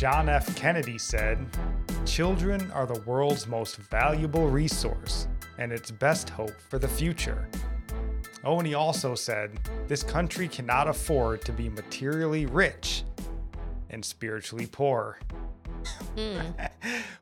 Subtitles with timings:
[0.00, 0.56] John F.
[0.56, 1.46] Kennedy said,
[2.06, 7.46] Children are the world's most valuable resource and its best hope for the future.
[8.42, 13.04] Oh, and he also said, This country cannot afford to be materially rich
[13.90, 15.18] and spiritually poor.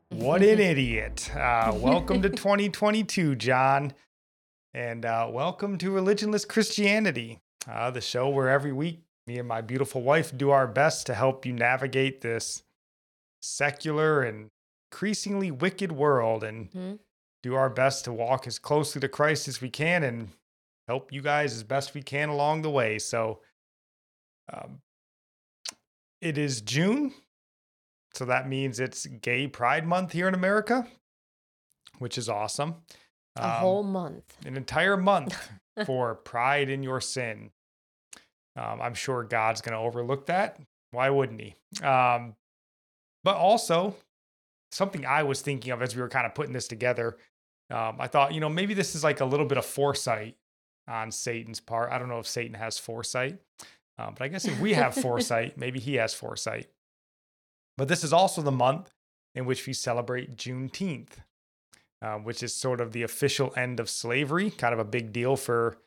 [0.07, 1.29] what an idiot.
[1.35, 3.91] Uh, welcome to 2022, John.
[4.73, 9.59] And uh, welcome to Religionless Christianity, uh, the show where every week me and my
[9.59, 12.63] beautiful wife do our best to help you navigate this
[13.41, 14.49] secular and
[14.91, 16.95] increasingly wicked world and Mm-hmm.
[17.43, 20.29] do our best to walk as closely to Christ as we can and
[20.87, 22.99] help you guys as best we can along the way.
[22.99, 23.39] So,
[24.51, 24.81] um,
[26.21, 27.13] it is June.
[28.15, 30.87] So that means it's Gay Pride Month here in America,
[31.99, 32.75] which is awesome.
[33.37, 34.35] A Um, whole month.
[34.45, 35.49] an entire month
[35.85, 37.51] for pride in your sin.
[38.55, 40.59] Um, I'm sure God's going to overlook that.
[40.91, 41.55] Why wouldn't he?
[41.85, 42.35] Um,
[43.29, 43.95] but also,
[44.71, 47.17] something I was thinking of as we were kind of putting this together,
[47.69, 50.35] um, I thought, you know, maybe this is like a little bit of foresight
[50.87, 51.91] on Satan's part.
[51.91, 53.37] I don't know if Satan has foresight,
[53.99, 56.69] um, but I guess if we have foresight, maybe he has foresight.
[57.77, 58.91] But this is also the month
[59.35, 61.19] in which we celebrate Juneteenth
[62.01, 65.35] uh, which is sort of the official end of slavery, kind of a big deal
[65.35, 65.77] for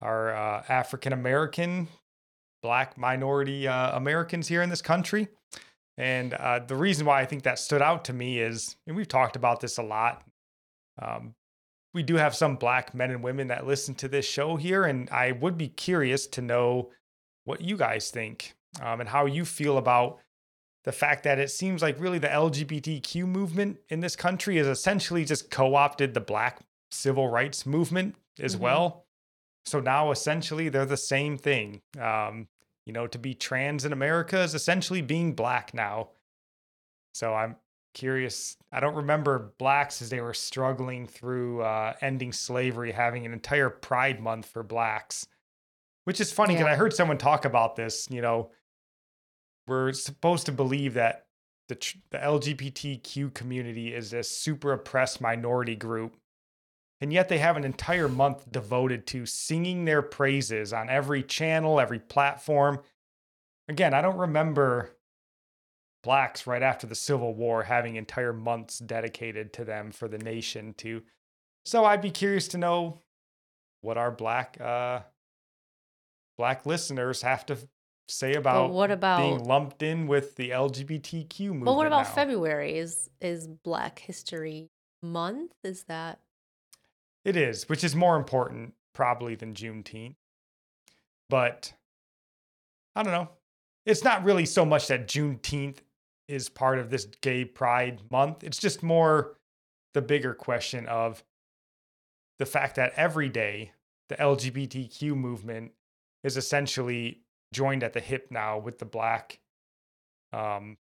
[0.00, 1.88] our uh, African American,
[2.62, 5.28] Black minority uh, Americans here in this country.
[5.98, 9.08] And uh, the reason why I think that stood out to me is, and we've
[9.08, 10.22] talked about this a lot.
[11.00, 11.34] Um,
[11.94, 15.08] we do have some Black men and women that listen to this show here, and
[15.10, 16.90] I would be curious to know
[17.44, 20.18] what you guys think um, and how you feel about
[20.84, 25.24] the fact that it seems like really the LGBTQ movement in this country has essentially
[25.24, 28.60] just co opted the black civil rights movement as Mhm.
[28.60, 29.06] well.
[29.64, 31.82] So now essentially they're the same thing.
[31.98, 32.48] Um,
[32.86, 36.10] you know, to be trans in America is essentially being black now.
[37.14, 37.56] So I'm
[37.94, 38.56] curious.
[38.72, 43.70] I don't remember blacks as they were struggling through uh, ending slavery, having an entire
[43.70, 45.26] Pride Month for blacks,
[46.04, 46.72] which is funny because Yeah.
[46.72, 48.06] I heard someone talk about this.
[48.10, 48.50] You know,
[49.66, 51.26] we're supposed to believe that
[51.68, 56.16] the tr- the LGBTQ community is a super oppressed minority group,
[57.00, 61.78] and yet they have an entire month devoted to singing their praises on every channel,
[61.78, 62.80] every platform.
[63.68, 64.90] Again, I don't remember
[66.02, 70.72] blacks right after the Civil War having entire months dedicated to them for the nation
[70.78, 71.02] to.
[71.64, 73.00] So I'd be curious to know
[73.80, 75.00] what our black uh
[76.38, 77.56] black listeners have to
[78.08, 81.64] say about what about- being lumped in with the LGBTQ movement.
[81.64, 82.14] But what about now.
[82.14, 82.78] February?
[82.78, 84.70] Is is Black History
[85.02, 85.52] Month?
[85.64, 86.20] Is that
[87.26, 90.14] It is, which is more important probably than Juneteenth.
[91.28, 91.72] But
[92.94, 93.30] I don't know.
[93.84, 95.78] It's not really so much that Juneteenth
[96.28, 98.44] is part of this gay pride month.
[98.44, 99.36] It's just more
[99.92, 101.24] the bigger question of
[102.38, 103.72] the fact that every day
[104.08, 105.72] the LGBTQ movement
[106.22, 107.22] is essentially
[107.52, 109.40] joined at the hip now with the black
[110.32, 110.76] um,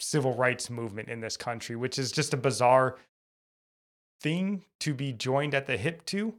[0.00, 2.96] civil rights movement in this country, which is just a bizarre
[4.20, 6.34] thing to be joined at the hip to.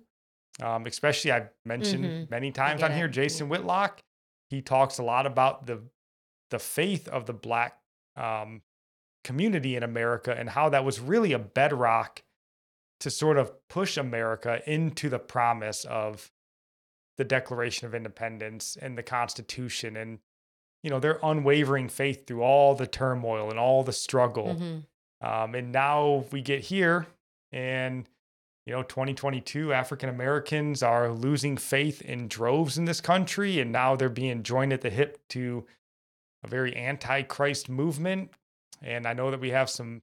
[0.61, 2.29] Um, especially, I've mentioned Mhm.
[2.31, 3.09] many times on here, it.
[3.11, 4.01] Jason Whitlock.
[4.49, 5.83] He talks a lot about the
[6.49, 7.77] the faith of the black
[8.15, 8.61] um,
[9.25, 12.23] community in America and how that was really a bedrock
[13.01, 16.31] to sort of push America into the promise of
[17.17, 20.19] the Declaration of Independence and the Constitution and
[20.83, 24.55] you know their unwavering faith through all the turmoil and all the struggle.
[24.55, 24.85] Mhm.
[25.19, 27.07] Um, and now we get here,
[27.51, 28.07] and
[28.65, 33.95] you know, 2022 African Americans are losing faith in droves in this country, and now
[33.95, 35.65] they're being joined at the hip to
[36.43, 38.29] a very anti-Christ movement.
[38.81, 40.01] And I know that we have some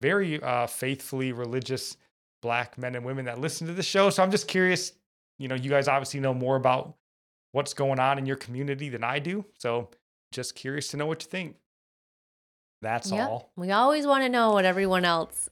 [0.00, 1.98] very uh, faithfully religious
[2.40, 4.08] black men and women that listen to the show.
[4.08, 4.92] So I'm just curious.
[5.38, 6.94] You know, you guys obviously know more about
[7.52, 9.44] what's going on in your community than I do.
[9.58, 9.90] So
[10.32, 11.56] just curious to know what you think.
[12.80, 13.28] That's Yep.
[13.28, 13.52] all.
[13.56, 15.50] We always want to know what everyone else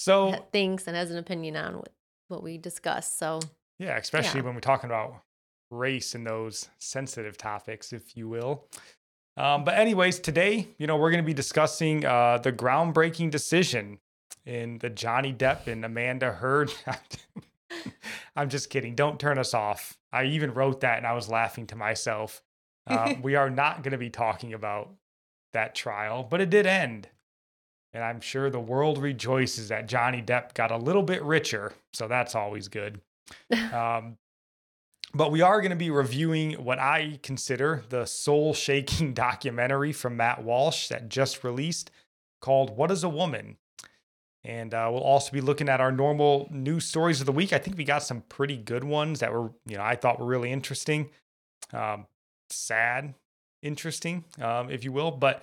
[0.00, 1.92] So thinks and has an opinion on what,
[2.28, 3.12] what we discuss.
[3.12, 3.40] So
[3.78, 4.46] Yeah, especially Yeah.
[4.46, 5.22] when we're talking about
[5.70, 8.66] race and those sensitive topics, if you will.
[9.36, 13.98] Um, but anyways, today, you know, we're going to be discussing uh, the groundbreaking decision
[14.46, 16.72] in the Johnny Depp and Amanda Heard.
[18.36, 18.94] I'm just kidding.
[18.94, 19.98] Don't turn us off.
[20.12, 22.42] I even wrote that and I was laughing to myself.
[22.86, 24.94] Uh, we are not going to be talking about
[25.52, 27.08] that trial, but it did end.
[27.92, 31.72] And I'm sure the world rejoices that Johnny Depp got a little bit richer.
[31.92, 33.00] So that's always good.
[33.72, 34.16] Um,
[35.12, 40.16] but we are going to be reviewing what I consider the soul shaking documentary from
[40.16, 41.90] Matt Walsh that just released
[42.40, 43.56] called What is a Woman?
[44.44, 47.52] And uh, we'll also be looking at our normal news stories of the week.
[47.52, 50.26] I think we got some pretty good ones that were, you know, I thought were
[50.26, 51.10] really interesting,
[51.74, 52.06] um,
[52.48, 53.14] sad,
[53.62, 55.10] interesting, um, if you will.
[55.10, 55.42] But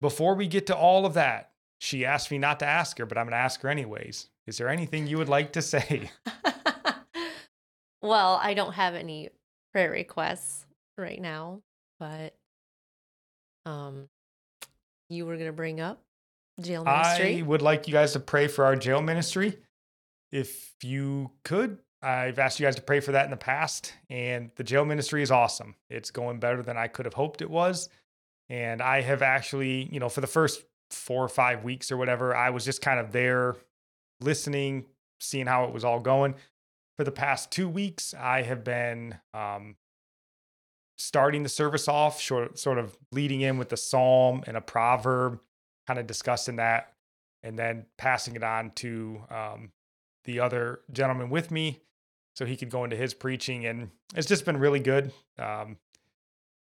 [0.00, 3.18] before we get to all of that, she asked me not to ask her, but
[3.18, 4.28] I'm going to ask her anyways.
[4.46, 6.10] Is there anything you would like to say?
[8.02, 9.30] well, I don't have any
[9.72, 10.64] prayer requests
[10.96, 11.60] right now,
[12.00, 12.34] but
[13.66, 14.08] um,
[15.10, 16.00] you were gonna bring up
[16.60, 17.40] jail ministry.
[17.40, 19.58] I would like you guys to pray for our jail ministry.
[20.32, 24.50] If you could, I've asked you guys to pray for that in the past, and
[24.56, 25.74] the jail ministry is awesome.
[25.88, 27.88] It's going better than I could have hoped it was.
[28.50, 32.34] And I have actually, you know, for the first four or five weeks or whatever,
[32.34, 33.56] I was just kind of there
[34.20, 34.86] listening,
[35.20, 36.34] seeing how it was all going.
[36.96, 39.76] For the past two weeks, I have been um,
[40.96, 45.40] starting the service off, short, sort of leading in with a psalm and a proverb,
[45.86, 46.92] kind of discussing that,
[47.42, 49.70] and then passing it on to um,
[50.24, 51.80] the other gentleman with me
[52.34, 53.64] so he could go into his preaching.
[53.66, 55.12] And it's just been really good.
[55.38, 55.76] Um,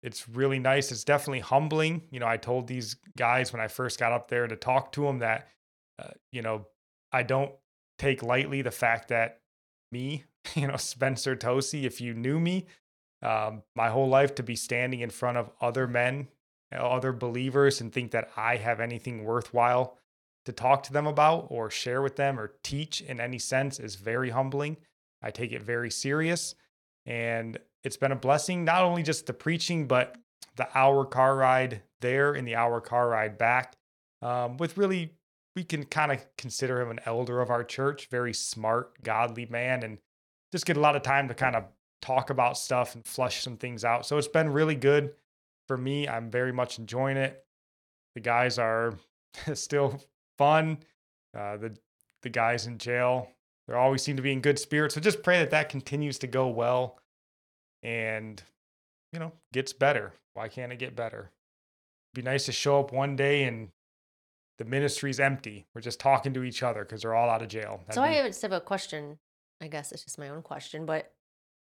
[0.03, 0.91] it's really nice.
[0.91, 2.03] It's definitely humbling.
[2.11, 5.01] You know, I told these guys when I first got up there to talk to
[5.01, 5.47] them that,
[5.99, 6.67] uh, you know,
[7.11, 7.51] I don't
[7.97, 9.41] take lightly the fact that
[9.91, 10.23] me,
[10.55, 12.67] you know, Spencer Tosi, if you knew me,
[13.23, 16.27] um, my whole life to be standing in front of other men,
[16.71, 19.97] other believers, and think that I have anything worthwhile
[20.45, 23.95] to talk to them about or share with them or teach in any sense is
[23.95, 24.77] very humbling.
[25.21, 26.55] I take it very serious.
[27.05, 30.17] And it's been a blessing, not only just the preaching, but
[30.55, 33.75] the hour car ride there and the hour car ride back
[34.21, 35.13] um, with really,
[35.55, 39.83] we can kind of consider him an elder of our church, very smart, godly man,
[39.83, 39.97] and
[40.51, 41.65] just get a lot of time to kind of
[42.01, 44.05] talk about stuff and flush some things out.
[44.05, 45.13] So it's been really good
[45.67, 46.07] for me.
[46.07, 47.43] I'm very much enjoying it.
[48.15, 48.93] The guys are
[49.53, 50.01] still
[50.37, 50.79] fun.
[51.37, 51.77] Uh, the
[52.23, 53.29] the guys in jail,
[53.67, 54.95] they always seem to be in good spirits.
[54.95, 56.99] So just pray that that continues to go well,
[57.87, 58.43] and
[59.13, 60.13] you know gets better.
[60.33, 61.31] Why can't it get better?
[62.13, 63.69] It'd be nice to show up one day and
[64.59, 65.65] the ministry's empty.
[65.73, 67.79] We're just talking to each other because they're all out of jail.
[67.87, 68.19] That'd so be...
[68.19, 69.17] I just have a question.
[69.61, 71.11] I guess it's just my own question, but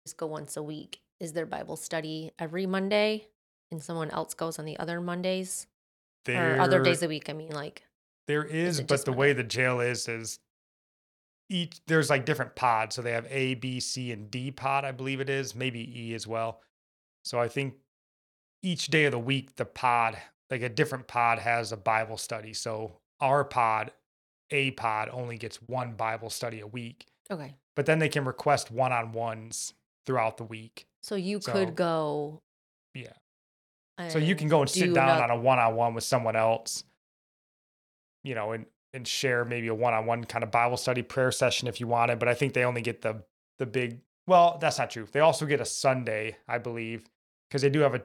[0.07, 1.01] just go once a week.
[1.19, 3.29] Is there Bible study every Monday
[3.71, 5.67] and someone else goes on the other Mondays?
[6.25, 7.31] There, or other days a week?
[7.31, 7.83] I mean, like
[8.29, 9.19] there is, is but the Monday?
[9.19, 10.39] way the jail is is
[11.53, 12.97] each there's like different pods.
[12.97, 16.15] So they have A, B, C, and D pod, I believe it is, maybe E
[16.15, 16.61] as well.
[17.25, 17.75] So I think
[18.63, 20.17] each day of the week, the pod,
[20.51, 22.55] like a different pod, has a Bible study.
[22.55, 23.93] So our pod,
[24.51, 27.07] A pod, only gets one Bible study a week.
[27.31, 27.55] Okay.
[27.77, 29.75] But then they can request one on ones
[30.07, 30.87] throughout the week.
[31.03, 32.41] So you so, could go.
[32.95, 33.13] Yeah.
[34.09, 36.83] So you can go and sit down on a one on one with someone else,
[38.25, 41.33] you know, and and share maybe a one on one kind of Bible study prayer
[41.33, 42.19] session if you wanted.
[42.19, 43.23] But I think they only get the
[43.59, 44.01] the big.
[44.27, 45.07] Well, that's not true.
[45.11, 47.05] They also get a Sunday, I believe,
[47.49, 48.03] because they do have a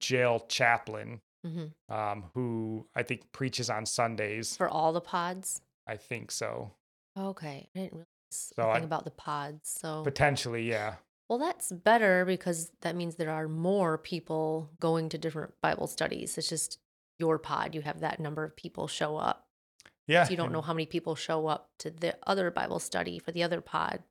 [0.00, 1.94] jail chaplain mm-hmm.
[1.94, 5.60] um, who I think preaches on Sundays for all the pods.
[5.86, 6.72] I think so.
[7.18, 9.70] Okay, I didn't realize so anything I, about the pods.
[9.80, 10.94] So potentially, yeah.
[11.28, 16.36] Well, that's better because that means there are more people going to different Bible studies.
[16.36, 16.78] It's just
[17.20, 19.46] your pod, you have that number of people show up.
[20.06, 20.24] Yeah.
[20.24, 23.32] So you don't know how many people show up to the other Bible study for
[23.32, 24.02] the other pod.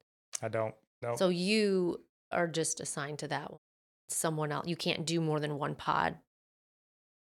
[0.42, 1.16] I don't know.
[1.16, 3.60] So you are just assigned to that one.
[4.08, 4.68] Someone else.
[4.68, 6.16] You can't do more than one pod.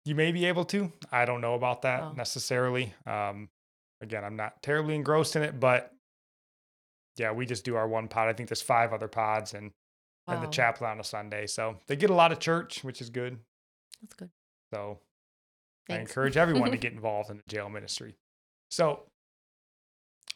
[0.04, 0.92] You may be able to.
[1.10, 2.12] I don't know about that oh.
[2.12, 2.92] necessarily.
[3.06, 3.48] Um,
[4.02, 5.92] again, I'm not terribly engrossed in it, but
[7.16, 8.28] yeah, we just do our one pod.
[8.28, 9.70] I think there's five other pods, and
[10.26, 10.34] wow.
[10.34, 11.46] and the chapel on a Sunday.
[11.46, 13.38] So they get a lot of church, which is good.
[14.02, 14.30] That's good.
[14.72, 14.98] So
[15.88, 15.98] Thanks.
[15.98, 18.16] I encourage everyone to get involved in the jail ministry.
[18.74, 19.04] So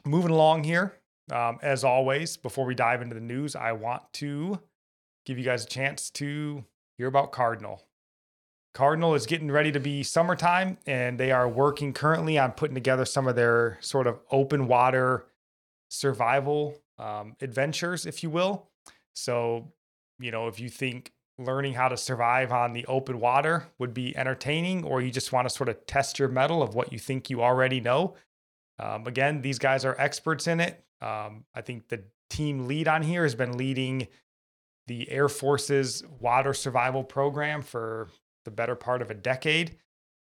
[0.06, 0.94] moving along here,
[1.32, 4.60] um, as always, before we dive into the news, I want to
[5.26, 6.64] give you guys a chance to
[6.96, 7.82] hear about Cardinal.
[8.74, 13.04] Cardinal is getting ready to be summertime, and they are working currently on putting together
[13.04, 15.26] some of their sort of open water
[15.90, 18.68] survival um, adventures, if you will.
[19.16, 19.72] So
[20.20, 24.16] you know, if you think learning how to survive on the open water would be
[24.16, 27.30] entertaining, or you just want to sort of test your mettle of what you think
[27.30, 28.14] you already know.
[28.78, 30.84] Um, again, these guys are experts in it.
[31.00, 34.08] Um, I think the team lead on here has been leading
[34.86, 38.08] the Air Force's water survival program for
[38.44, 39.76] the better part of a decade.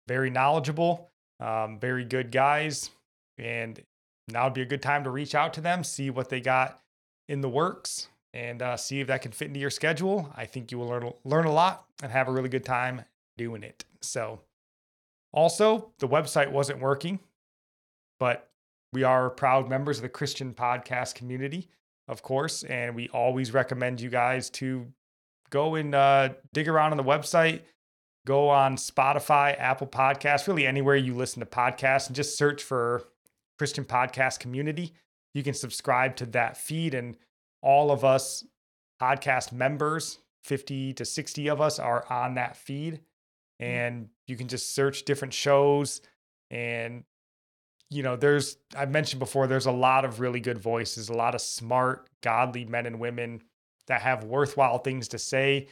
[0.09, 2.91] Very knowledgeable, um, very good guys.
[3.39, 3.81] And
[4.29, 6.81] now would be a good time to reach out to them, see what they got
[7.29, 10.33] in the works and uh, see if that can fit into your schedule.
[10.37, 13.03] I think you will learn learn a lot and have a really good time
[13.37, 13.85] doing it.
[14.01, 14.41] So,
[15.33, 17.21] also the website wasn't working,
[18.23, 18.53] but
[18.93, 21.69] we are proud members of the Christian podcast community,
[22.07, 24.87] of course, and we always recommend you guys to
[25.51, 27.63] go and uh, dig around on the website.
[28.25, 33.03] Go on Spotify, Apple Podcasts, really anywhere you listen to podcasts, and just search for
[33.59, 34.93] Christian Podcast Community.
[35.35, 37.17] You can subscribe to that feed, and
[37.61, 38.45] all of us
[39.03, 43.01] podcast members, 50 to 60 of us, are on that feed.
[43.61, 43.67] Mm.
[43.67, 46.03] And you can just search different shows
[46.53, 47.03] and
[47.93, 51.35] you know, there's, I've mentioned before, there's a lot of really good voices, a lot
[51.35, 53.43] of smart, godly men and women
[53.87, 55.69] that have worthwhile things to say.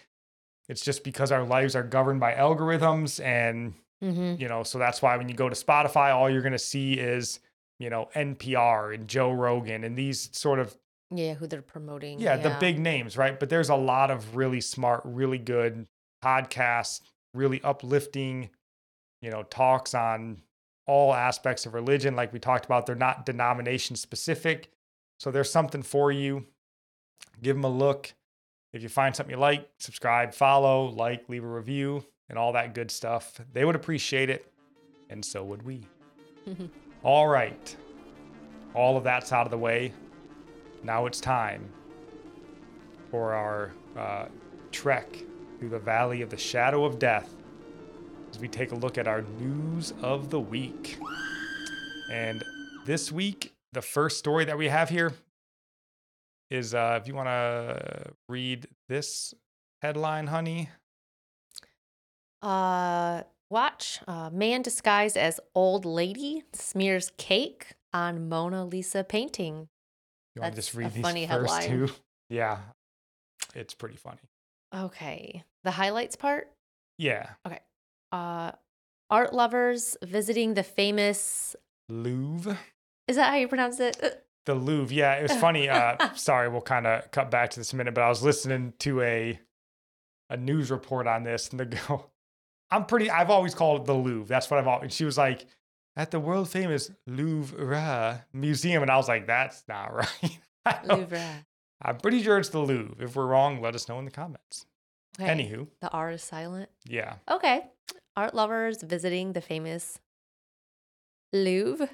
[0.68, 3.24] It's just because our lives are governed by algorithms.
[3.24, 3.72] And,
[4.04, 4.40] mm-hmm.
[4.40, 6.94] you know, so that's why when you go to Spotify, all you're going to see
[6.94, 7.40] is,
[7.78, 10.76] you know, NPR and Joe Rogan and these sort of.
[11.10, 12.20] Yeah, who they're promoting.
[12.20, 13.40] Yeah, yeah, the big names, right?
[13.40, 15.86] But there's a lot of really smart, really good
[16.22, 17.00] podcasts,
[17.34, 18.50] really uplifting,
[19.22, 20.42] you know, talks on
[20.90, 22.16] all aspects of religion.
[22.16, 24.72] Like we talked about, they're not denomination specific.
[25.20, 26.46] So there's something for you.
[27.40, 28.12] Give them a look.
[28.72, 32.74] If you find something you like, subscribe, follow, like, leave a review, and all that
[32.74, 33.40] good stuff.
[33.52, 34.52] They would appreciate it,
[35.08, 35.86] and so would we.
[37.04, 37.76] all right.
[38.74, 39.92] All of that's out of the way.
[40.82, 41.68] Now it's time
[43.12, 44.26] for our uh,
[44.72, 45.16] trek
[45.60, 47.36] through the valley of the shadow of death
[48.30, 50.98] as we take a look at our news of the week.
[52.10, 52.42] And
[52.86, 55.12] this week, the first story that we have here
[56.50, 59.34] is uh, if you want to read this
[59.82, 60.68] headline, honey.
[62.42, 69.68] Uh, watch uh, man disguised as old lady smears cake on Mona Lisa painting.
[70.34, 71.86] You want to just read these funny first headline.
[71.86, 71.92] two?
[72.28, 72.58] Yeah,
[73.54, 74.20] it's pretty funny.
[74.74, 76.50] Okay, the highlights part.
[76.96, 77.30] Yeah.
[77.46, 77.58] Okay
[78.12, 78.52] uh,
[79.10, 81.56] art lovers visiting the famous
[81.88, 82.58] Louvre.
[83.08, 83.98] Is that how you pronounce it?
[84.02, 84.10] Uh,
[84.46, 84.94] the Louvre.
[84.94, 85.68] Yeah, it was funny.
[85.68, 88.72] Uh, sorry, we'll kind of cut back to this a minute, but I was listening
[88.80, 89.38] to a
[90.30, 92.06] a news report on this, and they go,
[92.70, 93.10] "I'm pretty.
[93.10, 94.28] I've always called it the Louvre.
[94.28, 95.46] That's what I've always." And she was like,
[95.96, 100.38] "At the world famous Louvre Museum," and I was like, "That's not right."
[100.84, 101.44] Louvre.
[101.82, 103.02] I'm pretty sure it's the Louvre.
[103.02, 104.66] If we're wrong, let us know in the comments.
[105.18, 105.28] Okay.
[105.28, 106.68] Anywho, the R is silent.
[106.86, 107.14] Yeah.
[107.28, 107.64] Okay
[108.20, 109.98] art lovers visiting the famous
[111.32, 111.88] Louvre.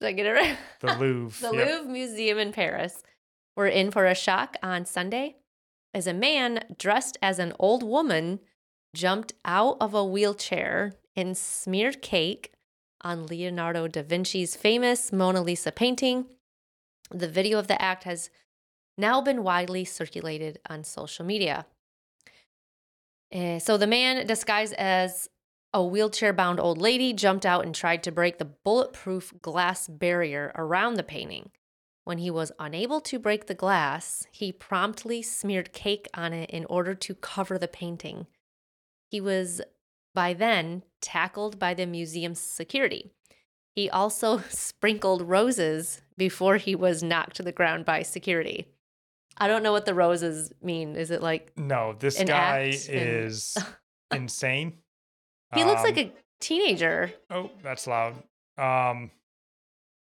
[0.00, 0.58] Did I get it right?
[0.80, 1.48] The Louvre.
[1.48, 1.68] the yep.
[1.68, 3.04] Louvre Museum in Paris
[3.56, 5.36] were in for a shock on Sunday
[5.94, 8.40] as a man dressed as an old woman
[8.96, 12.52] jumped out of a wheelchair and smeared cake
[13.02, 16.26] on Leonardo da Vinci's famous Mona Lisa painting.
[17.12, 18.28] The video of the act has
[18.98, 21.66] now been widely circulated on social media.
[23.32, 25.28] Uh, so the man disguised as
[25.72, 30.52] a wheelchair bound old lady jumped out and tried to break the bulletproof glass barrier
[30.56, 31.50] around the painting.
[32.04, 36.64] When he was unable to break the glass, he promptly smeared cake on it in
[36.64, 38.26] order to cover the painting.
[39.10, 39.60] He was
[40.14, 43.12] by then tackled by the museum's security.
[43.74, 48.66] He also sprinkled roses before he was knocked to the ground by security.
[49.36, 50.96] I don't know what the roses mean.
[50.96, 53.56] Is it like No, this guy is
[54.10, 54.78] insane.
[55.54, 57.12] He looks like um, a teenager.
[57.28, 58.14] Oh, that's loud.
[58.56, 59.10] Um,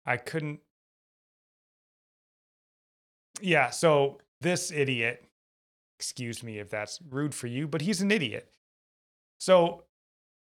[0.05, 0.59] I couldn't.
[3.41, 5.23] Yeah, so this idiot,
[5.97, 8.51] excuse me if that's rude for you, but he's an idiot.
[9.39, 9.83] So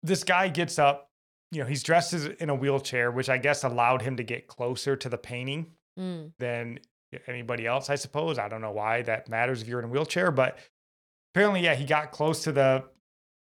[0.04, 1.10] this guy gets up,
[1.52, 4.48] you know, he's dressed as, in a wheelchair, which I guess allowed him to get
[4.48, 6.32] closer to the painting mm.
[6.38, 6.80] than
[7.28, 8.38] anybody else, I suppose.
[8.38, 10.60] I don't know why that matters if you're in a wheelchair, but
[11.34, 12.84] apparently, yeah, he got close to the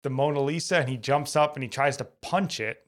[0.03, 2.85] the Mona Lisa and he jumps up and he tries to punch it.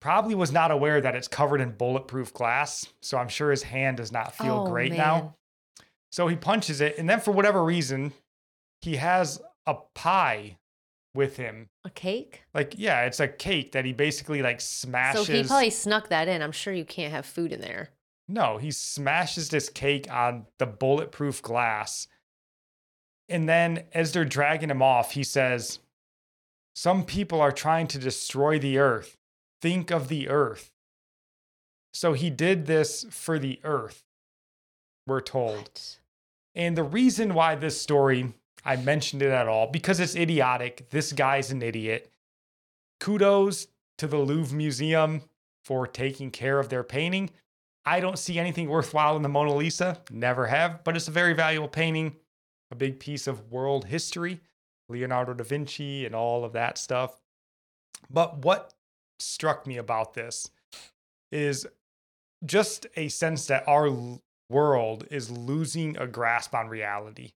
[0.00, 2.86] Probably was not aware that it's covered in bulletproof glass.
[3.02, 4.98] So I'm sure his hand does not feel oh, great man.
[4.98, 5.36] now.
[6.10, 6.98] So he punches it.
[6.98, 8.12] And then for whatever reason,
[8.80, 10.58] he has a pie
[11.14, 11.68] with him.
[11.84, 12.42] A cake?
[12.52, 15.26] Like, yeah, it's a cake that he basically like smashes.
[15.26, 16.42] So he probably snuck that in.
[16.42, 17.90] I'm sure you can't have food in there.
[18.28, 22.08] No, he smashes this cake on the bulletproof glass.
[23.28, 25.78] And then as they're dragging him off, he says,
[26.74, 29.16] some people are trying to destroy the earth.
[29.60, 30.72] Think of the earth.
[31.94, 34.04] So he did this for the earth,
[35.06, 35.56] we're told.
[35.56, 35.98] What?
[36.54, 40.88] And the reason why this story, I mentioned it at all, because it's idiotic.
[40.90, 42.10] This guy's an idiot.
[43.00, 43.66] Kudos
[43.98, 45.22] to the Louvre Museum
[45.64, 47.30] for taking care of their painting.
[47.84, 51.34] I don't see anything worthwhile in the Mona Lisa, never have, but it's a very
[51.34, 52.16] valuable painting,
[52.70, 54.40] a big piece of world history,
[54.92, 57.20] Leonardo da Vinci and all of that stuff.
[58.10, 58.74] But what
[59.18, 60.50] struck me about this
[61.30, 61.66] is
[62.44, 63.90] just a sense that our
[64.50, 67.32] world is losing a grasp on reality.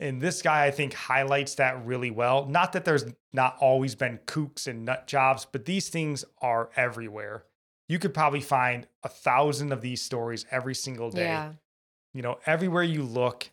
[0.00, 2.46] And this guy, I think, highlights that really well.
[2.46, 7.44] Not that there's not always been kooks and nut jobs, but these things are everywhere.
[7.88, 11.24] You could probably find a thousand of these stories every single day.
[11.24, 11.52] Yeah.
[12.14, 13.50] You know, everywhere you look,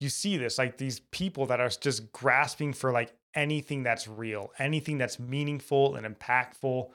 [0.00, 4.52] you see this like these people that are just grasping for like anything that's real,
[4.58, 6.88] anything that's meaningful and impactful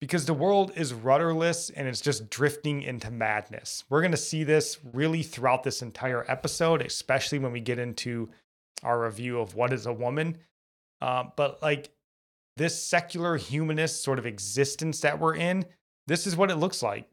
[0.00, 3.84] because the world is rudderless and it's just drifting into madness.
[3.88, 8.28] We're going to see this really throughout this entire episode, especially when we get into
[8.82, 10.36] our review of what is a woman.
[11.00, 11.90] Uh, but like
[12.56, 15.64] this secular humanist sort of existence that we're in,
[16.06, 17.08] this is what it looks like.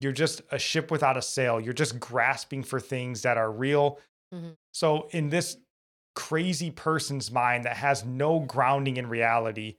[0.00, 1.60] You're just a ship without a sail.
[1.60, 3.98] You're just grasping for things that are real.
[4.34, 4.50] Mm-hmm.
[4.72, 5.56] So, in this
[6.14, 9.76] crazy person's mind that has no grounding in reality,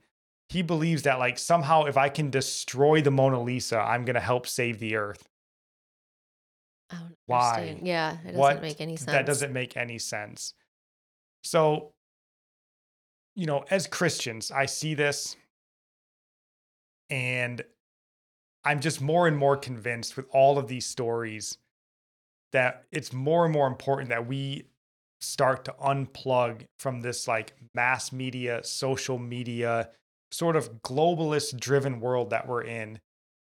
[0.48, 4.46] he believes that like somehow if I can destroy the Mona Lisa, I'm gonna help
[4.46, 5.28] save the earth.
[7.26, 7.78] Why?
[7.82, 8.62] Yeah, it doesn't what?
[8.62, 9.12] make any sense.
[9.12, 10.54] That doesn't make any sense.
[11.44, 11.92] So,
[13.36, 15.36] you know, as Christians, I see this
[17.08, 17.62] and
[18.64, 21.58] I'm just more and more convinced with all of these stories
[22.52, 24.64] that it's more and more important that we
[25.20, 29.90] start to unplug from this like mass media, social media,
[30.32, 33.00] sort of globalist driven world that we're in.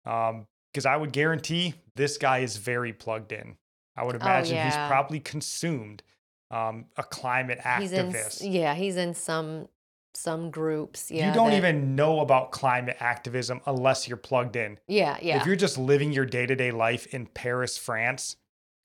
[0.06, 3.56] Um, because I would guarantee this guy is very plugged in.
[3.96, 4.64] I would oh, imagine oh, yeah.
[4.66, 6.02] he's probably consumed
[6.50, 8.40] um, a climate activist.
[8.40, 9.68] He's in, yeah, he's in some
[10.14, 11.10] some groups.
[11.10, 14.78] Yeah, you don't that, even know about climate activism unless you're plugged in.
[14.86, 15.40] Yeah, yeah.
[15.40, 18.36] If you're just living your day to day life in Paris, France,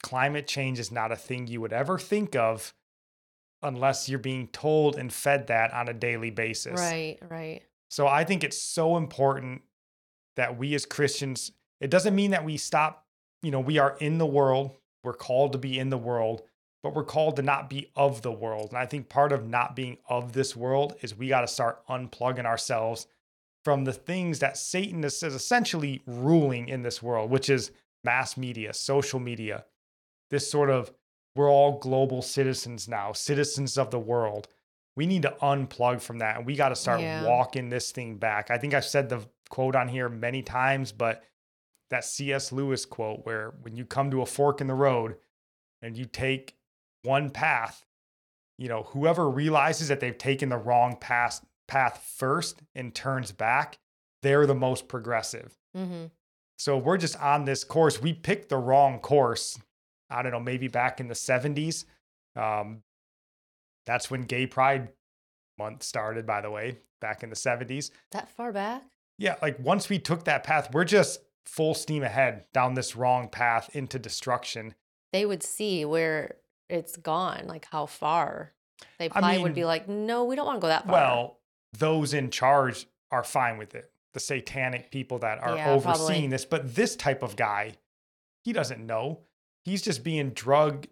[0.04, 2.74] climate change is not a thing you would ever think of
[3.64, 6.80] unless you're being told and fed that on a daily basis.
[6.80, 7.62] Right, right.
[7.90, 9.62] So I think it's so important
[10.36, 13.08] that we as Christians, it doesn't mean that we stop,
[13.42, 16.42] you know, we are in the world, we're called to be in the world,
[16.82, 18.70] but we're called to not be of the world.
[18.70, 21.86] And I think part of not being of this world is we got to start
[21.88, 23.08] unplugging ourselves
[23.64, 27.72] from the things that Satan is, is essentially ruling in this world, which is
[28.04, 29.64] mass media, social media,
[30.34, 30.92] this sort of
[31.36, 34.48] we're all global citizens now, citizens of the world
[34.96, 37.24] we need to unplug from that and we got to start yeah.
[37.24, 38.52] walking this thing back.
[38.52, 41.24] I think I've said the quote on here many times, but
[41.90, 42.52] that C.S.
[42.52, 45.16] Lewis quote where when you come to a fork in the road
[45.82, 46.56] and you take
[47.04, 47.86] one path,
[48.58, 53.80] you know, whoever realizes that they've taken the wrong path path first and turns back,
[54.22, 55.58] they're the most progressive.
[55.76, 56.06] Mm-hmm.
[56.58, 58.02] So we're just on this course.
[58.02, 59.58] We picked the wrong course.
[60.14, 61.86] I don't know, maybe back in the 70s.
[62.36, 62.84] Um,
[63.86, 64.90] that's when Gay Pride
[65.58, 67.92] Month started, by the way, back in the 70s.
[68.12, 68.84] That far back?
[69.18, 73.30] Yeah, like once we took that path, we're just full steam ahead down this wrong
[73.30, 74.74] path into destruction.
[75.12, 76.36] They would see where
[76.70, 78.54] it's gone, like how far.
[78.98, 80.94] They probably I mean, would be like, no, we don't want to go that far.
[80.94, 81.40] Well,
[81.78, 83.92] those in charge are fine with it.
[84.14, 86.28] The satanic people that are yeah, overseeing probably.
[86.28, 86.46] this.
[86.46, 87.76] But this type of guy,
[88.44, 89.20] he doesn't know.
[89.66, 90.88] He's just being drugged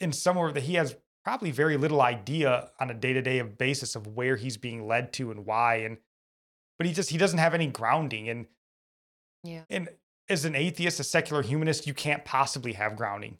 [0.00, 4.36] in somewhere that he has probably very little idea on a day-to-day basis of where
[4.36, 5.98] he's being led to and why and
[6.78, 8.46] but he just he doesn't have any grounding and
[9.44, 9.62] yeah.
[9.68, 9.90] and
[10.28, 13.38] as an atheist a secular humanist you can't possibly have grounding.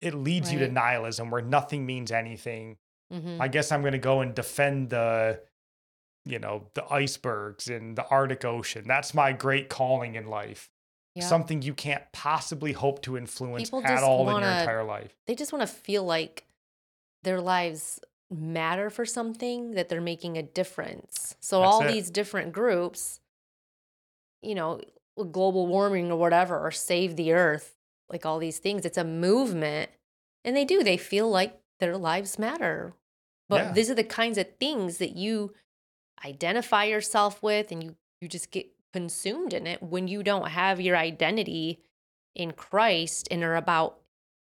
[0.00, 0.60] It leads right.
[0.60, 2.76] you to nihilism where nothing means anything.
[3.12, 3.42] Mm-hmm.
[3.42, 5.38] i guess i'm going to go and defend the
[6.24, 8.84] you know the icebergs in the arctic ocean.
[8.86, 10.70] That's my great calling in life
[11.14, 11.26] yeah.
[11.26, 15.34] something you can't possibly hope to influence at all wanna, in your entire life they
[15.34, 16.44] just want to feel like
[17.22, 18.00] their lives
[18.32, 21.36] matter for something that they're making a difference.
[21.40, 21.92] So That's all it.
[21.92, 23.20] these different groups,
[24.40, 24.80] you know,
[25.30, 27.76] global warming or whatever, or save the earth,
[28.08, 29.90] like all these things, it's a movement.
[30.44, 32.94] And they do, they feel like their lives matter.
[33.48, 33.72] But yeah.
[33.72, 35.52] these are the kinds of things that you
[36.24, 40.80] identify yourself with and you you just get consumed in it when you don't have
[40.80, 41.80] your identity
[42.34, 43.98] in Christ and are about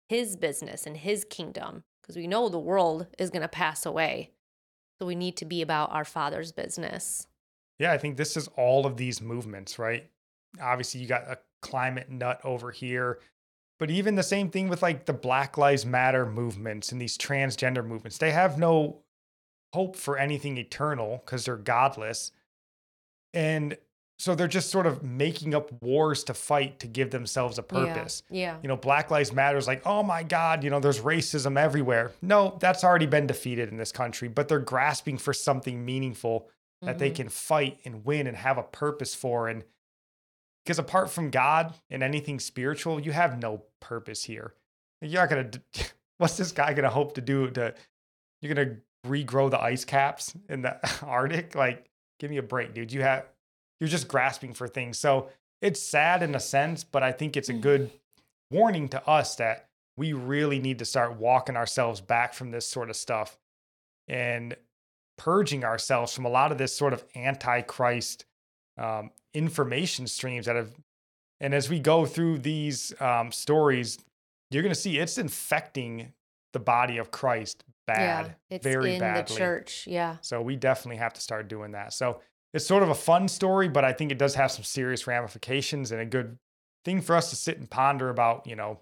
[0.10, 4.32] his business and his kingdom because we know the world is going to pass away.
[5.00, 7.28] So we need to be about our Father's business.
[7.80, 10.10] Yeah, I think this is all of these movements, right?
[10.62, 13.20] Obviously, you got a climate nut over here,
[13.80, 17.86] but even the same thing with like the Black Lives Matter movements and these transgender
[17.86, 18.18] movements.
[18.18, 19.00] They have no
[19.74, 22.32] hope for anything eternal because they're godless.
[23.34, 23.78] And
[24.22, 28.22] so they're just sort of making up wars to fight to give themselves a purpose.
[28.30, 28.40] Yeah.
[28.40, 28.58] yeah.
[28.62, 32.12] You know, Black Lives Matter is like, oh my God, you know, there's racism everywhere.
[32.22, 36.48] No, that's already been defeated in this country, but they're grasping for something meaningful
[36.84, 37.00] that mm-hmm.
[37.00, 39.48] they can fight and win and have a purpose for.
[39.48, 39.64] And
[40.64, 44.54] because apart from God and anything spiritual, you have no purpose here.
[45.02, 45.50] You're not gonna.
[46.20, 47.50] What's this guy gonna hope to do?
[47.50, 47.74] To
[48.40, 48.76] you're gonna
[49.08, 51.56] regrow the ice caps in the Arctic?
[51.56, 52.94] Like, give me a break, dude.
[52.94, 53.26] You have
[53.82, 55.00] you're just grasping for things.
[55.00, 55.28] So
[55.62, 57.89] it's sad in a sense, but I think it's a good
[58.52, 62.89] warning to us that we really need to start walking ourselves back from this sort
[62.91, 63.39] of stuff
[64.08, 64.56] and
[65.17, 68.26] purging ourselves from a lot of this sort of anti-Christ
[68.78, 70.70] um, information streams that have.
[71.39, 73.98] And as we go through these um, stories,
[74.52, 76.13] you're going to see it's infecting
[76.54, 79.34] the body of Christ bad, yeah, it's very in badly.
[79.34, 80.17] The church, yeah.
[80.22, 81.94] So we definitely have to start doing that.
[81.94, 82.22] So
[82.54, 85.92] it's sort of a fun story, but I think it does have some serious ramifications
[85.92, 86.38] and a good
[86.84, 88.80] thing for us to sit and ponder about, you know,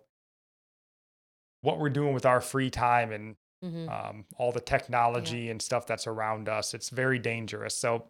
[1.62, 3.90] what we're doing with our free time and mm-hmm.
[3.90, 5.52] um, all the technology yeah.
[5.52, 6.74] and stuff that's around us.
[6.74, 7.76] It's very dangerous.
[7.76, 8.06] So,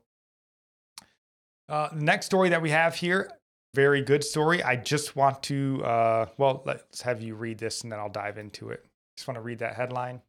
[1.68, 3.32] uh, next story that we have here,
[3.76, 4.64] very good story.
[4.64, 8.38] I just want to, uh, well, let's have you read this and then I'll dive
[8.38, 8.86] into it.
[9.18, 10.22] Just want to read that headline.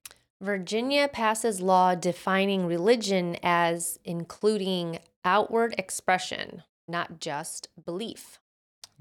[0.43, 8.39] Virginia passes law defining religion as including outward expression, not just belief.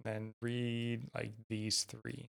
[0.01, 2.29] Then read like these three.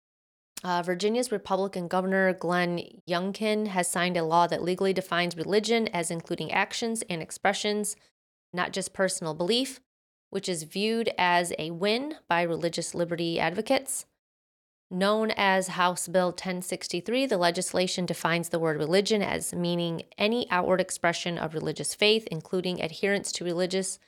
[0.63, 6.11] Uh, Virginia's Republican Governor Glenn Youngkin has signed a law that legally defines religion as
[6.11, 7.97] including actions and expressions,
[8.53, 9.81] not just personal belief,
[10.31, 14.07] which is viewed as a win by religious liberty advocates.
[14.95, 20.81] Known as House Bill 1063, the legislation defines the word religion as meaning any outward
[20.81, 23.99] expression of religious faith, including adherence to religious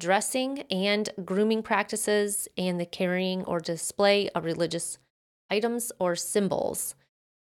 [0.00, 4.96] dressing and grooming practices and the carrying or display of religious
[5.50, 6.94] items or symbols.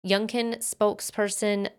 [0.07, 1.71] Youngkin spokesperson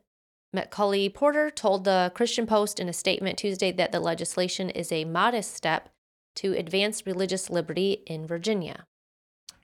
[0.53, 5.05] Macaulay Porter told the Christian Post in a statement Tuesday that the legislation is a
[5.05, 5.89] modest step
[6.37, 8.87] to advance religious liberty in Virginia.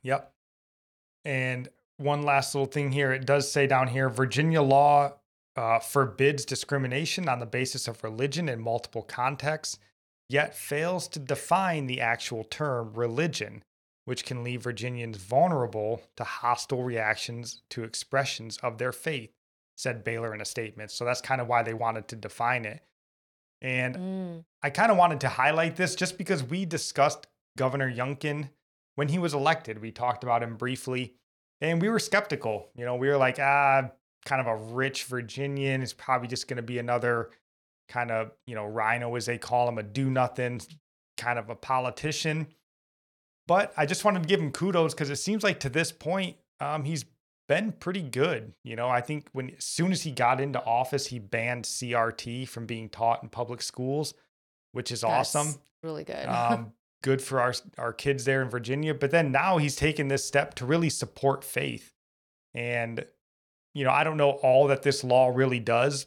[0.03, 0.31] Yep.
[1.23, 5.13] And one last little thing here it does say down here Virginia law
[5.55, 9.77] uh, forbids discrimination on the basis of religion in multiple contexts,
[10.29, 13.63] yet fails to define the actual term religion,
[14.05, 19.31] which can leave Virginians vulnerable to hostile reactions to expressions of their faith,
[19.75, 20.91] said Baylor in a statement.
[20.91, 22.81] So that's kind of why they wanted to define it.
[23.61, 24.45] And mm.
[24.63, 28.49] I kind of wanted to highlight this just because we discussed Governor Youngkin
[28.95, 29.81] when he was elected.
[29.81, 31.15] We talked about him briefly
[31.61, 32.69] and we were skeptical.
[32.75, 33.89] You know, we were like, ah,
[34.25, 37.29] kind of a rich Virginian is probably just going to be another
[37.89, 40.61] kind of, you know, RINO as they call him, a do nothing
[41.17, 42.47] kind of a politician.
[43.47, 46.37] But I just wanted to give him kudos because it seems like to this point,
[46.59, 47.05] um, he's
[47.47, 48.53] been pretty good.
[48.63, 52.47] You know, I think when as soon as he got into office, he banned CRT
[52.47, 54.13] from being taught in public schools,
[54.71, 55.59] which is That's awesome.
[55.83, 56.27] Really good.
[56.27, 58.93] um, good for our our kids there in Virginia.
[58.93, 61.93] But then now he's taken this step to really support faith.
[62.53, 63.05] And
[63.73, 66.05] you know, I don't know all that this law really does,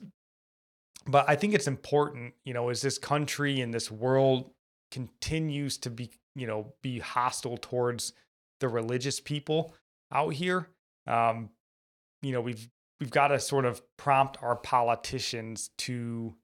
[1.06, 4.50] but I think it's important, you know, as this country and this world
[4.90, 8.12] continues to be, you know, be hostile towards
[8.60, 9.74] the religious people
[10.12, 10.68] out here.
[11.06, 11.50] Um,
[12.22, 12.68] you know, we've
[13.00, 16.34] we've got to sort of prompt our politicians to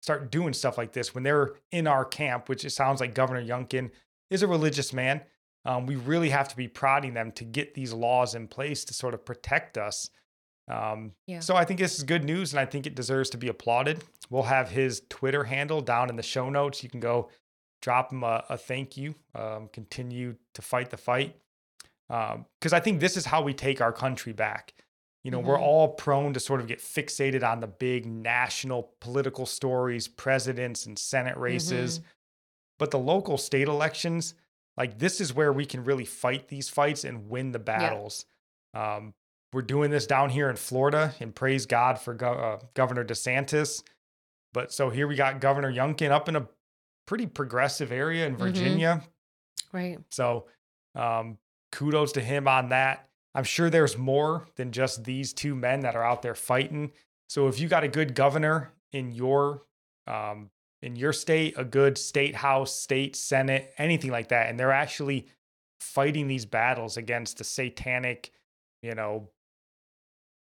[0.00, 3.42] start doing stuff like this when they're in our camp, which it sounds like Governor
[3.42, 3.90] Youngkin
[4.30, 5.22] is a religious man.
[5.64, 8.94] Um, we really have to be prodding them to get these laws in place to
[8.94, 10.10] sort of protect us.
[10.68, 11.40] Um, yeah.
[11.40, 14.04] So I think this is good news, and I think it deserves to be applauded.
[14.30, 16.82] We'll have his Twitter handle down in the show notes.
[16.82, 17.28] You can go
[17.80, 19.14] drop him a, a thank you.
[19.34, 21.36] Um, continue to fight the fight
[22.08, 24.74] because um, I think this is how we take our country back.
[25.28, 25.48] You know, mm-hmm.
[25.48, 30.86] we're all prone to sort of get fixated on the big national political stories, presidents
[30.86, 31.98] and Senate races.
[31.98, 32.08] Mm-hmm.
[32.78, 34.32] But the local state elections,
[34.78, 38.24] like this is where we can really fight these fights and win the battles.
[38.72, 38.96] Yeah.
[38.96, 39.12] Um,
[39.52, 43.82] we're doing this down here in Florida and praise God for Go- uh, Governor DeSantis.
[44.54, 46.48] But so here we got Governor Youngkin up in a
[47.04, 48.44] pretty progressive area in mm-hmm.
[48.44, 49.02] Virginia.
[49.02, 49.76] Mm-hmm.
[49.76, 49.98] Right.
[50.10, 50.46] So
[50.94, 51.36] um,
[51.70, 53.07] kudos to him on that.
[53.38, 56.90] I'm sure there's more than just these two men that are out there fighting.
[57.28, 59.62] So if you got a good governor in your
[60.08, 60.50] um,
[60.82, 65.28] in your state, a good state house, state senate, anything like that, and they're actually
[65.78, 68.32] fighting these battles against the satanic,
[68.82, 69.28] you know,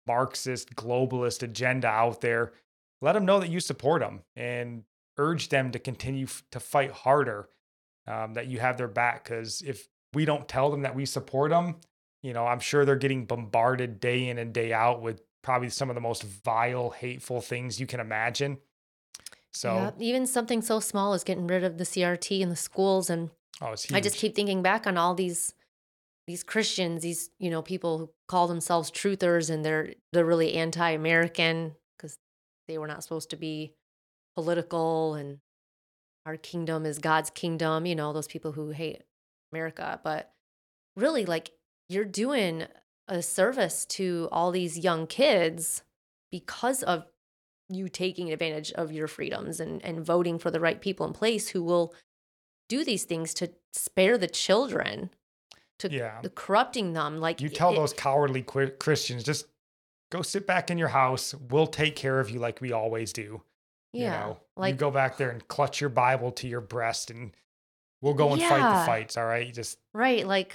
[0.08, 2.54] Marxist globalist agenda out there,
[3.02, 4.84] let them know that you support them and
[5.17, 7.50] urge them to continue f- to fight harder
[8.08, 9.26] um, that you have their back.
[9.26, 11.76] Because if we don't tell them that we support them,
[12.22, 15.90] you know, I'm sure they're getting bombarded day in and day out with probably some
[15.90, 18.58] of the most vile, hateful things you can imagine.
[19.54, 23.10] So yeah, even something so small as getting rid of the CRT in the schools,
[23.10, 25.54] and oh, I just keep thinking back on all these
[26.28, 31.76] these Christians, these you know people who call themselves truthers, and they're they're really anti-American
[31.98, 32.20] because
[32.68, 33.74] they were not supposed to be
[34.36, 35.40] political, and
[36.26, 37.86] our kingdom is God's kingdom.
[37.86, 39.02] You know those people who hate
[39.52, 40.32] America, but
[40.96, 41.52] really, like
[41.89, 42.65] you're doing
[43.08, 45.84] a service to all these young kids
[46.32, 47.06] because of
[47.69, 51.50] you taking advantage of your freedoms and, and voting for the right people in place
[51.50, 51.93] who will
[52.69, 55.10] do these things to spare the children
[55.80, 56.19] to yeah.
[56.21, 59.45] the corrupting them like you tell it, those cowardly christians just
[60.10, 61.36] go sit back in your house.
[61.50, 63.41] We'll take care of you like we always do
[63.93, 67.10] yeah you know like you go back there and clutch your bible to your breast
[67.10, 67.32] and
[68.02, 69.47] we'll go and yeah, fight the fights all right?
[69.47, 70.54] You just right like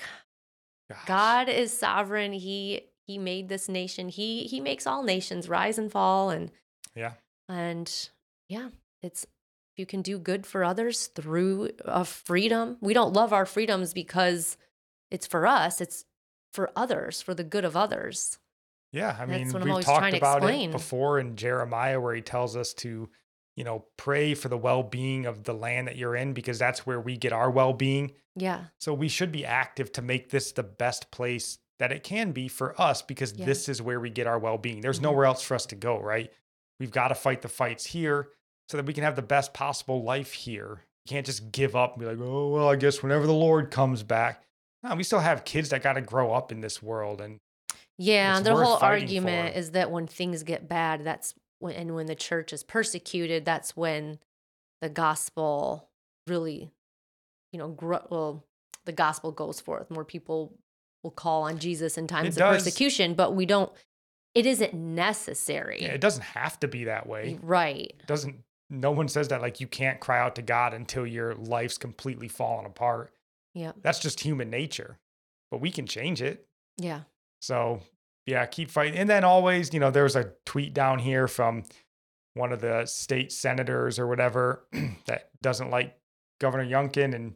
[0.93, 1.07] gosh.
[1.07, 5.91] god is sovereign he he made this nation he he makes all nations rise and
[5.91, 6.51] fall and
[6.95, 7.13] yeah.
[7.49, 8.11] And
[8.49, 8.69] yeah,
[9.03, 12.77] it's if you can do good for others through a freedom.
[12.81, 14.57] We don't love our freedoms because
[15.11, 16.05] it's for us, it's
[16.53, 18.39] for others, for the good of others.
[18.93, 23.09] Yeah, I mean, we've talked about it before in Jeremiah where he tells us to,
[23.57, 27.01] you know, pray for the well-being of the land that you're in because that's where
[27.01, 28.13] we get our well-being.
[28.35, 28.65] Yeah.
[28.79, 32.49] So we should be active to make this the best place that it can be
[32.49, 33.45] for us because yeah.
[33.45, 34.81] this is where we get our well-being.
[34.81, 35.05] There's mm-hmm.
[35.05, 36.33] nowhere else for us to go, right?
[36.81, 38.29] We've got to fight the fights here
[38.69, 40.85] so that we can have the best possible life here.
[41.05, 43.71] You can't just give up and be like, oh, well, I guess whenever the Lord
[43.71, 44.45] comes back.
[44.83, 47.21] No, we still have kids that got to grow up in this world.
[47.21, 47.39] And
[47.99, 49.59] yeah, the whole argument for.
[49.59, 53.77] is that when things get bad, that's when, and when the church is persecuted, that's
[53.77, 54.19] when
[54.81, 55.89] the gospel
[56.27, 56.73] really,
[57.53, 58.45] you know, grow, well,
[58.85, 59.91] the gospel goes forth.
[59.91, 60.59] More people
[61.03, 62.65] will call on Jesus in times it of does.
[62.65, 63.73] persecution, but we don't
[64.35, 65.83] it isn't necessary.
[65.83, 67.39] Yeah, it doesn't have to be that way.
[67.43, 67.95] Right.
[68.01, 68.37] It doesn't
[68.71, 72.29] no one says that like you can't cry out to God until your life's completely
[72.29, 73.13] fallen apart.
[73.55, 73.73] Yeah.
[73.83, 74.99] That's just human nature.
[75.51, 76.47] But we can change it.
[76.79, 77.03] Yeah.
[77.41, 77.83] So,
[78.27, 78.99] yeah, keep fighting.
[78.99, 81.65] And then always, you know, there's a tweet down here from
[82.35, 84.65] one of the state senators or whatever
[85.07, 85.97] that doesn't like
[86.41, 87.35] Governor Youngkin and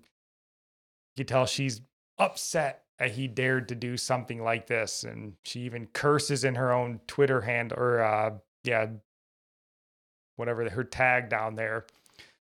[1.16, 1.80] you can tell she's
[2.18, 5.04] upset that he dared to do something like this.
[5.04, 8.86] And she even curses in her own Twitter hand or, uh, yeah,
[10.36, 11.86] whatever her tag down there.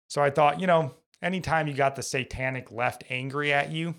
[0.09, 3.95] So I thought, you know, anytime you got the satanic left angry at you,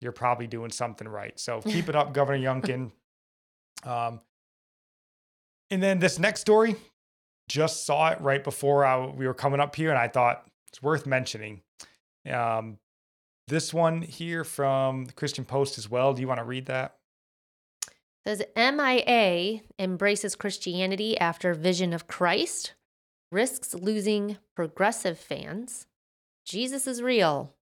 [0.00, 1.38] you're probably doing something right.
[1.38, 2.90] So keep it up, Governor Youngkin.
[3.84, 4.20] Um,
[5.70, 6.76] and then this next story,
[7.48, 10.82] just saw it right before I, we were coming up here, and I thought it's
[10.82, 11.62] worth mentioning.
[12.30, 12.78] Um,
[13.48, 16.12] this one here from the Christian Post as well.
[16.12, 16.96] Do you want to read that?
[17.86, 17.92] It
[18.26, 19.62] says M.I.A.
[19.78, 22.74] embraces Christianity after Vision of Christ,
[23.30, 25.86] risks losing progressive fans.
[26.44, 27.54] Jesus is real.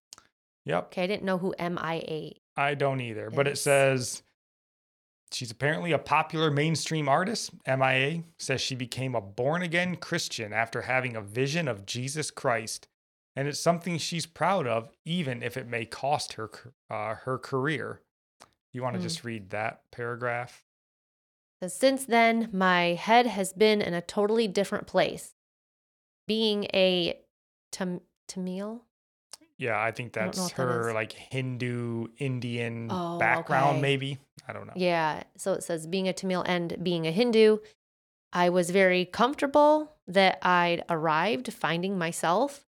[0.65, 0.85] Yep.
[0.85, 2.31] Okay, I didn't know who MIA.
[2.57, 3.35] I don't either, is.
[3.35, 4.23] but it says
[5.31, 7.51] she's apparently a popular mainstream artist.
[7.65, 8.23] M.I.A.
[8.37, 12.87] says she became a born again Christian after having a vision of Jesus Christ
[13.35, 16.49] and it's something she's proud of, even if it may cost her
[16.89, 18.01] uh, her career.
[18.71, 19.03] You want to mm.
[19.03, 20.63] just read that paragraph?
[21.61, 25.33] So since then, my head has been in a totally different place.
[26.27, 27.19] Being a
[27.71, 28.83] Tam- Tamil.
[29.57, 33.81] Yeah, I think that's I her that like Hindu Indian oh, background, okay.
[33.81, 34.19] maybe.
[34.47, 34.73] I don't know.
[34.75, 35.23] Yeah.
[35.37, 37.57] So it says being a Tamil and being a Hindu.
[38.33, 42.65] I was very comfortable that I'd arrived finding myself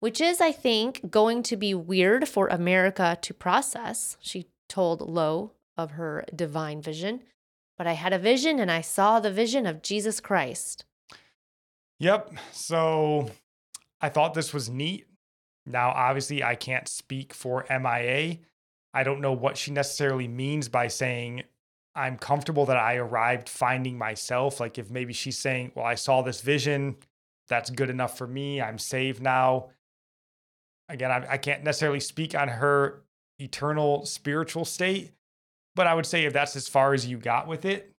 [0.00, 4.16] which is, I think, going to be weird for America to process.
[4.20, 7.22] She told Lowe of her divine vision.
[7.78, 10.84] But I had a vision and I saw the vision of Jesus Christ.
[11.98, 12.32] Yep.
[12.52, 13.30] So
[14.00, 15.06] I thought this was neat.
[15.70, 18.38] Now, obviously, I can't speak for MIA.
[18.92, 21.44] I don't know what she necessarily means by saying,
[21.94, 24.60] I'm comfortable that I arrived finding myself.
[24.60, 26.96] Like, if maybe she's saying, Well, I saw this vision,
[27.48, 29.70] that's good enough for me, I'm saved now
[30.90, 33.02] again, I, I can't necessarily speak on her
[33.38, 35.12] eternal spiritual state,
[35.74, 37.92] but I would say if that's as far as you got with it,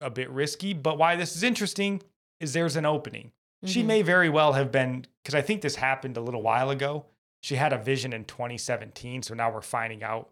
[0.00, 0.74] a bit risky.
[0.74, 2.02] But why this is interesting
[2.40, 3.32] is there's an opening.
[3.64, 3.72] Mm-hmm.
[3.72, 7.06] She may very well have been, because I think this happened a little while ago.
[7.40, 9.22] She had a vision in 2017.
[9.22, 10.28] So now we're finding out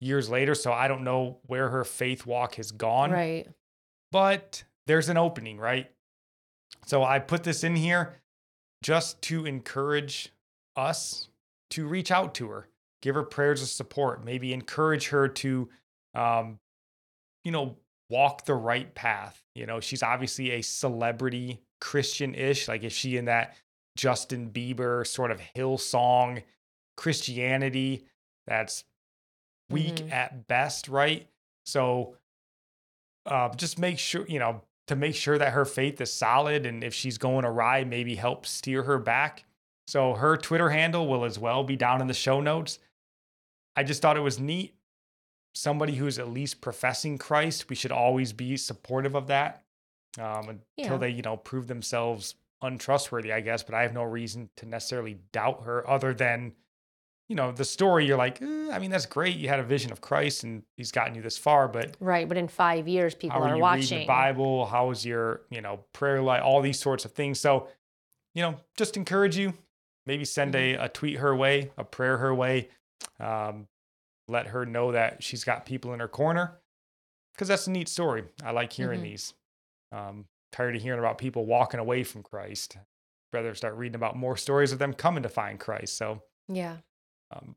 [0.00, 0.54] years later.
[0.54, 3.10] So I don't know where her faith walk has gone.
[3.10, 3.48] Right.
[4.12, 5.90] But there's an opening, right?
[6.86, 8.20] So I put this in here
[8.82, 10.32] just to encourage
[10.76, 11.28] us
[11.70, 12.68] to reach out to her,
[13.02, 15.68] give her prayers of support, maybe encourage her to,
[16.14, 16.58] um,
[17.44, 17.76] you know,
[18.08, 19.42] walk the right path.
[19.54, 22.68] You know, she's obviously a celebrity Christian ish.
[22.68, 23.56] Like, is she in that
[23.96, 26.42] Justin Bieber sort of Hillsong
[26.96, 28.04] Christianity
[28.46, 28.84] that's
[29.70, 30.12] weak mm-hmm.
[30.12, 31.28] at best, right?
[31.64, 32.16] So,
[33.26, 36.66] uh, just make sure, you know, to make sure that her faith is solid.
[36.66, 39.44] And if she's going awry, maybe help steer her back.
[39.86, 42.78] So her Twitter handle will as well be down in the show notes.
[43.76, 44.74] I just thought it was neat.
[45.54, 49.62] Somebody who's at least professing Christ, we should always be supportive of that
[50.18, 50.96] um, until yeah.
[50.96, 53.62] they, you know, prove themselves untrustworthy, I guess.
[53.62, 56.52] But I have no reason to necessarily doubt her other than
[57.30, 59.92] you know the story you're like eh, i mean that's great you had a vision
[59.92, 63.38] of christ and he's gotten you this far but right but in five years people
[63.38, 67.04] are, are watching the bible how is your you know prayer life all these sorts
[67.04, 67.68] of things so
[68.34, 69.54] you know just encourage you
[70.06, 70.82] maybe send mm-hmm.
[70.82, 72.68] a, a tweet her way a prayer her way
[73.20, 73.68] um,
[74.26, 76.58] let her know that she's got people in her corner
[77.32, 79.10] because that's a neat story i like hearing mm-hmm.
[79.10, 79.34] these
[79.92, 82.76] um, tired of hearing about people walking away from christ
[83.32, 86.76] rather start reading about more stories of them coming to find christ so yeah
[87.32, 87.54] um,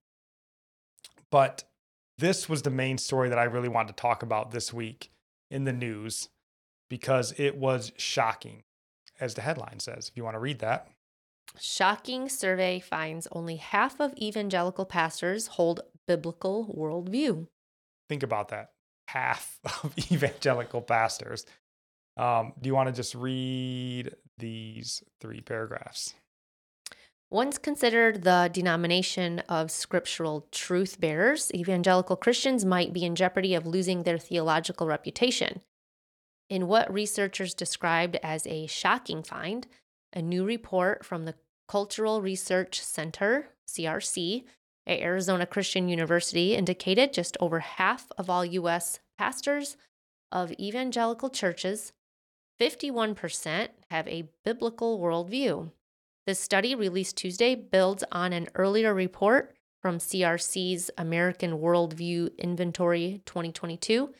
[1.32, 1.64] but
[2.18, 5.10] this was the main story that I really wanted to talk about this week
[5.50, 6.30] in the news
[6.90, 8.64] because it was shocking,
[9.20, 10.10] as the headline says.
[10.10, 10.90] If you want to read that.
[11.60, 17.48] Shocking survey finds only half of evangelical pastors hold biblical worldview.
[18.10, 18.70] Think about that.
[19.08, 21.46] Half of evangelical pastors.
[22.18, 26.14] Um, do you want to just read these three paragraphs?
[27.32, 33.66] Once considered the denomination of scriptural truth bearers, evangelical Christians might be in jeopardy of
[33.66, 35.62] losing their theological reputation.
[36.48, 39.66] In what researchers described as a shocking find,
[40.14, 41.34] a new report from the
[41.68, 44.44] Cultural Research Center, CRC,
[44.86, 49.00] at Arizona Christian University indicated just over half of all U.S.
[49.18, 49.78] pastors
[50.32, 51.94] of evangelical churches,
[52.64, 55.72] 51%, have a biblical worldview.
[56.26, 64.14] This study, released Tuesday, builds on an earlier report from CRC's American Worldview Inventory 2022,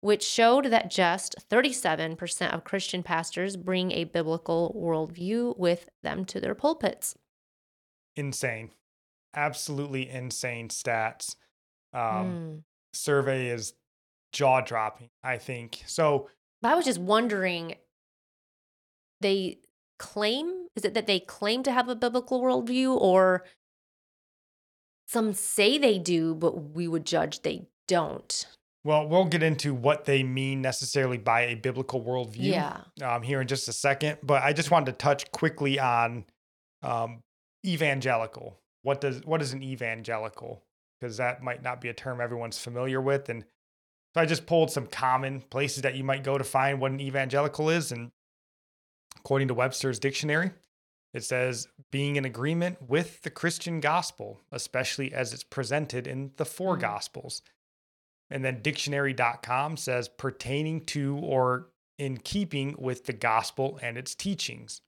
[0.00, 6.40] which showed that just 37% of Christian pastors bring a biblical worldview with them to
[6.40, 7.16] their pulpits.
[8.14, 8.70] Insane.
[9.34, 11.34] Absolutely insane stats.
[11.92, 12.62] Um, mm.
[12.92, 13.74] Survey is
[14.32, 15.82] jaw dropping, I think.
[15.86, 16.28] So
[16.62, 17.74] I was just wondering
[19.20, 19.58] they
[19.98, 23.44] claim is it that they claim to have a biblical worldview or
[25.08, 28.46] some say they do, but we would judge they don't?
[28.84, 32.80] Well, we'll get into what they mean necessarily by a biblical worldview yeah.
[33.02, 34.18] um, here in just a second.
[34.22, 36.24] But I just wanted to touch quickly on
[36.82, 37.22] um,
[37.66, 38.56] evangelical.
[38.82, 40.62] What does what is an evangelical?
[41.00, 43.28] Because that might not be a term everyone's familiar with.
[43.28, 43.44] And
[44.14, 47.00] so I just pulled some common places that you might go to find what an
[47.00, 47.90] evangelical is.
[47.90, 48.10] And
[49.18, 50.50] according to Webster's dictionary,
[51.14, 56.44] it says, being in agreement with the Christian gospel, especially as it's presented in the
[56.44, 56.82] four mm-hmm.
[56.82, 57.42] gospels.
[58.30, 64.82] And then dictionary.com says, pertaining to or in keeping with the gospel and its teachings.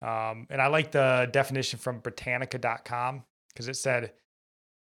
[0.00, 4.12] Um, and I like the definition from Britannica.com because it said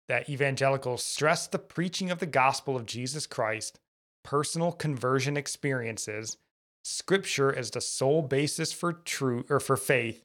[0.09, 3.79] that evangelicals stress the preaching of the gospel of Jesus Christ,
[4.23, 6.37] personal conversion experiences,
[6.83, 10.23] scripture as the sole basis for true or for faith,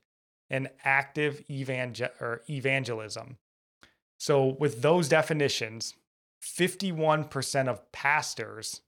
[0.51, 3.39] and active evangel- or evangelism.
[4.19, 5.95] So, with those definitions,
[6.43, 8.81] 51% of pastors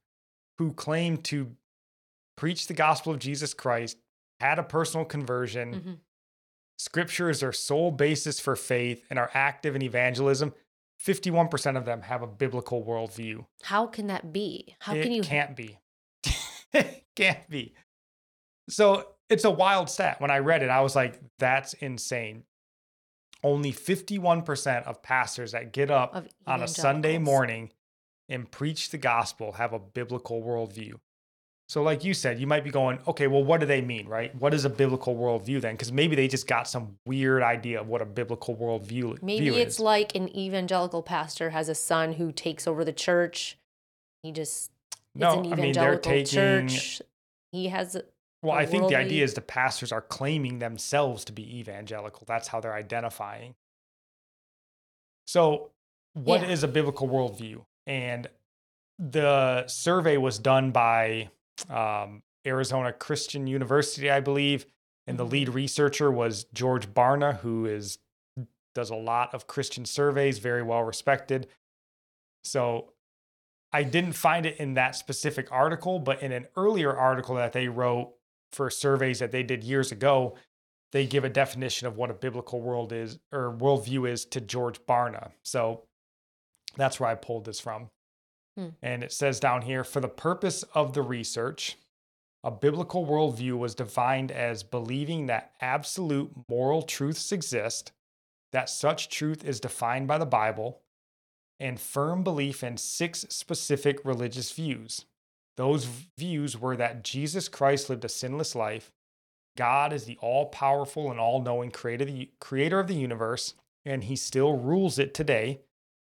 [0.58, 1.54] who claim to
[2.36, 3.98] preach the gospel of Jesus Christ
[4.40, 5.74] had a personal conversion.
[5.74, 5.92] Mm-hmm.
[6.78, 10.54] Scripture is their sole basis for faith and are active in evangelism.
[11.04, 13.44] 51% of them have a biblical worldview.
[13.62, 14.76] How can that be?
[14.80, 15.22] How it can you?
[15.22, 15.78] Can't be.
[17.20, 17.74] can't be.
[18.68, 20.20] So it's a wild stat.
[20.20, 22.44] When I read it, I was like, that's insane.
[23.42, 27.70] Only 51% of pastors that get up on a Sunday morning
[28.28, 30.94] and preach the gospel have a biblical worldview.
[31.68, 34.34] So, like you said, you might be going, okay, well, what do they mean, right?
[34.34, 35.74] What is a biblical worldview then?
[35.74, 39.22] Because maybe they just got some weird idea of what a biblical worldview is.
[39.22, 43.56] Maybe it's like an evangelical pastor has a son who takes over the church.
[44.24, 44.72] He just
[45.14, 47.02] no, it's an evangelical I mean, they're taking, church.
[47.52, 47.96] He has
[48.42, 52.24] well, I think the idea is the pastors are claiming themselves to be evangelical.
[52.26, 53.54] That's how they're identifying.
[55.26, 55.70] So,
[56.14, 56.48] what yeah.
[56.48, 57.64] is a biblical worldview?
[57.86, 58.28] And
[58.98, 61.28] the survey was done by
[61.68, 64.64] um, Arizona Christian University, I believe.
[65.06, 65.56] And the lead mm-hmm.
[65.56, 67.98] researcher was George Barna, who is
[68.74, 71.48] does a lot of Christian surveys, very well respected.
[72.44, 72.92] So
[73.72, 77.68] I didn't find it in that specific article, but in an earlier article that they
[77.68, 78.12] wrote
[78.52, 80.36] for surveys that they did years ago,
[80.92, 84.80] they give a definition of what a biblical world is or worldview is to George
[84.86, 85.30] Barna.
[85.44, 85.84] So
[86.76, 87.90] that's where I pulled this from.
[88.56, 88.68] Hmm.
[88.82, 91.76] And it says down here for the purpose of the research,
[92.42, 97.92] a biblical worldview was defined as believing that absolute moral truths exist,
[98.52, 100.80] that such truth is defined by the Bible,
[101.60, 105.04] and firm belief in six specific religious views.
[105.56, 105.84] Those
[106.18, 108.90] views were that Jesus Christ lived a sinless life,
[109.56, 113.54] God is the all powerful and all knowing creator of the universe,
[113.84, 115.60] and he still rules it today.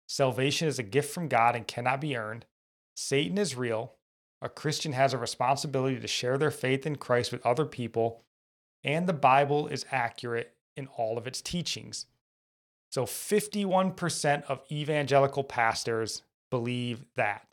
[0.08, 2.46] Salvation is a gift from God and cannot be earned.
[2.96, 3.96] Satan is real.
[4.42, 8.24] A Christian has a responsibility to share their faith in Christ with other people,
[8.84, 12.06] and the Bible is accurate in all of its teachings.
[12.94, 16.22] So 51% of evangelical pastors
[16.52, 17.48] believe that.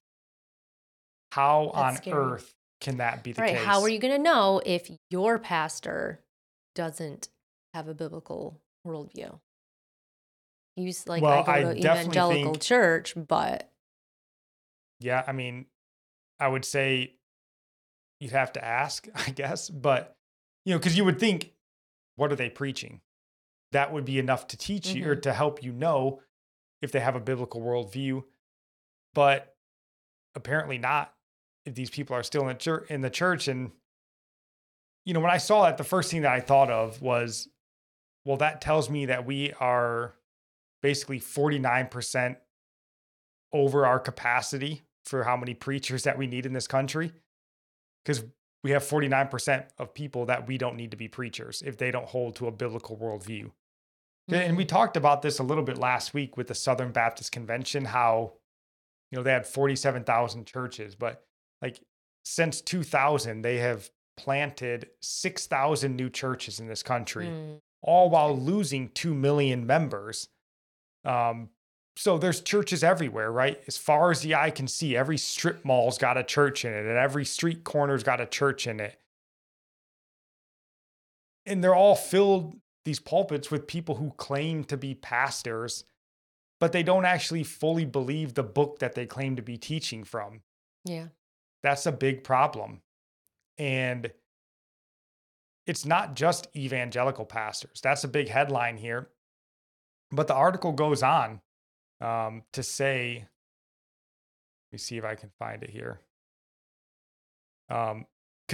[1.32, 2.32] How That's on scary.
[2.32, 3.54] earth can that be the right.
[3.56, 3.64] case?
[3.64, 6.20] How are you going to know if your pastor
[6.74, 7.30] doesn't
[7.72, 9.38] have a biblical worldview?
[10.76, 13.70] You like well, I go to I evangelical think, church, but
[15.00, 15.64] yeah, I mean,
[16.38, 17.14] I would say
[18.20, 20.16] you'd have to ask, I guess, but
[20.66, 21.54] you know, because you would think,
[22.16, 23.00] what are they preaching?
[23.72, 24.98] That would be enough to teach mm-hmm.
[24.98, 25.22] you or mm-hmm.
[25.22, 26.20] to help you know
[26.82, 28.24] if they have a biblical worldview.
[29.14, 29.54] But
[30.34, 31.12] apparently not
[31.64, 33.70] if these people are still in the church in the church and
[35.04, 37.48] you know when i saw that the first thing that i thought of was
[38.24, 40.14] well that tells me that we are
[40.82, 42.36] basically 49%
[43.52, 47.12] over our capacity for how many preachers that we need in this country
[48.02, 48.24] because
[48.62, 52.06] we have 49% of people that we don't need to be preachers if they don't
[52.06, 53.50] hold to a biblical worldview
[54.28, 54.34] mm-hmm.
[54.34, 54.74] and we mm-hmm.
[54.74, 58.32] talked about this a little bit last week with the southern baptist convention how
[59.10, 61.24] you know they had 47,000 churches but
[61.62, 61.80] like
[62.24, 67.60] since 2000 they have planted 6,000 new churches in this country mm.
[67.82, 70.28] all while losing 2 million members
[71.04, 71.48] um
[71.96, 75.98] so there's churches everywhere right as far as the eye can see every strip mall's
[75.98, 79.00] got a church in it and every street corner's got a church in it
[81.46, 82.56] and they're all filled
[82.90, 85.84] these pulpits with people who claim to be pastors
[86.58, 90.40] but they don't actually fully believe the book that they claim to be teaching from
[90.84, 91.06] yeah
[91.62, 92.80] that's a big problem.
[93.58, 94.10] And
[95.66, 97.80] it's not just evangelical pastors.
[97.82, 99.10] That's a big headline here.
[100.10, 101.40] But the article goes on
[102.00, 106.00] um, to say, let me see if I can find it here.
[107.68, 108.06] Because um,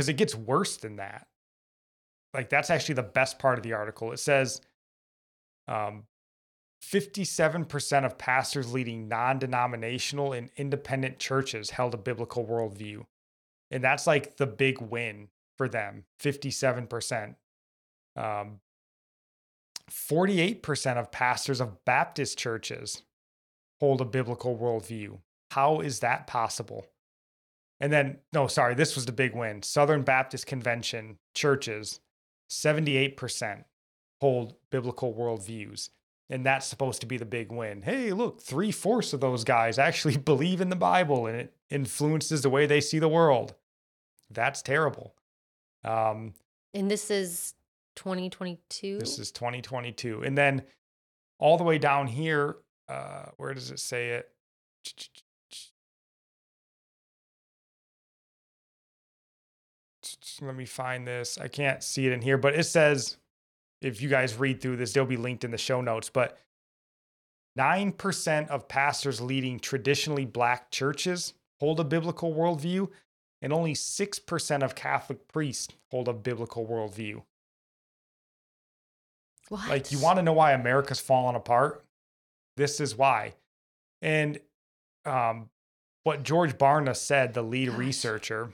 [0.09, 1.26] it gets worse than that.
[2.37, 4.12] Like, that's actually the best part of the article.
[4.12, 4.61] It says
[5.68, 6.05] um,
[6.84, 13.05] 57% of pastors leading non denominational and independent churches held a biblical worldview.
[13.70, 17.34] And that's like the big win for them 57%.
[18.14, 18.61] Um,
[19.91, 23.03] 48% of pastors of Baptist churches
[23.80, 25.18] hold a biblical worldview.
[25.53, 26.87] How is that possible?
[27.78, 29.62] And then, no, sorry, this was the big win.
[29.62, 32.01] Southern Baptist Convention churches,
[32.49, 33.64] 78%
[34.20, 35.90] hold biblical worldviews.
[36.28, 37.82] And that's supposed to be the big win.
[37.82, 42.42] Hey, look, three fourths of those guys actually believe in the Bible and it influences
[42.42, 43.55] the way they see the world.
[44.30, 45.14] That's terrible.
[45.84, 46.34] Um,
[46.74, 47.55] and this is
[47.94, 48.99] 2022.
[48.99, 50.22] This is 2022.
[50.22, 50.62] And then
[51.38, 52.57] all the way down here,
[52.88, 54.30] uh, where does it say it?
[60.41, 61.39] Let me find this.
[61.39, 63.16] I can't see it in here, but it says
[63.80, 66.09] if you guys read through this, they'll be linked in the show notes.
[66.09, 66.39] But
[67.59, 72.89] 9% of pastors leading traditionally black churches hold a biblical worldview,
[73.41, 77.22] and only 6% of Catholic priests hold a biblical worldview.
[79.49, 79.68] What?
[79.68, 81.84] Like, you want to know why America's falling apart?
[82.57, 83.34] This is why.
[84.03, 84.39] And
[85.05, 85.49] um,
[86.03, 87.78] what George Barna said, the lead Gosh.
[87.78, 88.53] researcher,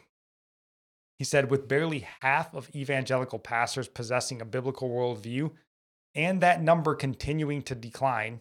[1.19, 5.53] he said, with barely half of evangelical pastors possessing a biblical worldview
[6.15, 8.41] and that number continuing to decline,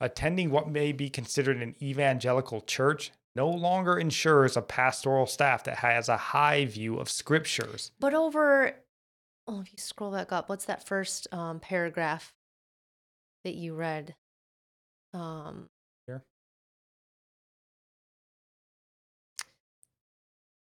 [0.00, 5.78] attending what may be considered an evangelical church no longer ensures a pastoral staff that
[5.78, 7.92] has a high view of scriptures.
[8.00, 8.74] But over,
[9.46, 12.34] oh, if you scroll back up, what's that first um, paragraph
[13.44, 14.14] that you read?
[15.14, 15.68] Um,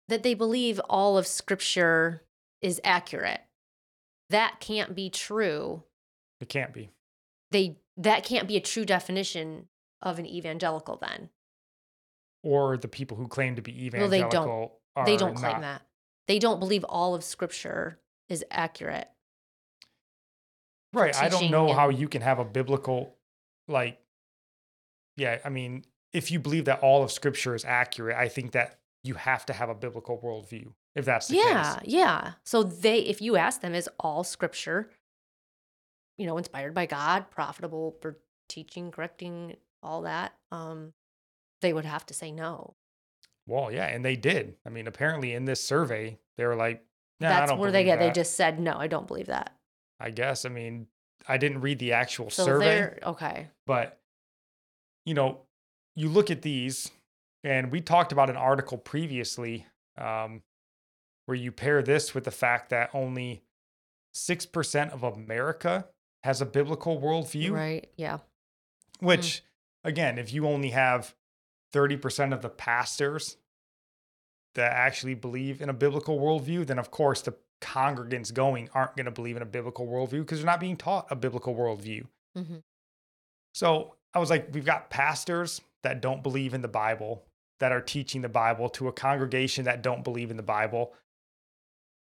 [0.10, 2.24] that they believe all of scripture
[2.62, 3.41] is accurate.
[4.30, 5.84] That can't be true.
[6.41, 6.89] It can't be.
[7.51, 9.68] They that can't be a true definition
[10.01, 11.30] of an evangelical then.
[12.43, 14.10] Or the people who claim to be evangelical.
[14.10, 14.72] Well,
[15.05, 15.05] they don't.
[15.05, 15.62] They don't claim not.
[15.62, 15.82] that.
[16.28, 17.99] They don't believe all of Scripture
[18.30, 19.07] is accurate.
[20.93, 21.16] Right.
[21.16, 23.16] I don't know how you can have a biblical,
[23.68, 23.99] like,
[25.18, 28.78] yeah, I mean, if you believe that all of scripture is accurate, I think that
[29.04, 31.84] you have to have a biblical worldview if that's the Yeah, case.
[31.93, 32.00] yeah.
[32.00, 32.32] Yeah.
[32.43, 34.89] So they, if you ask them, is all Scripture,
[36.18, 38.20] you know, inspired by God, profitable for
[38.50, 40.34] teaching, correcting, all that?
[40.52, 40.93] Um,
[41.62, 42.76] they would have to say no.
[43.47, 44.56] Well, yeah, and they did.
[44.66, 46.84] I mean, apparently in this survey, they were like,
[47.20, 48.00] nah, I That's don't where they get.
[48.00, 48.74] They just said no.
[48.78, 49.56] I don't believe that.
[50.00, 50.45] I guess.
[50.45, 50.88] I mean,
[51.28, 53.47] I didn't read the actual So survey, okay.
[53.66, 54.00] but
[55.06, 55.39] you know,
[55.95, 56.91] you look at these,
[57.44, 59.66] and we talked about an article previously
[59.98, 60.42] um,
[61.26, 63.44] where you pair this with the fact that only
[64.14, 65.86] six percent of America
[66.24, 67.90] has a biblical worldview, Right?
[67.96, 68.18] Yeah.
[69.00, 69.44] which,
[69.84, 71.16] again, if you only have
[71.72, 73.38] thirty percent of the pastors
[74.56, 79.06] that actually believe in a biblical worldview, then of course the congregants going aren't going
[79.06, 82.06] to believe in a biblical worldview because they're not being taught a biblical worldview.
[82.36, 82.58] hmm
[83.54, 87.24] So I was like, we've got pastors that don't believe in the Bible
[87.60, 90.93] that are teaching the Bible to a congregation that don't believe in the Bible.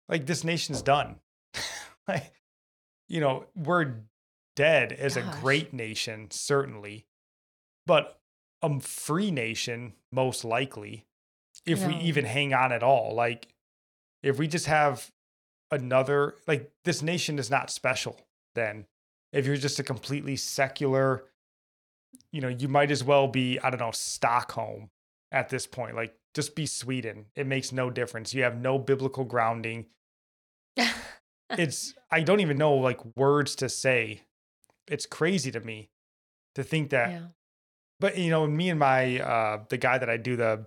[0.10, 1.18] Like this nation's done.
[2.08, 2.34] like,
[3.08, 3.94] you know, we're
[4.56, 7.06] dead as a great nation, certainly,
[7.86, 8.20] but
[8.62, 11.06] a free nation, most likely,
[11.66, 13.14] if we even hang on at all.
[13.14, 13.48] Like,
[14.22, 15.12] if we just have
[15.70, 18.20] another, like, this nation is not special
[18.56, 18.86] then.
[19.32, 21.26] If you're just a completely secular,
[22.32, 24.90] you know, you might as well be, I don't know, Stockholm
[25.34, 25.96] at this point.
[25.96, 27.26] Like, just be Sweden.
[27.36, 28.34] It makes no difference.
[28.34, 29.88] You have no biblical grounding.
[31.56, 34.22] It's, I don't even know like words to say.
[34.88, 35.90] It's crazy to me
[36.56, 37.26] to think that yeah.
[38.00, 40.66] but you know, me and my uh the guy that I do the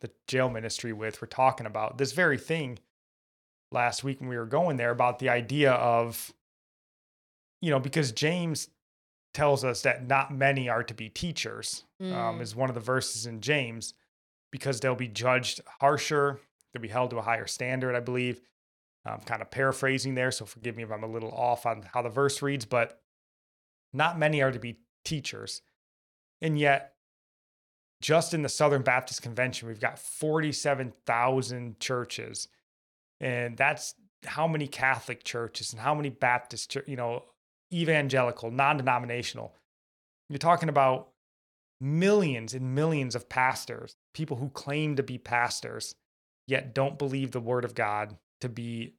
[0.00, 2.78] the jail ministry with were talking about this very thing
[3.72, 6.32] last week when we were going there about the idea of
[7.60, 8.68] you know, because James
[9.34, 12.06] tells us that not many are to be teachers, um,
[12.38, 12.40] Mm.
[12.40, 13.92] is one of the verses in James,
[14.52, 16.38] because they'll be judged harsher,
[16.72, 18.40] they'll be held to a higher standard, I believe.
[19.04, 22.02] I'm kind of paraphrasing there, so forgive me if I'm a little off on how
[22.02, 23.00] the verse reads, but
[23.92, 25.62] not many are to be teachers.
[26.40, 26.94] And yet,
[28.00, 32.48] just in the Southern Baptist Convention, we've got 47,000 churches.
[33.20, 33.94] And that's
[34.24, 37.24] how many Catholic churches and how many Baptist, you know,
[37.72, 39.54] evangelical, non denominational.
[40.28, 41.11] You're talking about
[41.82, 45.96] millions and millions of pastors, people who claim to be pastors,
[46.46, 48.94] yet don't believe the word of God to be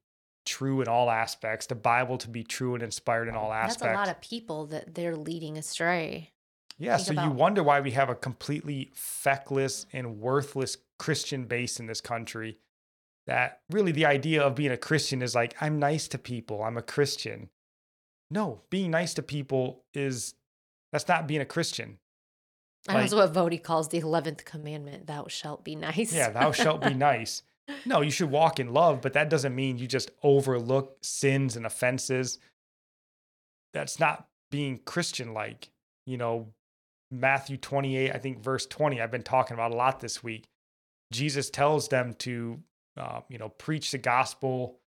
[0.45, 3.81] true in all aspects, the Bible to be true and inspired in all aspects.
[3.81, 6.31] That's a lot of people that they're leading astray.
[6.77, 11.79] Yeah, think so you wonder why we have a completely feckless and worthless Christian base
[11.79, 12.57] in this country.
[13.27, 16.77] That really the idea of being a Christian is like, I'm nice to people, I'm
[16.77, 17.49] a Christian.
[18.29, 20.33] No, being nice to people is
[20.91, 21.99] that's not being a Christian.
[22.87, 26.51] And Like- that's what Voddie calls the eleventh commandment: "Thou shalt be nice." Yeah, thou
[26.51, 27.43] shalt be nice.
[27.85, 31.65] No, you should walk in love, but that doesn't mean you just overlook sins and
[31.65, 32.37] offenses.
[33.73, 35.69] That's not being Christian like.
[36.05, 36.53] You know,
[37.09, 40.45] Matthew 28, I think verse 20, I've been talking about a lot this week.
[41.11, 42.61] Jesus tells them to,
[42.97, 44.79] uh, you know, preach the gospel.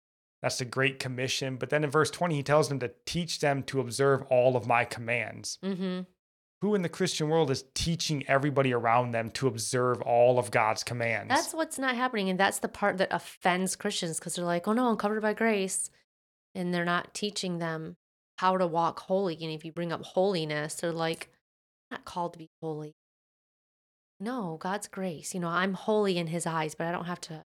[0.42, 1.56] That's the Great Commission.
[1.56, 4.66] But then in verse 20, he tells them to teach them to observe all of
[4.66, 5.58] my commands.
[5.64, 6.00] Mm-hmm.
[6.62, 10.82] Who in the Christian world is teaching everybody around them to observe all of God's
[10.82, 11.28] commands?
[11.28, 14.72] That's what's not happening, and that's the part that offends Christians because they're like, "Oh
[14.72, 15.90] no, I'm covered by grace,"
[16.54, 17.96] and they're not teaching them
[18.38, 19.34] how to walk holy.
[19.34, 21.30] And if you bring up holiness, they're like,
[21.90, 22.94] "I'm "Not called to be holy."
[24.18, 25.34] No, God's grace.
[25.34, 27.44] You know, I'm holy in His eyes, but I don't have to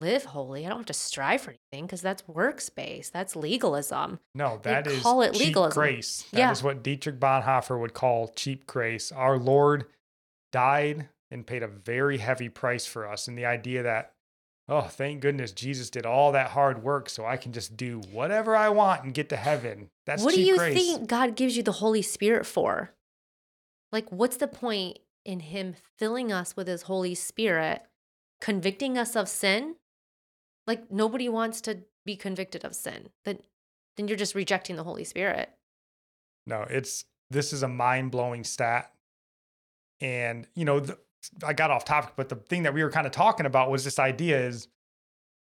[0.00, 0.64] live holy.
[0.64, 3.12] I don't have to strive for anything because that's works-based.
[3.12, 4.18] That's legalism.
[4.34, 5.80] No, They that is call it cheap legalism.
[5.80, 6.22] grace.
[6.32, 6.66] That is Yeah.
[6.66, 9.12] what Dietrich Bonhoeffer would call cheap grace.
[9.12, 9.86] Our Lord
[10.52, 13.28] died and paid a very heavy price for us.
[13.28, 14.12] And the idea that,
[14.68, 18.56] oh, thank goodness Jesus did all that hard work so I can just do whatever
[18.56, 19.90] I want and get to heaven.
[20.06, 20.74] That's what do you grace.
[20.74, 22.90] think God gives you the Holy Spirit for?
[23.92, 27.82] Like, what's the point in Him filling us with His Holy Spirit,
[28.40, 29.76] convicting us of sin?
[30.66, 33.08] Like, nobody wants to be convicted of sin.
[33.24, 33.38] Then,
[33.96, 35.50] then you're just rejecting the Holy Spirit.
[36.46, 38.92] No, it's this is a mind blowing stat.
[40.00, 40.98] And, you know, the,
[41.44, 43.84] I got off topic, but the thing that we were kind of talking about was
[43.84, 44.68] this idea is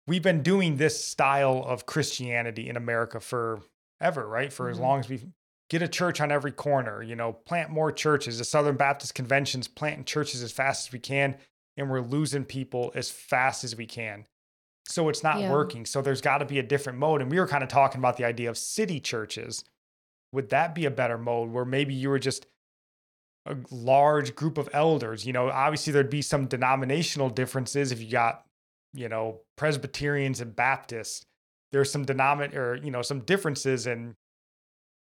[0.06, 4.52] we've been doing this style of Christianity in America forever, right?
[4.52, 4.80] For as Mhm.
[4.80, 5.26] long as we've
[5.68, 8.38] get a church on every corner, you know, plant more churches.
[8.38, 11.38] The Southern Baptist Convention's planting churches as fast as we can,
[11.76, 14.26] and we're losing people as fast as we can.
[14.90, 15.50] So it's not yeah.
[15.50, 15.86] working.
[15.86, 17.22] So there's got to be a different mode.
[17.22, 19.64] And we were kind of talking about the idea of city churches.
[20.32, 22.46] Would that be a better mode where maybe you were just
[23.46, 25.24] a large group of elders?
[25.24, 28.44] You know, obviously there'd be some denominational differences if you got,
[28.92, 31.24] you know, Presbyterians and Baptists.
[31.72, 34.16] There's some denomin or, you know, some differences in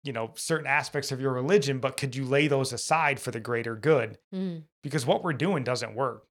[0.05, 3.39] you know certain aspects of your religion but could you lay those aside for the
[3.39, 4.61] greater good mm.
[4.83, 6.26] because what we're doing doesn't work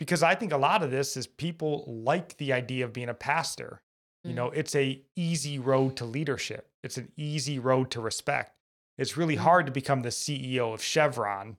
[0.00, 3.14] because i think a lot of this is people like the idea of being a
[3.14, 3.80] pastor
[4.26, 4.30] mm.
[4.30, 8.56] you know it's a easy road to leadership it's an easy road to respect
[8.98, 9.40] it's really mm.
[9.40, 11.56] hard to become the ceo of chevron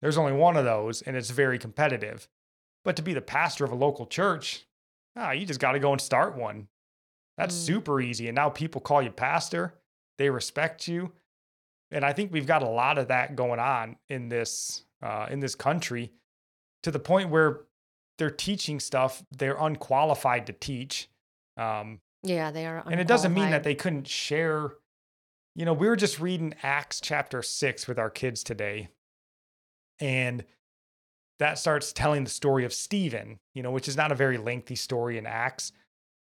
[0.00, 2.26] there's only one of those and it's very competitive
[2.82, 4.64] but to be the pastor of a local church
[5.16, 6.68] ah you just got to go and start one
[7.36, 7.66] that's mm.
[7.66, 9.74] super easy and now people call you pastor
[10.20, 11.12] they respect you.
[11.90, 15.40] And I think we've got a lot of that going on in this uh, in
[15.40, 16.12] this country
[16.82, 17.62] to the point where
[18.20, 21.08] they're teaching stuff they're unqualified to teach.
[21.56, 22.84] Um, yeah, they are.
[22.88, 24.74] And it doesn't mean that they couldn't share.
[25.56, 28.90] You know, we were just reading Acts chapter six with our kids today,
[29.98, 30.44] and
[31.38, 33.40] that starts telling the story of Stephen.
[33.54, 35.72] You know, which is not a very lengthy story in Acts,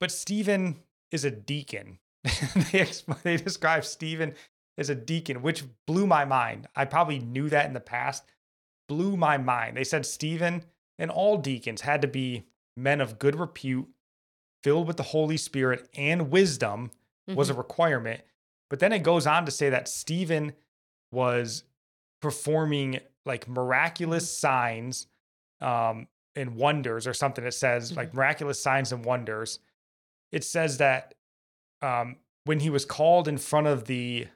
[0.01, 0.77] but Stephen
[1.11, 1.99] is a deacon
[2.73, 2.87] they,
[3.23, 4.35] they describe Stephen
[4.79, 6.69] as a deacon, which blew my mind.
[6.77, 8.25] I probably knew that in the past,
[8.89, 9.77] blew my mind.
[9.77, 10.65] They said Stephen
[11.03, 12.45] and all deacons had to be
[12.77, 13.89] men of good repute,
[14.63, 16.93] filled with the Holy Spirit and wisdom
[17.29, 17.37] mm-hmm.
[17.37, 17.59] was a mm-hmm.
[17.59, 18.21] requirement.
[18.71, 20.53] But then it goes on to say that Stephen
[21.11, 21.65] was
[22.23, 24.47] performing like miraculous mm-hmm.
[24.47, 25.09] signs
[25.61, 27.45] um, and wonders or something.
[27.45, 27.99] It says mm-hmm.
[27.99, 29.59] like miraculous signs and wonders.
[30.31, 31.15] It says that
[31.83, 34.29] um, when he was called in front of the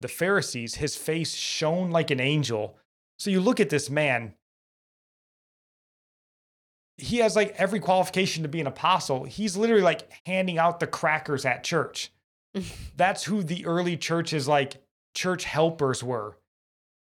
[0.00, 2.78] the Pharisees, his face shone like an angel.
[3.18, 4.34] So you look at this man,
[6.96, 9.24] he has like every qualification to be an apostle.
[9.24, 12.12] He's literally like handing out the crackers at church.
[12.96, 14.76] That's who the early churches like
[15.14, 16.38] church helpers were.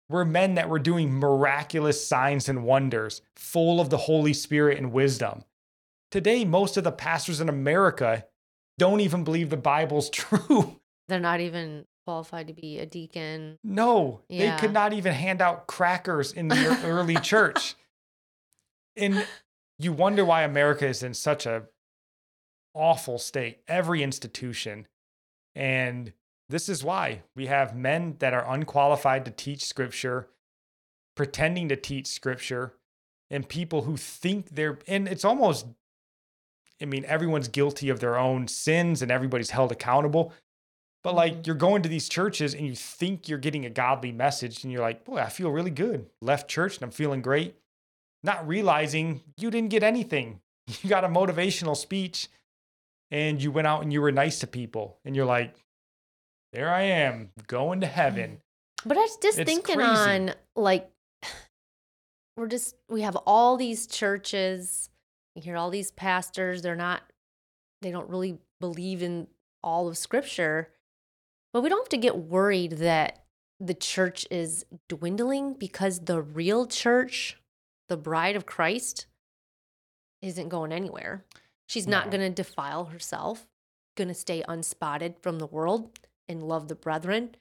[0.08, 4.92] Were men that were doing miraculous signs and wonders, full of the Holy Spirit and
[4.92, 5.44] wisdom.
[6.10, 8.26] Today, most of the pastors in America
[8.76, 10.80] don't even believe the Bible's true.
[11.06, 13.58] They're not even qualified to be a deacon.
[13.62, 14.56] No, yeah.
[14.56, 17.76] they could not even hand out crackers in the early church.
[18.96, 19.24] And
[19.80, 21.64] you wonder why America is in such a
[22.74, 23.60] awful state.
[23.66, 24.86] Every institution.
[25.54, 26.12] And
[26.48, 30.28] this is why we have men that are unqualified to teach scripture,
[31.16, 32.74] pretending to teach scripture,
[33.30, 35.66] and people who think they're, and it's almost
[36.82, 40.32] I mean, everyone's guilty of their own sins and everybody's held accountable.
[41.02, 41.42] But like mm-hmm.
[41.44, 44.82] you're going to these churches and you think you're getting a godly message and you're
[44.82, 46.06] like, boy, I feel really good.
[46.20, 47.56] Left church and I'm feeling great.
[48.22, 50.40] Not realizing you didn't get anything.
[50.82, 52.28] You got a motivational speech
[53.10, 55.56] and you went out and you were nice to people and you're like,
[56.52, 58.40] there I am going to heaven.
[58.86, 59.90] But I was just it's thinking crazy.
[59.90, 60.88] on like,
[62.36, 64.90] we're just, we have all these churches
[65.34, 67.02] you hear all these pastors, they're not,
[67.82, 69.28] they don't really believe in
[69.62, 70.70] all of scripture.
[71.52, 73.24] But we don't have to get worried that
[73.58, 77.36] the church is dwindling because the real church,
[77.90, 79.06] the bride of Christ,
[80.22, 81.26] isn't going anywhere.
[81.66, 81.98] She's no.
[81.98, 83.46] not going to defile herself,
[83.96, 87.34] going to stay unspotted from the world and love the brethren.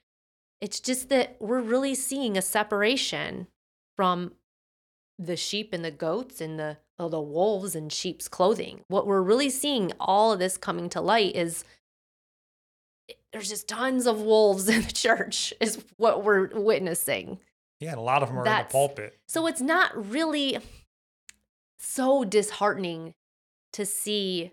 [0.60, 3.46] It's just that we're really seeing a separation
[3.96, 4.32] from
[5.18, 8.80] the sheep and the goats and the oh, the wolves in sheep's clothing.
[8.88, 11.64] What we're really seeing all of this coming to light is
[13.32, 17.38] there's just tons of wolves in the church is what we're witnessing.
[17.80, 19.18] Yeah, a lot of them are That's, in the pulpit.
[19.26, 20.58] So it's not really
[21.78, 23.14] so disheartening
[23.72, 24.52] to see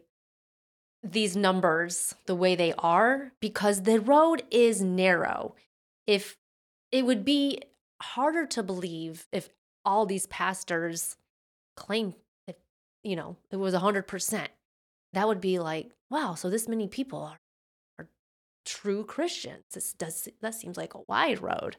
[1.03, 5.55] these numbers the way they are because the road is narrow.
[6.05, 6.37] If
[6.91, 7.61] it would be
[8.01, 9.49] harder to believe if
[9.83, 11.17] all these pastors
[11.75, 12.15] claim
[13.07, 14.47] you know, it was 100%,
[15.13, 17.39] that would be like, wow, so this many people are,
[17.97, 18.09] are
[18.65, 19.63] true Christians.
[19.73, 21.77] This does, that seems like a wide road,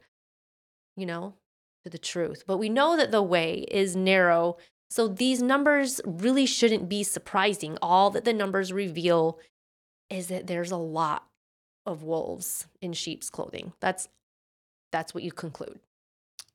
[0.98, 1.34] you know,
[1.84, 2.44] to the truth.
[2.46, 4.56] But we know that the way is narrow.
[4.90, 7.78] So these numbers really shouldn't be surprising.
[7.80, 9.38] All that the numbers reveal
[10.10, 11.26] is that there's a lot
[11.86, 13.72] of wolves in sheep's clothing.
[13.80, 14.08] That's
[14.90, 15.78] that's what you conclude.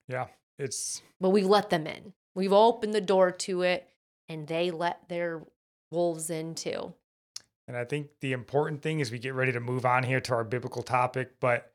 [0.08, 0.28] Yeah,
[0.60, 2.14] it's but we've let them in.
[2.36, 3.88] We've opened the door to it
[4.28, 5.42] and they let their
[5.92, 6.94] wolves in too.
[7.68, 10.34] And I think the important thing is we get ready to move on here to
[10.34, 11.73] our biblical topic, but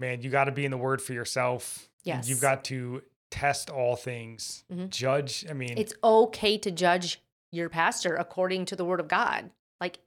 [0.00, 1.88] man, you got to be in the word for yourself.
[2.04, 2.28] Yes.
[2.28, 4.88] You've got to test all things, Mhm.
[4.90, 5.44] judge.
[5.48, 7.20] I mean, It's okay to judge
[7.52, 9.50] your pastor according to the word of God.
[9.80, 9.98] Like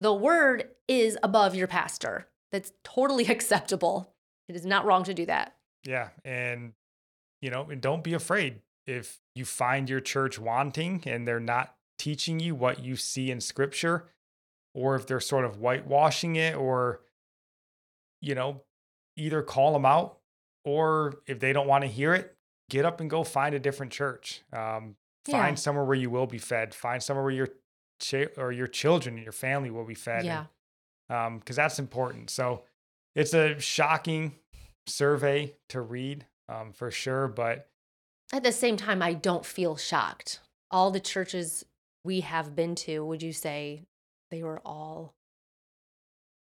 [0.00, 2.26] the word is above your pastor.
[2.50, 4.12] That's totally acceptable.
[4.48, 5.56] It is not wrong to do that.
[5.84, 6.10] yeah.
[6.24, 6.72] And,
[7.42, 11.76] you know, and don't be afraid if you find your church wanting and they're not
[11.98, 14.08] teaching you what you see in scripture,
[14.74, 17.00] or if they're sort of whitewashing it, or,
[18.20, 18.62] you know,
[19.16, 20.18] either call them out
[20.64, 22.34] or if they don't want to hear it,
[22.70, 24.42] get up and go find a different church.
[24.52, 24.96] Um,
[25.26, 25.40] Yeah.
[25.42, 26.74] find somewhere where you will be fed.
[26.74, 27.48] Find somewhere where your
[27.98, 30.24] chi- or your children and your family will be fed.
[30.24, 30.46] Yeah.
[31.08, 32.30] Um, because that's important.
[32.30, 32.64] So
[33.14, 34.38] it's a shocking
[34.86, 37.28] survey to read, um, for sure.
[37.28, 37.68] But
[38.32, 40.40] At the same time, I don't feel shocked.
[40.70, 41.64] All the churches
[42.04, 43.84] we have been to, would you say
[44.30, 45.14] they were all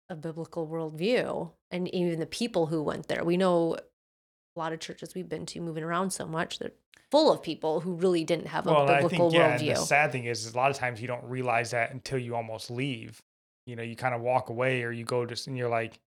[0.08, 1.50] a biblical worldview?
[1.70, 5.46] And even the people who went there, we know a lot of churches we've been
[5.46, 6.72] to moving around so much, they're
[7.10, 9.58] full of people who really didn't have a well, I biblical think yeah.
[9.58, 9.74] Worldview.
[9.74, 12.34] the sad thing is, is, a lot of times you don't realize that until you
[12.36, 13.20] almost leave.
[13.66, 15.98] You know, you kind of walk away, or you go just and you're like,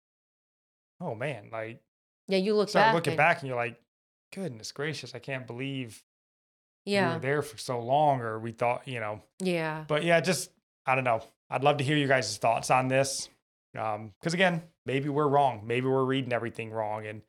[1.01, 1.81] "Oh man!" Like
[2.27, 2.93] yeah, you look start back.
[2.95, 3.79] looking and- back, and you're like,
[4.33, 5.15] "Goodness gracious!
[5.15, 6.03] I can't believe
[6.85, 9.85] yeah we were there for so long." Or we thought, you know, Yeah.
[9.87, 10.51] but yeah, just
[10.85, 11.21] I don't know.
[11.49, 13.27] I'd love to hear you guys' thoughts on this.
[13.77, 15.61] Um, because again, maybe we're wrong.
[15.65, 17.21] Maybe we're reading everything wrong, and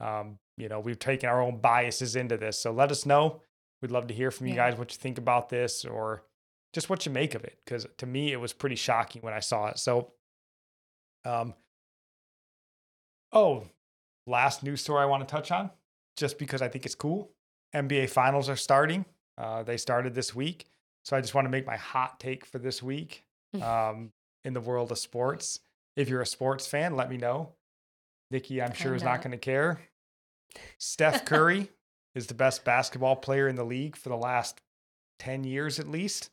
[0.00, 2.58] um, you know, we've taken our own biases into this.
[2.60, 3.40] So let us know.
[3.82, 4.70] We'd love to hear from you Yeah.
[4.70, 6.22] guys what you think about this, or
[6.72, 7.58] just what you make of it.
[7.64, 9.78] Because to me, it was pretty shocking when I saw it.
[9.78, 10.12] So,
[11.24, 11.54] um,
[13.32, 13.64] oh,
[14.26, 15.70] last news story I want to touch on,
[16.16, 17.32] just because I think it's cool.
[17.74, 19.04] NBA finals are starting.
[19.38, 20.66] Uh, they started this week.
[21.04, 23.24] So I just want to make my hot take for this week
[23.62, 24.10] um,
[24.44, 25.60] in the world of sports.
[25.96, 27.52] If you're a sports fan, let me know.
[28.30, 29.22] Nikki, I'm sure, I'm is not not.
[29.22, 29.80] going to care.
[30.78, 31.70] Steph Curry
[32.14, 34.60] is the best basketball player in the league for the last
[35.18, 36.30] 10 years at least,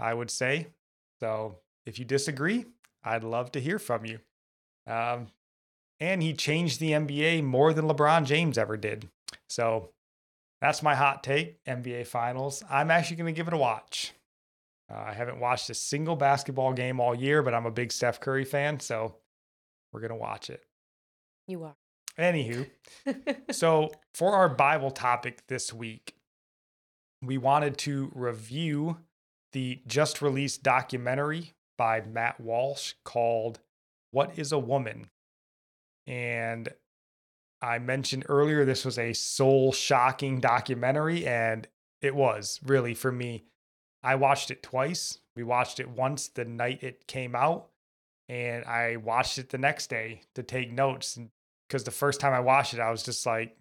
[0.00, 0.68] I would say.
[1.20, 2.66] So if you disagree,
[3.02, 4.18] I'd love to hear from you.
[4.86, 5.28] Um,
[6.00, 9.08] and he changed the NBA more than LeBron James ever did.
[9.48, 9.90] So
[10.60, 12.62] that's my hot take NBA Finals.
[12.70, 14.12] I'm actually going to give it a watch.
[14.90, 18.20] Uh, I haven't watched a single basketball game all year, but I'm a big Steph
[18.20, 19.16] Curry fan, so
[19.92, 20.62] we're going to watch it.
[21.46, 21.76] You are.
[22.18, 22.68] Anywho,
[23.50, 26.14] so for our Bible topic this week,
[27.22, 28.98] we wanted to review
[29.52, 33.60] the just released documentary by Matt Walsh called
[34.10, 35.10] What is a Woman?
[36.06, 36.68] And
[37.60, 41.66] I mentioned earlier this was a soul shocking documentary, and
[42.00, 43.44] it was really for me.
[44.08, 45.18] I watched it twice.
[45.36, 47.68] We watched it once the night it came out,
[48.26, 51.18] and I watched it the next day to take notes.
[51.68, 53.54] Because the first time I watched it, I was just like,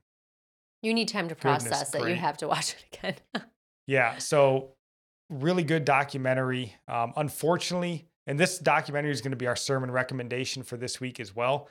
[0.82, 2.08] you need time to process it.
[2.08, 3.16] You have to watch it again.
[3.90, 4.18] Yeah.
[4.18, 4.74] So,
[5.30, 6.76] really good documentary.
[6.90, 11.22] Um, unfortunately, and this documentary is going to be our sermon recommendation for this week
[11.22, 11.70] as well.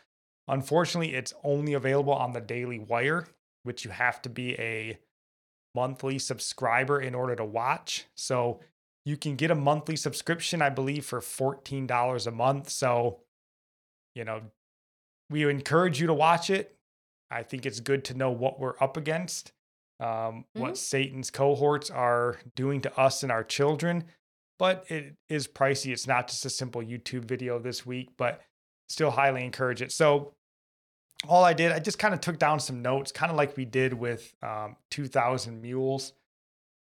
[0.49, 3.27] Unfortunately, it's only available on the Daily Wire,
[3.64, 4.99] which you have to be a
[5.77, 8.07] monthly subscriber in order to watch.
[8.16, 8.61] So,
[9.05, 12.68] you can get a monthly subscription, I believe, for $14 a month.
[12.70, 13.20] So,
[14.16, 14.41] you know,
[15.31, 16.77] we encourage you to watch it.
[17.31, 19.53] I think it's good to know what we're up against
[19.99, 20.77] um, what Mhm.
[20.77, 24.05] Satan's cohorts are doing to us and our children.
[24.59, 25.91] But it is pricey.
[25.93, 28.43] It's not just a simple YouTube video this week, but
[28.91, 29.93] still highly encourage it.
[29.93, 30.35] So,
[31.28, 33.64] all I did, I just kind of took down some notes, kind of like we
[33.64, 36.12] did with um, 2000 Mules,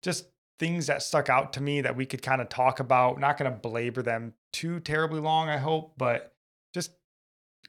[0.02, 0.26] just
[0.58, 3.20] things that stuck out to me that we could kind of talk about.
[3.20, 6.32] Not going to belabor them too terribly long, I hope, but
[6.72, 6.92] just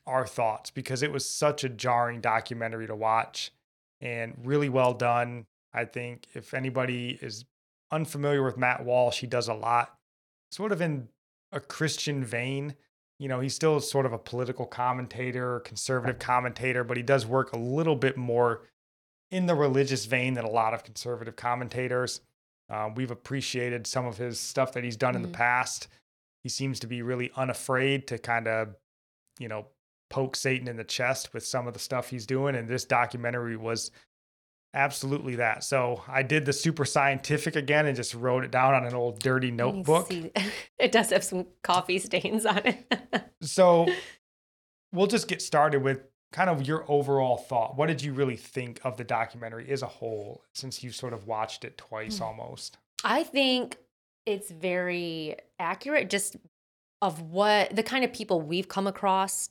[0.05, 3.51] our thoughts because it was such a jarring documentary to watch
[4.01, 5.45] and really well done.
[5.73, 7.45] I think if anybody is
[7.91, 9.97] unfamiliar with Matt Walsh, he does a lot
[10.51, 11.09] sort of in
[11.51, 12.75] a Christian vein.
[13.23, 17.53] You know, he's still sort of a political commentator, conservative commentator, but he does work
[17.53, 18.63] a little bit more
[19.31, 22.19] in the religious vein than a lot of conservative commentators.
[22.69, 25.27] Um, we've appreciated some of his stuff that he's done in Mhm.
[25.27, 25.87] the past.
[26.43, 28.75] He seems to be really unafraid to kind of,
[29.39, 29.67] you know,
[30.09, 32.55] poke Satan in the chest with some of the stuff he's doing.
[32.57, 33.89] And this documentary was
[34.73, 35.63] absolutely that.
[35.63, 39.19] So I did the super scientific again and just wrote it down on an old
[39.19, 40.11] dirty I need to notebook.
[40.79, 42.93] It does have some coffee stains on it.
[43.41, 43.87] So
[44.93, 45.99] we'll just get started with
[46.31, 47.75] kind of your overall thought.
[47.77, 51.27] What did you really think of the documentary as a whole since you've sort of
[51.27, 52.23] watched it twice Hmm.
[52.23, 52.77] almost?
[53.03, 53.77] I think
[54.25, 56.37] it's very accurate just
[57.01, 59.49] of what the kind of people we've come across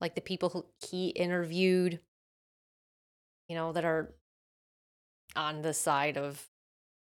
[0.00, 2.00] like the people who he interviewed,
[3.48, 4.12] you know, that are
[5.38, 6.46] on the side of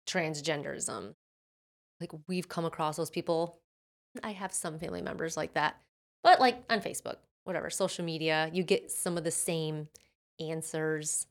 [0.06, 1.14] transgenderism.
[2.00, 3.58] Like we've come across those people.
[4.22, 5.80] I have some family members like that,
[6.22, 9.88] but like on Facebook, whatever, social media, you get some of the same
[10.38, 11.26] answers,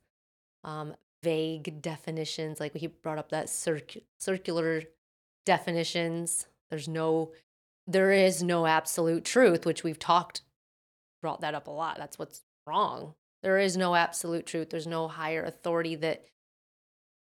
[0.64, 2.60] um, vague definitions.
[2.60, 4.84] Like he brought up that circ- circular
[5.46, 6.48] definitions.
[6.70, 7.32] There's no,
[7.88, 10.42] there is no absolute truth, which we've talked,
[11.22, 11.98] brought that up a lot.
[11.98, 13.14] That's what's wrong.
[13.44, 14.72] There is no absolute truth.
[14.72, 16.26] There's no higher authority that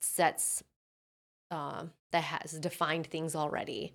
[0.04, 0.62] sets,
[1.50, 3.94] uh, that has defined things already.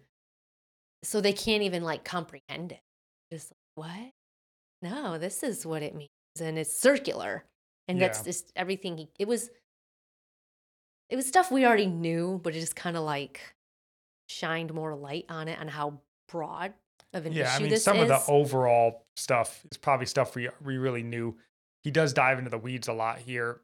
[1.04, 2.82] So they can't even like comprehend it.
[3.32, 3.88] Just like,
[4.82, 4.92] what?
[4.92, 6.10] No, this is what it means.
[6.40, 7.46] And it's circular.
[7.88, 9.50] And that's just everything he, it was,
[11.10, 13.42] it was stuff we already knew, but it just kind of like
[14.28, 16.74] shined more light on it on how broad
[17.14, 18.04] of an Yeah, issue I mean, this some is.
[18.04, 21.36] of the overall stuff is probably stuff we we really knew.
[21.84, 23.62] He does dive into the weeds a lot here,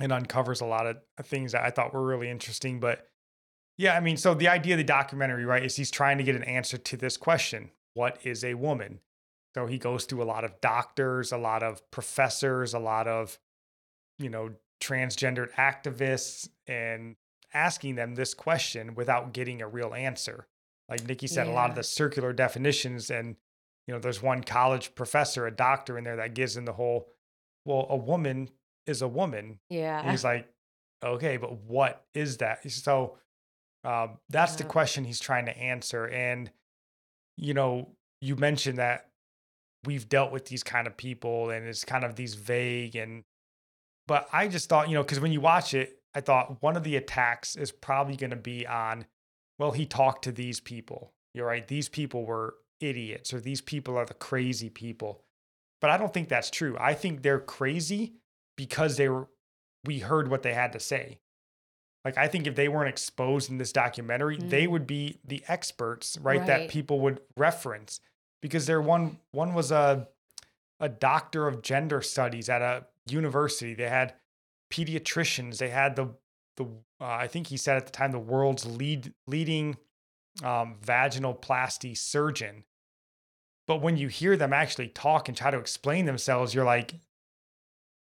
[0.00, 2.80] and uncovers a lot of uh, things that I thought were really interesting.
[2.80, 3.06] But
[3.76, 6.36] yeah, I mean, so the idea of the documentary, right, is he's trying to get
[6.36, 9.00] an answer to this question: What is a woman?
[9.54, 13.38] So he goes through a lot of doctors, a lot of professors, a lot of
[14.18, 17.16] you know transgendered activists, and
[17.54, 20.46] asking them this question without getting a real answer
[20.88, 23.10] like Nikki said, a lot of the circular definitions.
[23.10, 23.36] And,
[23.86, 27.08] you know, there's one college professor, a doctor in there that gives him the whole,
[27.64, 28.48] well, a woman
[28.88, 29.58] is a woman.
[29.68, 30.00] yeah.
[30.00, 30.48] And he's like,
[31.04, 32.68] okay, but what is that?
[32.70, 33.18] So
[33.84, 36.06] um, that's the question he's trying to answer.
[36.06, 36.50] And,
[37.36, 39.08] you know, you mentioned that
[39.84, 43.22] we've dealt with these kind of people and it's kind of these vague and,
[44.08, 46.82] but I just thought, you know, because when you watch it, I thought one of
[46.82, 49.04] the attacks is probably going to be on,
[49.58, 51.12] well, he talked to these people.
[51.34, 51.68] You're right.
[51.68, 55.22] These people were idiots or these people are the crazy people.
[55.80, 56.76] But I don't think that's true.
[56.80, 58.14] I think they're crazy
[58.58, 59.28] because they were
[59.86, 61.20] we heard what they had to say.
[62.04, 64.70] Like I think if they weren't exposed in this documentary, they Mm.
[64.72, 66.44] would be the experts, right?
[66.46, 68.00] That people would reference
[68.42, 70.08] because they're one one was a
[70.80, 73.74] a doctor of gender studies at a university.
[73.74, 74.14] They had
[74.70, 75.58] pediatricians.
[75.58, 76.14] They had the
[76.56, 76.64] the
[77.00, 79.76] uh, I think he said at the time the world's lead leading
[80.42, 82.64] um, vaginoplasty surgeon.
[83.68, 86.94] But when you hear them actually talk and try to explain themselves, you're like,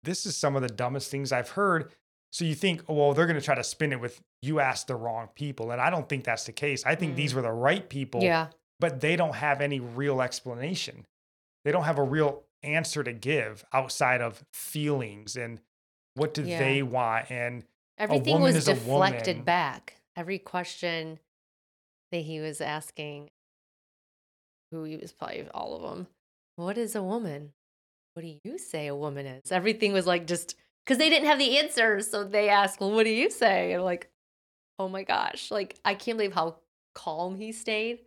[0.06, 1.91] this is some of the dumbest things I've heard.
[2.32, 4.88] So you think, oh, well, they're going to try to spin it with you asked
[4.88, 5.72] the wrong people.
[5.72, 6.86] And I don't think that's the case.
[6.86, 7.36] I think these Mm.
[7.38, 8.47] were the right people, yeah.
[8.80, 11.06] but they don't have any real explanation.
[11.64, 15.62] They don't have a real answer to give outside of feelings and
[16.16, 16.60] what do Yeah.
[16.60, 17.32] they want.
[17.32, 17.66] And
[17.97, 20.01] Everything was deflected back.
[20.18, 21.20] Every question
[22.12, 23.30] that he was asking,
[24.72, 26.08] who he was probably all of them.
[26.58, 27.53] What is a woman?
[28.16, 29.51] What do you say a woman is?
[29.51, 30.55] Everything was like just
[30.86, 32.09] because they didn't have the answers.
[32.09, 33.74] So they asked, Well, what do you say?
[33.74, 34.09] And like,
[34.80, 35.51] oh my gosh.
[35.51, 36.55] Like, I can't believe how
[36.93, 37.99] calm he stayed.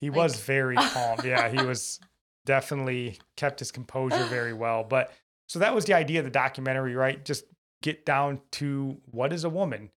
[0.00, 1.18] He Like- was very calm.
[1.22, 2.00] Yeah, he was
[2.46, 4.84] definitely kept his composure very well.
[4.84, 5.12] But
[5.48, 7.22] so that was the idea of the documentary, right?
[7.22, 7.44] Just
[7.82, 9.90] get down to what is a woman.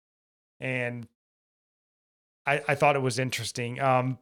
[0.58, 1.06] And
[2.44, 3.80] I, I thought it was interesting.
[3.80, 4.18] Um,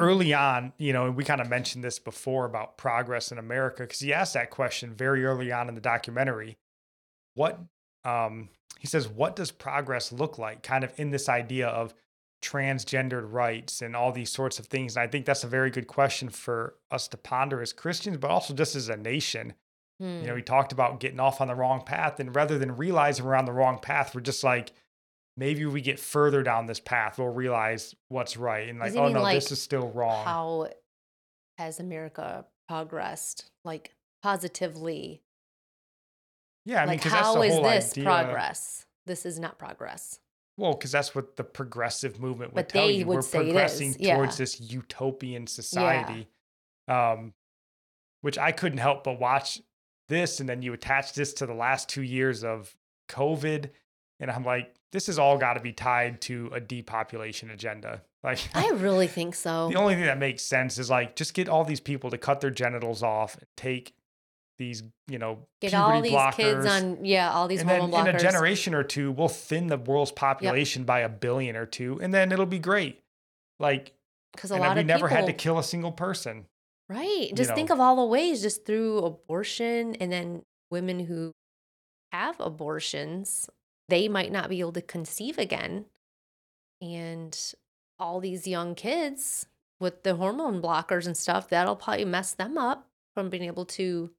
[0.00, 3.82] early on, you know, and we kind of mentioned this before about progress in America,
[3.82, 6.56] because he asked that question very early on in the documentary.
[7.34, 7.60] What
[8.04, 8.48] um
[8.78, 10.62] he says, what does progress look like?
[10.62, 11.94] Kind of in this idea of
[12.42, 14.96] transgendered rights and all these sorts of things.
[14.96, 18.30] And I think that's a very good question for us to ponder as Christians, but
[18.30, 19.54] also just as a nation.
[19.98, 20.36] You know, Hmm.
[20.38, 23.44] he talked about getting off on the wrong path, and rather than realizing we're on
[23.44, 24.72] the wrong path, we're just like,
[25.40, 28.68] maybe we get further down this path, we'll realize what's right.
[28.68, 30.24] And like, oh mean, no, like, this is still wrong.
[30.24, 30.68] How
[31.58, 33.50] has America progressed?
[33.64, 35.22] Like, positively?
[36.66, 38.04] yeah, I mean, like, that's the is this idea.
[38.04, 38.86] progress?
[39.06, 40.20] This is not progress.
[40.58, 43.06] Well, because that's what the progressive movement would But tell they you.
[43.06, 44.16] would We're say it is, progressing yeah.
[44.16, 46.28] towards this utopian society.
[46.86, 47.32] Um,
[48.20, 49.60] which I couldn't help but watch
[50.08, 52.76] this, and then you attach this to the last two years of
[53.08, 53.70] COVID,
[54.18, 58.02] and I'm like, this has all got to be tied to a depopulation agenda.
[58.24, 59.68] Like, I really think so.
[59.68, 62.40] the only thing that makes sense is like just get all these people to cut
[62.40, 63.94] their genitals off and take
[64.58, 67.80] these, you know, Get puberty all these blockers, kids on, yeah, all these and then
[67.80, 71.64] hormone in a generation or two, we'll thin the world's population by a billion or
[71.66, 73.00] two, and then it'll be great.
[73.58, 73.94] Like,
[74.34, 76.44] Because a lot we of never people, had to kill a single person.
[76.90, 77.30] right?
[77.34, 77.76] Just think know.
[77.76, 81.32] of all the ways, just through abortion, and then women who
[82.12, 83.48] have abortions,
[83.90, 85.86] they might not be able to conceive again,
[86.80, 87.54] and
[87.98, 89.46] all these young kids
[89.78, 94.10] with the hormone blockers and stuff, that'll probably mess them up from being able to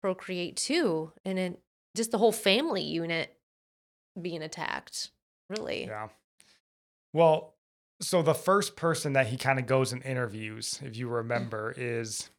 [0.00, 1.12] procreate too.
[1.24, 1.56] And then
[1.96, 3.36] just the whole family unit
[4.20, 5.10] being attacked,
[5.48, 5.86] really.
[5.86, 6.08] Yeah.
[7.12, 7.54] Well,
[8.00, 11.12] so the first person that he kind of goes and interviews, if you mm.
[11.16, 12.30] remember, is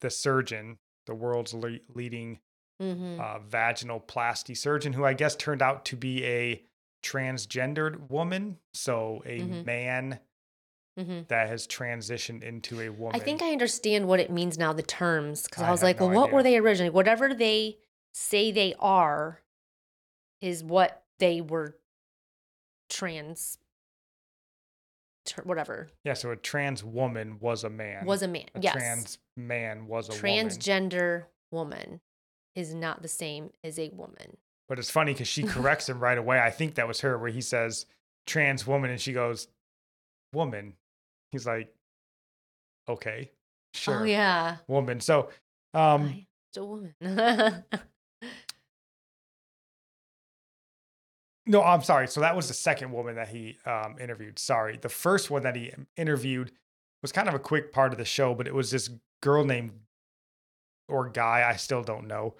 [0.00, 2.38] the surgeon, the world's le- leading
[2.80, 3.20] Mm-hmm.
[3.20, 6.62] uh, vaginal plasty surgeon, who I guess turned out to be a
[7.02, 9.64] transgendered woman, so a Mhm.
[9.66, 10.20] man
[10.98, 11.22] Mm-hmm.
[11.28, 13.14] that has transitioned into a woman.
[13.20, 16.00] I think I understand what it means now, the terms, because I, I was like,
[16.00, 16.90] no well, what were they originally?
[16.90, 17.78] Whatever they
[18.14, 19.40] say they are
[20.40, 21.76] is what they were
[22.90, 23.58] trans,
[25.26, 26.14] tr- whatever, yeah.
[26.14, 28.04] So a trans woman was a man.
[28.06, 28.46] was a man.
[28.54, 28.72] a yes.
[28.74, 30.48] trans man was a woman.
[30.48, 32.00] Transgender woman
[32.54, 34.36] is not the same as a woman.
[34.68, 36.40] But it's funny because she corrects him right away.
[36.40, 37.86] I think that was her where he says
[38.26, 39.48] trans woman and she goes
[40.32, 40.74] woman.
[41.32, 41.72] He's like,
[42.88, 43.30] okay,
[43.74, 44.56] sure, Oh, yeah.
[44.66, 45.00] woman.
[45.00, 45.30] So,
[45.74, 46.94] um, it's a woman.
[51.46, 52.08] no, I'm sorry.
[52.08, 54.38] So that was the second woman that he um, interviewed.
[54.38, 56.52] Sorry, the first one that he interviewed
[57.02, 58.90] was kind of a quick part of the show, but it was this
[59.22, 59.72] girl named
[60.88, 62.34] or guy I still don't know,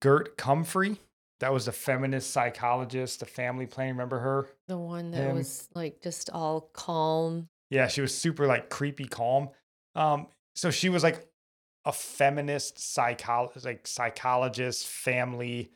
[0.00, 1.00] Gert Comfrey.
[1.40, 3.94] That was a feminist psychologist, the family planning.
[3.94, 4.48] Remember her?
[4.66, 5.36] the one that Him.
[5.36, 7.48] was like just all calm.
[7.70, 9.50] Yeah, she was super like creepy calm.
[9.94, 10.26] Um,
[10.56, 11.26] so she was like
[11.84, 15.70] a feminist psychol like psychologist, family.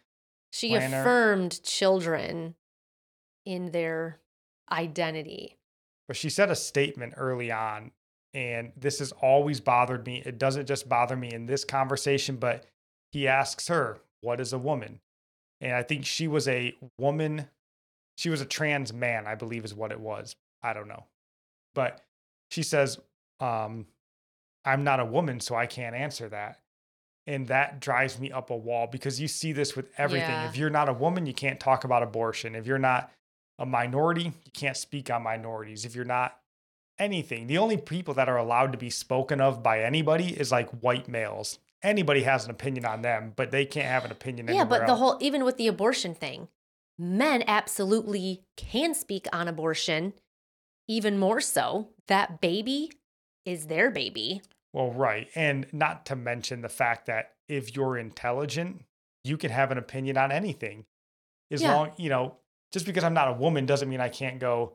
[0.52, 1.00] She planner.
[1.00, 2.56] affirmed children
[3.46, 4.20] in their
[4.70, 5.58] identity.
[6.08, 7.92] But she said a statement early on,
[8.34, 10.22] and this has always bothered me.
[10.24, 12.64] It doesn't just bother me in this conversation, but
[13.10, 15.00] he asks her, What is a woman?
[15.60, 17.48] And I think she was a woman,
[18.16, 20.34] she was a trans man, I believe is what it was.
[20.62, 21.04] I don't know.
[21.74, 22.00] But
[22.50, 22.98] she says,
[23.40, 23.86] um,
[24.64, 26.60] I'm not a woman, so I can't answer that.
[27.26, 30.28] And that drives me up a wall because you see this with everything.
[30.28, 30.48] Yeah.
[30.48, 32.54] If you're not a woman, you can't talk about abortion.
[32.54, 33.12] If you're not
[33.58, 35.84] a minority, you can't speak on minorities.
[35.84, 36.36] If you're not
[36.98, 40.70] anything, the only people that are allowed to be spoken of by anybody is like
[40.82, 41.58] white males.
[41.82, 44.46] Anybody has an opinion on them, but they can't have an opinion.
[44.48, 44.98] Yeah, but anywhere the else.
[45.00, 46.48] whole even with the abortion thing,
[46.98, 50.12] men absolutely can speak on abortion,
[50.88, 51.88] even more so.
[52.06, 52.90] That baby
[53.44, 54.42] is their baby.
[54.72, 55.28] Well, right.
[55.34, 58.84] And not to mention the fact that if you're intelligent,
[59.24, 60.84] you can have an opinion on anything.
[61.50, 61.74] As Yeah.
[61.74, 62.36] long, you know,
[62.72, 64.74] just because I'm not a woman doesn't mean I can't go,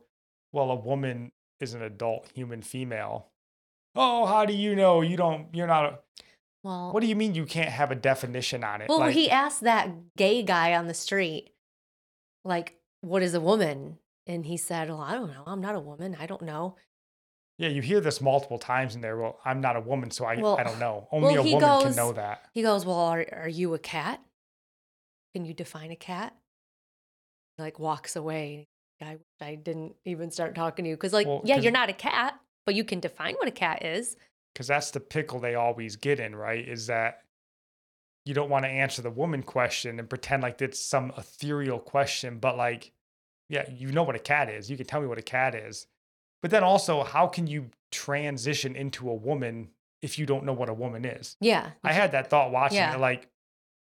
[0.52, 3.28] well, a woman is an adult human female.
[3.96, 6.00] Oh, how do you know you don't, you're not a,
[6.64, 8.90] Well, what do you mean you can't have a definition on it?
[8.90, 11.52] well, Like, he asked that gay guy on the street,
[12.46, 13.98] like, "What is a woman?"
[14.28, 15.44] And he said, "Well, I don't know.
[15.48, 16.16] I'm not a woman.
[16.20, 16.76] I don't know."
[17.60, 19.18] yeah, you hear this multiple times in there.
[19.18, 21.08] Well, I'm not a woman, so I, Well- I don't know.
[21.12, 22.44] Only well, a he woman can know that.
[22.54, 24.22] He goes, "Well, are are you a cat?
[25.34, 26.36] Can you define a cat?"
[27.58, 28.68] Like walks away.
[29.02, 31.90] I wish I didn't even start talking to you because, like, Well, yeah, you're not
[31.90, 34.16] a cat, but you can define what a cat is.
[34.54, 36.68] because that's the pickle they always get in, right?
[36.68, 37.22] Is that
[38.26, 42.40] you don't want to answer the woman question and pretend like it's some ethereal question,
[42.40, 42.92] but like,
[43.50, 44.70] yeah, you know what a cat is.
[44.70, 45.88] You can tell me what a cat is.
[46.42, 49.70] But then also, how can you transition into a woman
[50.02, 51.38] if you don't know what a woman is?
[51.40, 52.96] Yeah, I had that thought watching Yeah.
[52.96, 53.00] it.
[53.00, 53.30] Like,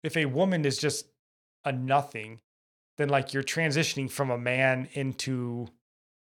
[0.04, 1.08] if a woman is just
[1.66, 2.40] a nothing,
[2.98, 5.68] then like you're transitioning from a man into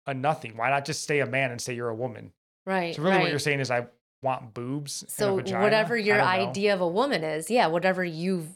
[0.06, 0.56] a nothing.
[0.56, 2.32] Why not just stay a man and say you're a woman?
[2.66, 2.94] right.
[2.94, 3.22] So really, right.
[3.22, 3.86] what you're saying is, I
[4.22, 5.02] want boobs.
[5.02, 8.48] and a so whatever your idea of a woman is, yeah, whatever you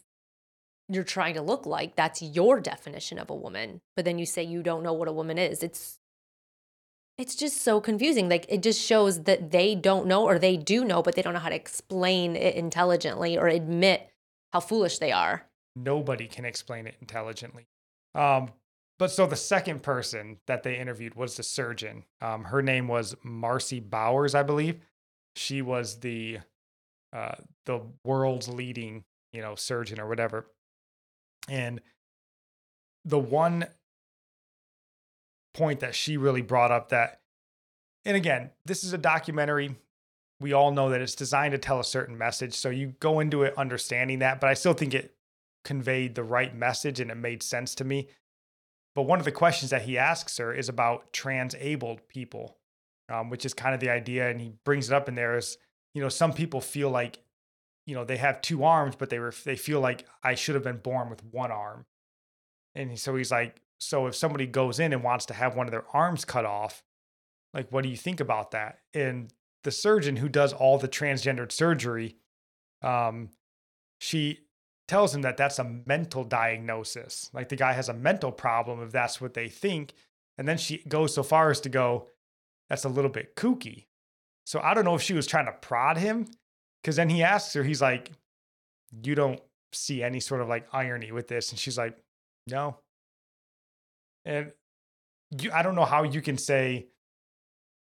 [0.89, 3.81] you're trying to look like, that's your definition of a woman.
[3.97, 5.63] But then you say you don't know what a woman is.
[5.63, 5.99] It's
[7.19, 8.29] it's just so confusing.
[8.29, 11.35] Like it just shows that they don't know or they do know, but they don't
[11.35, 14.11] know how to explain it intelligently or admit
[14.53, 15.47] how foolish they are.
[15.75, 17.67] nobody can explain it intelligently.
[18.15, 18.51] Um,
[18.99, 22.05] but so the second person that they interviewed was the surgeon.
[22.21, 24.79] Um, her name was Marcy Bowers, I believe.
[25.35, 26.39] She was the
[27.13, 27.35] uh,
[27.67, 30.47] the world's leading, you know, surgeon or whatever.
[31.49, 31.81] And
[33.05, 33.67] the one
[35.53, 37.21] point that she really brought up that,
[38.05, 39.75] and again, this is a documentary.
[40.41, 42.55] We all know that it's designed to tell a certain message.
[42.55, 45.15] So you go into it understanding that, but I still think it
[45.65, 48.09] conveyed the right message and it made sense to me.
[48.95, 52.59] But one of the questions that he asks her is about trans abled people,
[53.09, 54.29] um, which is kind of the idea.
[54.29, 55.57] And he brings it up in there is,
[55.95, 57.19] you know, some people feel like,
[57.87, 60.65] you know, they have two arms, but they were they feel like I should have
[60.65, 61.87] been born with one arm.
[62.75, 65.73] And so he's like, so if somebody goes in and wants to have one of
[65.73, 66.83] their arms cut off,
[67.53, 68.79] like, what do you think about that?
[68.95, 69.33] And
[69.65, 72.17] the surgeon who does all the transgendered surgery,
[72.83, 73.31] um,
[73.99, 74.41] she
[74.93, 77.31] tells him that that's a mental diagnosis.
[77.33, 79.95] Like the guy has a mental problem if that's what they think.
[80.37, 82.09] And then she goes so far as to go,
[82.69, 83.87] that's a little bit kooky.
[84.45, 86.27] So I don't know if she was trying to prod him
[86.83, 88.11] because then he asks her, he's like,
[89.03, 89.41] You don't
[89.73, 91.49] see any sort of like irony with this.
[91.49, 91.97] And she's like,
[92.47, 92.77] No.
[94.27, 94.53] And
[95.41, 96.89] you, I don't know how you can say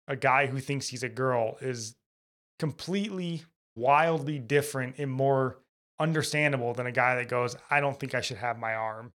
[0.08, 1.94] a guy who thinks he's a girl is
[2.58, 3.42] completely
[3.76, 5.58] wildly different and more
[6.02, 9.12] understandable than a guy that goes, I don't think I should have my arm.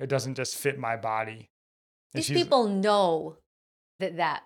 [0.00, 1.50] It doesn't just fit my body.
[2.14, 3.36] And These people know
[4.00, 4.44] that that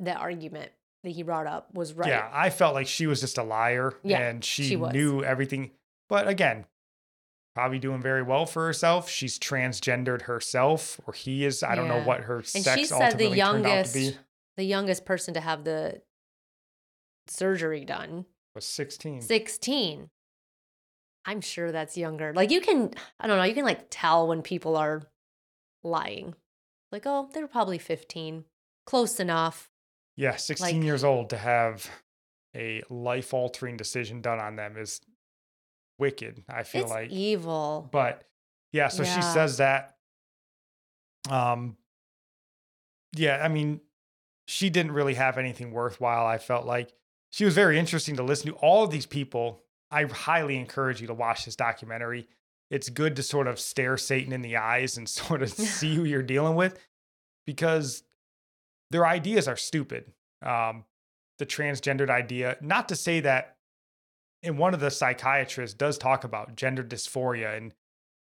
[0.00, 0.72] that argument
[1.04, 2.08] that he brought up was right.
[2.08, 5.72] Yeah, I felt like she was just a liar yeah, and she, she knew everything.
[6.08, 6.66] But again,
[7.54, 9.08] probably doing very well for herself.
[9.08, 11.62] She's transgendered herself, or he is.
[11.62, 11.74] I yeah.
[11.76, 13.94] don't know what her and sex she said the youngest,
[14.56, 16.02] The youngest person to have the
[17.26, 19.22] surgery done was 16.
[19.22, 20.10] 16.
[21.24, 22.32] I'm sure that's younger.
[22.34, 25.02] Like you can, I don't know, you can like tell when people are
[25.82, 26.34] lying.
[26.90, 28.44] Like, oh, they're probably 15.
[28.84, 29.70] Close enough.
[30.16, 31.88] Yeah, 16 like, years old to have
[32.54, 35.00] a life altering decision done on them is
[35.98, 37.10] wicked, I feel like.
[37.10, 37.88] evil.
[37.90, 38.24] But
[38.72, 39.14] yeah, so yeah.
[39.14, 39.96] she says that.
[41.30, 41.76] Um
[43.14, 43.80] yeah, I mean,
[44.46, 46.92] she didn't really have anything worthwhile, I felt like.
[47.30, 48.56] She was very interesting to listen to.
[48.56, 49.60] All of these people
[49.92, 52.28] I highly encourage you to watch this documentary.
[52.70, 56.04] It's good to sort of stare Satan in the eyes and sort of see who
[56.04, 56.78] you're dealing with
[57.46, 58.02] because
[58.90, 60.12] their ideas are stupid.
[60.44, 60.84] Um,
[61.38, 63.56] the transgendered idea, not to say that,
[64.42, 67.74] and one of the psychiatrists does talk about gender dysphoria and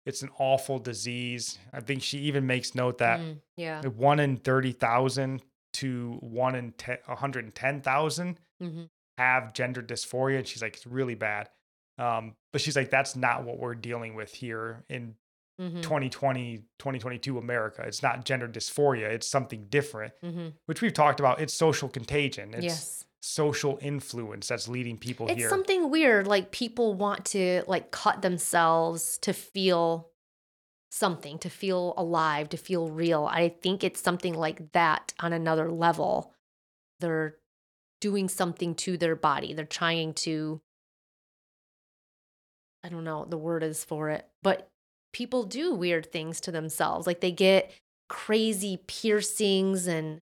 [0.07, 1.59] it's an awful disease.
[1.73, 3.83] I think she even makes note that mm, yeah.
[3.83, 5.43] one in 30,000
[5.75, 6.75] to one in
[7.07, 8.83] 110,000 mm-hmm.
[9.19, 10.39] have gender dysphoria.
[10.39, 11.49] And she's like, it's really bad.
[12.01, 15.15] Um, but she's like, that's not what we're dealing with here in
[15.61, 15.81] mm-hmm.
[15.83, 17.83] 2020, 2022 America.
[17.87, 20.49] It's not gender dysphoria, it's something different, mm-hmm.
[20.67, 21.41] which we've talked about.
[21.41, 22.55] It's social contagion.
[22.55, 23.05] It's yes.
[23.21, 25.47] social influence that's leading people it's here.
[25.47, 26.27] It's something weird.
[26.27, 30.09] Like people want to like cut themselves to feel
[30.91, 33.27] something, to feel alive, to feel real.
[33.31, 36.33] I think it's something like that on another level.
[36.99, 37.37] They're
[38.01, 39.53] doing something to their body.
[39.53, 40.63] They're trying to
[42.83, 44.69] I don't know the word is for it, but
[45.13, 47.07] people do weird things to themselves.
[47.07, 47.71] Like they get
[48.09, 50.21] crazy piercings and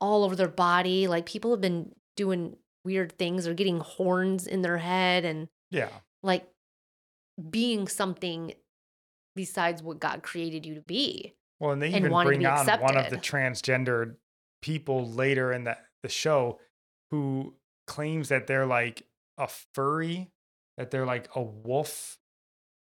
[0.00, 1.08] all over their body.
[1.08, 5.88] Like people have been doing weird things or getting horns in their head and yeah.
[6.22, 6.48] Like
[7.50, 8.54] being something
[9.34, 11.34] besides what God created you to be.
[11.60, 12.84] Well, and they even and bring on accepted.
[12.84, 14.16] one of the transgendered
[14.62, 16.58] people later in the, the show
[17.10, 17.54] who
[17.86, 19.02] claims that they're like
[19.38, 20.30] a furry
[20.76, 22.18] that they're like a wolf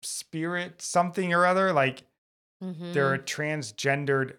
[0.02, 1.74] spirit, something or other.
[1.74, 2.04] Like
[2.64, 2.94] mm-hmm.
[2.94, 4.34] they're a transgendered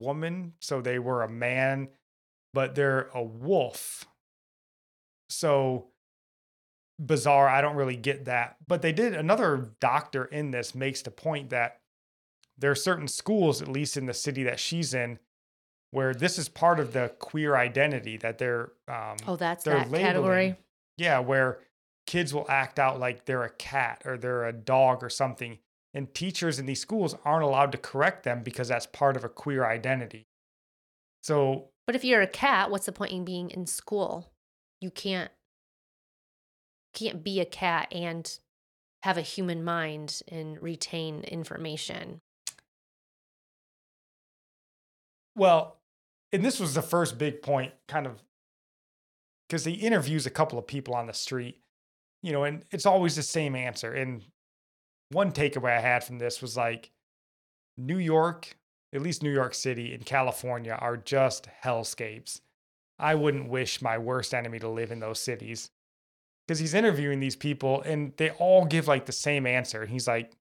[0.00, 0.54] woman.
[0.60, 1.88] So they were a man,
[2.52, 4.06] but they're a wolf.
[5.28, 5.88] So
[6.98, 7.48] bizarre.
[7.48, 8.56] I don't really get that.
[8.66, 11.80] But they did another doctor in this makes the point that
[12.58, 15.18] there are certain schools, at least in the city that she's in,
[15.90, 19.90] where this is part of the queer identity that they're um, oh that's they're that
[19.90, 20.02] labeling.
[20.04, 20.56] category
[20.96, 21.58] yeah where
[22.06, 25.58] kids will act out like they're a cat or they're a dog or something.
[25.92, 29.28] And teachers in these schools aren't allowed to correct them because that's part of a
[29.28, 30.26] queer identity.
[31.22, 34.30] So, but if you're a cat, what's the point in being in school?
[34.80, 35.30] You can't
[36.94, 38.38] can't be a cat and
[39.02, 42.20] have a human mind and retain information.
[45.34, 45.76] Well,
[46.32, 48.22] and this was the first big point, kind of,
[49.46, 51.60] because he interviews a couple of people on the street
[52.22, 53.92] you know, and it's always the same answer.
[53.92, 54.22] And
[55.10, 56.90] one takeaway I had from this was like
[57.76, 58.56] New York,
[58.92, 62.40] at least New York City and California are just hellscapes.
[62.98, 65.70] I wouldn't wish my worst enemy to live in those cities.
[66.46, 69.82] Because he's interviewing these people and they all give like the same answer.
[69.82, 70.32] And he's like,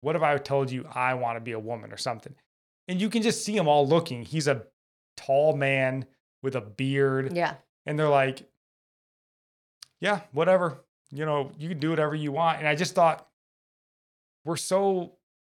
[0.00, 2.34] What if I told you I want to be a woman or something?
[2.88, 4.22] And you can just see them all looking.
[4.22, 4.64] He's a
[5.16, 6.06] tall man
[6.42, 7.36] with a beard.
[7.36, 7.54] Yeah.
[7.86, 8.42] And they're like,
[10.00, 12.58] Yeah, whatever you know, you can do whatever you want.
[12.58, 13.26] And I just thought
[14.44, 15.12] we're so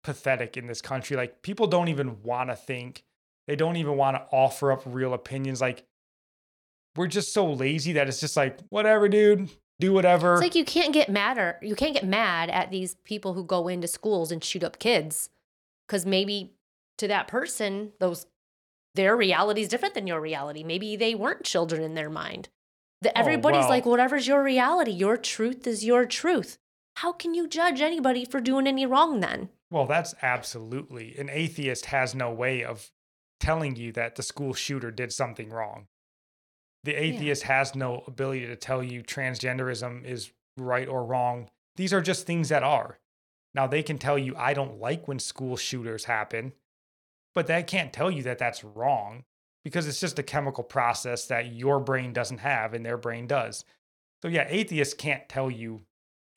[0.04, 1.18] pathetic in this country.
[1.18, 3.04] Like people don't even want to think.
[3.48, 5.62] They don't even want to offer up real opinions.
[5.62, 5.86] Like
[6.96, 9.50] we're just so lazy that it's just like, whatever, dude,
[9.80, 10.34] do whatever.
[10.34, 13.44] It's like you can't get mad or you can't get mad at these people who
[13.44, 15.30] go into schools and shoot up kids.
[15.88, 16.54] Cause maybe
[16.98, 18.26] to that person, those
[18.96, 20.64] their reality is different than your reality.
[20.64, 22.50] Maybe they weren't children in their mind.
[23.02, 23.70] The, Oh, everybody's well.
[23.70, 26.58] like, whatever's your reality, your truth is your truth.
[26.98, 29.50] How can you judge anybody for doing any wrong then?
[29.72, 31.16] Well, that's absolutely.
[31.18, 32.92] An atheist has no way of
[33.40, 35.88] telling you that the school shooter did something wrong.
[36.84, 41.50] The atheist has no ability to tell you transgenderism is right or wrong.
[41.76, 43.00] These are just things that are.
[43.54, 46.54] Now, they can tell you, I don't like when school shooters happen,
[47.34, 49.24] but that can't tell you that that's wrong
[49.64, 53.66] because it's just a chemical process that your brain doesn't have and their brain does.
[54.22, 55.82] So, yeah, atheists can't tell you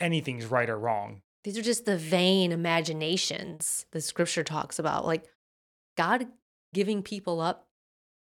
[0.00, 1.22] anything's right or wrong.
[1.44, 5.04] These are just the vain imaginations the scripture talks about.
[5.04, 5.24] Like
[5.96, 6.26] God
[6.72, 7.68] giving people up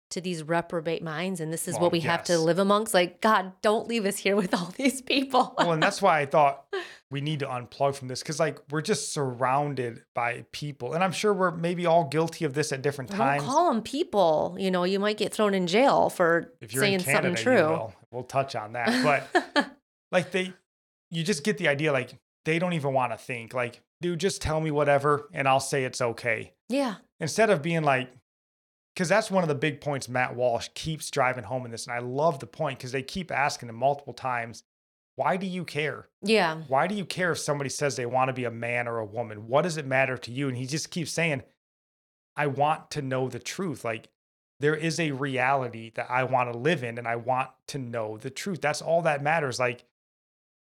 [0.09, 2.93] to these reprobate minds, and this is Well, what we have to live amongst.
[2.93, 5.53] Like, God, don't leave us here with all these people.
[5.57, 6.65] well, and that's why I thought
[7.11, 11.11] we need to unplug from this because, like, we're just surrounded by people, and I'm
[11.11, 13.43] sure we're maybe all guilty of this at different Don't times.
[13.43, 14.55] call them people.
[14.59, 17.53] You know, you might get thrown in jail for if you're saying in Canada, something
[17.53, 17.69] you true.
[17.69, 17.93] will.
[18.11, 19.03] We'll touch on that,
[19.53, 19.69] but
[20.11, 20.53] like they,
[21.11, 21.91] you just get the idea.
[21.91, 22.11] Like
[22.45, 23.53] they don't even want to think.
[23.53, 26.53] Like, dude, just tell me whatever, and I'll say it's okay.
[26.69, 26.95] yeah.
[27.21, 28.09] Instead of being like,
[28.99, 31.95] because that's one of the big points Matt Walsh keeps driving home in this, and
[31.95, 34.63] I love the point because they keep asking him multiple times,
[35.15, 36.63] "Why do you care?" Yeah.
[36.67, 39.05] Why do you care if somebody says they want to be a man or a
[39.05, 39.47] woman?
[39.47, 40.49] What does it matter to you?
[40.49, 41.43] And he just keeps saying,
[42.35, 43.85] I want to know the truth.
[43.85, 44.09] Like
[44.59, 48.17] there is a reality that I want to live in and I want to know
[48.17, 48.59] the truth.
[48.59, 49.59] That's all that matters.
[49.59, 49.85] Like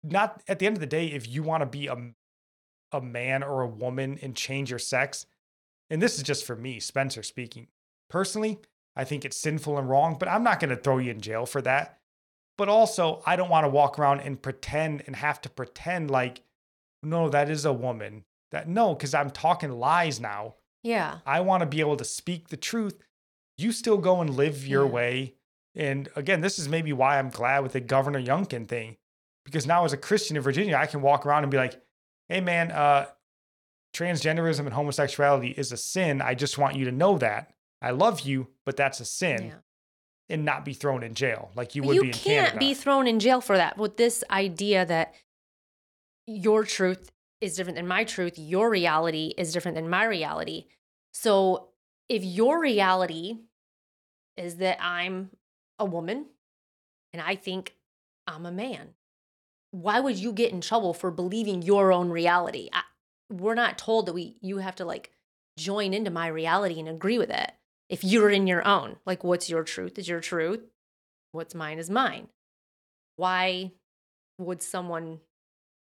[0.04, 1.96] not at the end of the day, if you want to be a,
[2.92, 5.26] a man or a woman and change your sex,
[5.90, 7.66] and this is just for me, Spencer speaking.
[8.10, 8.58] Personally,
[8.94, 11.46] I think it's sinful and wrong, but I'm not going to throw you in jail
[11.46, 11.96] for that
[12.58, 16.42] but also I don't want to walk around and pretend and have to pretend like,
[17.02, 18.24] no, that is a woman.
[18.50, 20.56] That no, because I'm talking lies now.
[20.82, 21.20] Yeah.
[21.24, 22.98] I want to be able to speak the truth.
[23.56, 24.92] You still go and live your Yeah.
[24.92, 25.34] way.
[25.74, 28.98] And again, this is maybe why I'm glad with the Governor Youngkin thing,
[29.46, 31.80] because now as a Christian in Virginia, I can walk around and be like,
[32.28, 33.06] hey man, uh,
[33.94, 36.20] transgenderism and homosexuality is a sin.
[36.20, 37.54] I just want you to know that.
[37.82, 39.46] I love you, but that's a sin.
[39.46, 39.54] Yeah.
[40.28, 43.08] And not be thrown in jail like you would you be in can't be thrown
[43.08, 45.12] in jail for that with this idea that
[46.24, 50.66] your truth is different than my truth your reality is different than my reality
[51.12, 51.70] so
[52.08, 53.38] if your reality
[54.36, 55.30] is that i'm
[55.80, 56.26] a woman
[57.12, 57.74] and i think
[58.28, 58.90] i'm a man
[59.72, 62.82] why would you get in trouble for believing your own reality I,
[63.30, 65.10] we're not told that we you have to like
[65.56, 67.50] join into my reality and agree with it
[67.90, 70.62] if you're in your own like what's your truth is your truth
[71.32, 72.28] what's mine is mine.
[73.16, 73.72] Why
[74.38, 75.20] would someone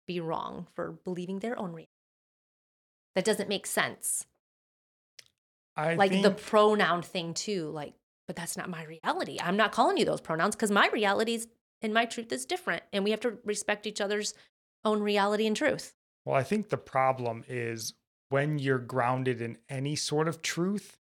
[0.06, 1.89] be wrong for believing their own reality?
[3.14, 4.26] That doesn't make sense.
[5.76, 7.94] I like the pronoun thing too, like,
[8.26, 9.39] but that's not my reality.
[9.40, 11.47] I'm not calling you those pronouns because my realities
[11.80, 12.82] and my truth is different.
[12.93, 14.35] And we have to respect each other's
[14.85, 15.94] own reality and truth.
[16.24, 17.94] Well, I think the problem is
[18.28, 20.98] when you're grounded in any sort of truth,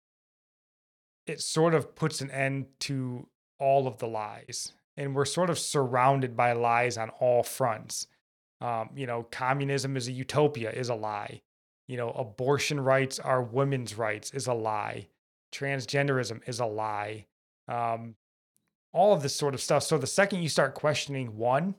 [1.27, 3.27] it sort of puts an end to
[3.59, 4.73] all of the lies.
[4.97, 8.07] And we're sort of surrounded by lies on all fronts.
[8.61, 11.41] Um, you know, communism is a utopia, is a lie.
[11.87, 15.07] You know, abortion rights are women's rights, is a lie.
[15.51, 17.25] Transgenderism is a lie.
[17.67, 18.15] Um,
[18.93, 19.83] all of this sort of stuff.
[19.83, 21.75] So the second you start questioning one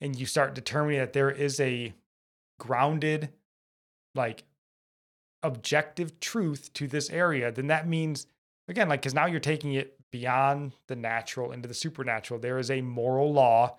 [0.00, 1.94] and you start determining that there is a
[2.58, 3.30] grounded,
[4.14, 4.42] like
[5.42, 8.26] objective truth to this area, then that means,
[8.68, 12.40] again, like, because now you're taking it beyond the natural into the supernatural.
[12.40, 13.78] There is a moral law.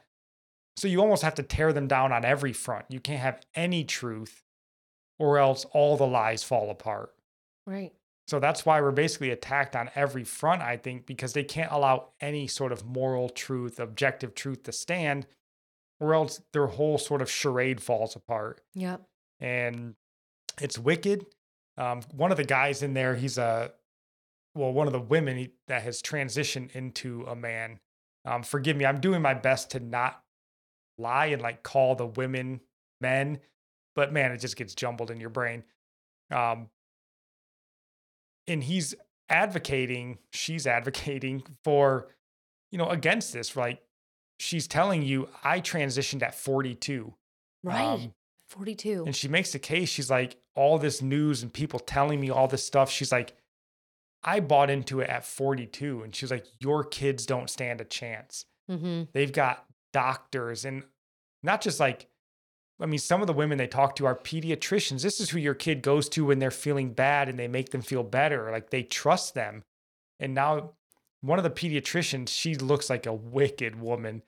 [0.77, 2.85] So you almost have to tear them down on every front.
[2.89, 4.43] You can't have any truth,
[5.17, 7.13] or else all the lies fall apart.
[7.65, 7.91] Right.
[8.27, 12.09] So that's why we're basically attacked on every front, I think, because they can't allow
[12.21, 15.25] any sort of moral truth, objective truth to stand,
[15.99, 18.61] or else their whole sort of charade falls apart.
[18.75, 19.01] Yep.
[19.39, 19.95] And
[20.61, 21.25] it's wicked.
[21.77, 23.71] Um, one of the guys in there, he's a,
[24.55, 27.79] well, one of the women that has transitioned into a man.
[28.25, 30.21] Um, forgive me, I'm doing my best to not
[30.97, 32.61] lie and like call the women
[32.99, 33.39] men,
[33.95, 35.63] but man, it just gets jumbled in your brain.
[36.31, 36.69] Um,
[38.47, 38.95] and he's
[39.29, 42.07] advocating, she's advocating for,
[42.71, 43.55] you know, against this.
[43.55, 43.81] Like
[44.39, 47.13] she's telling you, I transitioned at 42.
[47.63, 47.81] Right.
[47.81, 48.13] Um,
[48.47, 49.03] 42.
[49.05, 49.89] and she makes the case.
[49.89, 52.89] She's like, all this news and people telling me all this stuff.
[52.89, 53.33] She's like,
[54.23, 56.03] I bought into it at 42.
[56.03, 58.45] And she was like, your kids don't stand a chance.
[58.69, 59.03] mm-hmm.
[59.13, 60.83] They've got doctors and
[61.41, 62.07] not just like,
[62.81, 65.01] I mean, some of the women they talk to are pediatricians.
[65.01, 67.81] This is who your kid goes to when they're feeling bad and they make them
[67.81, 68.51] feel better.
[68.51, 69.63] Like they trust them.
[70.19, 70.71] And now
[71.21, 74.21] one of the pediatricians, she looks like a wicked woman.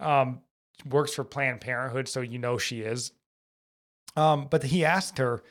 [0.00, 0.40] Um,
[0.88, 3.12] works for Planned Parenthood, so you know she is.
[4.16, 5.42] Um, but he asked her,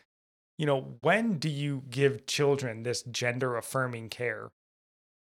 [0.62, 4.52] you know, when do you give children this gender affirming care?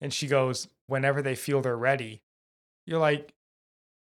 [0.01, 2.21] And she goes, whenever they feel they're ready.
[2.85, 3.33] You're like,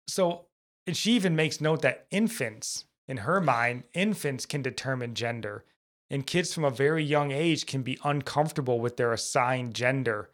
[0.08, 0.48] so,
[0.88, 5.64] and she even makes note that infants, in her mind, infants can determine gender.
[6.10, 10.32] And kids from a very young age can be uncomfortable with their assigned gender.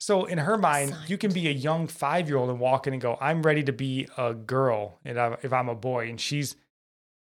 [0.00, 1.08] So, in her mind, assigned.
[1.10, 3.62] you can be a young five year old and walk in and go, I'm ready
[3.62, 6.08] to be a girl and if I'm a boy.
[6.08, 6.56] And she's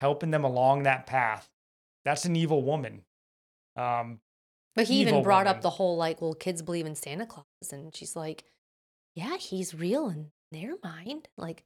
[0.01, 1.49] helping them along that path.
[2.05, 3.03] That's an evil woman.
[3.75, 4.19] Um,
[4.75, 5.55] but he even brought woman.
[5.55, 7.45] up the whole like, well, kids believe in Santa Claus.
[7.71, 8.43] And she's like,
[9.15, 11.27] yeah, he's real in their mind.
[11.37, 11.63] Like,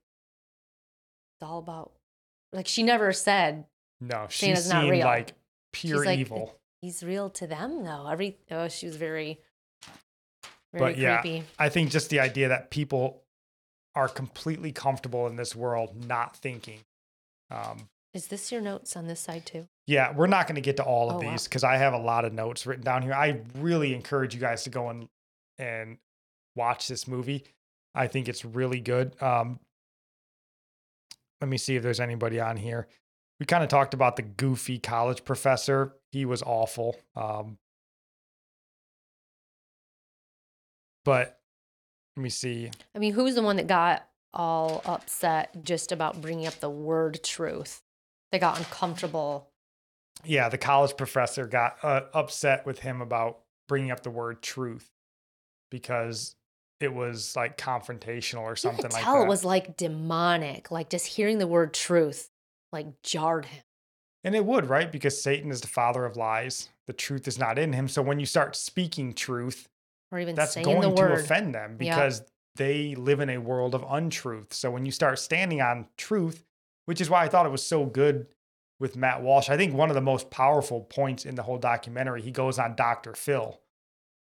[1.35, 1.93] it's all about,
[2.51, 3.65] like, she never said,
[4.01, 5.05] no, she Santa's seemed not real.
[5.05, 5.33] like
[5.71, 6.59] pure like, evil.
[6.81, 8.07] He's real to them, though.
[8.07, 9.39] Every, oh, she was very,
[10.73, 11.43] very but yeah, creepy.
[11.57, 13.23] I think just the idea that people
[13.95, 16.81] are completely comfortable in this world not thinking.
[17.49, 19.67] Um, Is this your notes on this side too?
[19.85, 21.69] Yeah, we're not going to get to all of oh, these because wow.
[21.69, 23.13] I have a lot of notes written down here.
[23.13, 25.07] I really encourage you guys to go and
[25.57, 25.97] and
[26.55, 27.43] watch this movie.
[27.95, 29.21] I think it's really good.
[29.21, 29.59] Um,
[31.41, 32.87] let me see if there's anybody on here.
[33.39, 35.93] We kind of talked about the goofy college professor.
[36.11, 36.95] He was awful.
[37.15, 37.57] Um,
[41.05, 41.39] but
[42.15, 42.71] let me see.
[42.95, 47.23] I mean, who's the one that got all upset just about bringing up the word
[47.23, 47.83] truth?
[48.31, 49.49] They got uncomfortable.
[50.23, 54.89] Yeah, the college professor got uh, upset with him about bringing up the word truth
[55.69, 56.35] because
[56.79, 59.25] it was like confrontational or something like tell that.
[59.25, 60.71] It was like demonic.
[60.71, 62.29] Like just hearing the word truth
[62.71, 63.63] like jarred him.
[64.23, 64.91] And it would, right?
[64.91, 66.69] Because Satan is the father of lies.
[66.85, 67.87] The truth is not in him.
[67.87, 69.69] So when you start speaking truth,
[70.11, 72.29] or even that's going to offend them because yep.
[72.55, 74.53] they live in a world of untruth.
[74.53, 76.43] So when you start standing on truth,
[76.87, 78.27] which is why I thought it was so good
[78.79, 79.49] with Matt Walsh.
[79.49, 82.77] I think one of the most powerful points in the whole documentary, he goes on
[82.77, 83.13] Dr.
[83.13, 83.59] Phil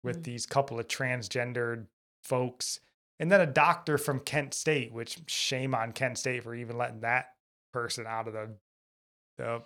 [0.05, 0.22] with mm-hmm.
[0.22, 1.86] these couple of transgendered
[2.22, 2.78] folks.
[3.18, 7.01] And then a doctor from Kent State, which shame on Kent State for even letting
[7.01, 7.31] that
[7.72, 8.51] person out of the,
[9.36, 9.62] the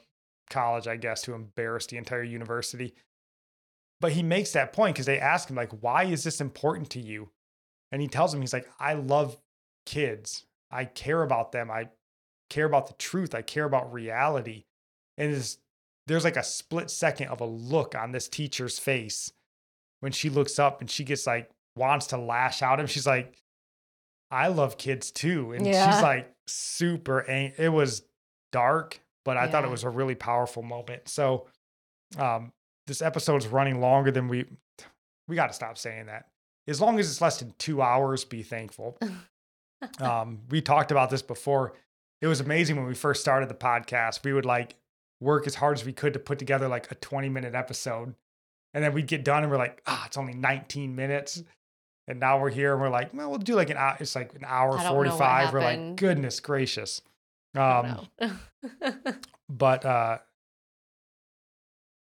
[0.48, 2.94] college, I guess, to embarrass the entire university.
[4.01, 7.01] But he makes that point because they ask him, like, why is this important to
[7.01, 7.28] you?
[7.93, 9.36] And he tells them, he's like, I love
[9.85, 10.47] kids.
[10.70, 11.70] I care about them.
[11.70, 11.89] I
[12.49, 13.35] care about the truth.
[13.35, 14.65] I care about reality.
[15.16, 15.33] And
[16.09, 19.33] there's like a split second of a look on this teacher's face
[20.01, 23.37] when she looks up and she gets like wants to lash out and she's like
[24.31, 25.91] i love kids too and yeah.
[25.91, 28.03] she's like super ang- it was
[28.53, 29.51] dark but i yeah.
[29.51, 31.47] thought it was a really powerful moment so
[32.19, 32.53] um
[32.87, 34.47] this episode's running longer than we
[35.29, 36.27] we got to stop saying that
[36.66, 38.99] as long as it's less than two hours be thankful
[40.01, 41.75] um we talked about this before
[42.20, 44.77] it was amazing when we first started the podcast we would like
[45.20, 48.15] work as hard as we could to put together like a 20 minute episode
[48.74, 51.43] and then we'd get done and we're like, ah, oh, it's only 19 minutes.
[52.07, 53.97] And now we're here and we're like, well, we'll do like an hour.
[54.01, 55.53] It's like an hour 45.
[55.53, 57.03] We're like, goodness gracious.
[57.57, 58.07] Um,
[59.49, 60.19] but uh,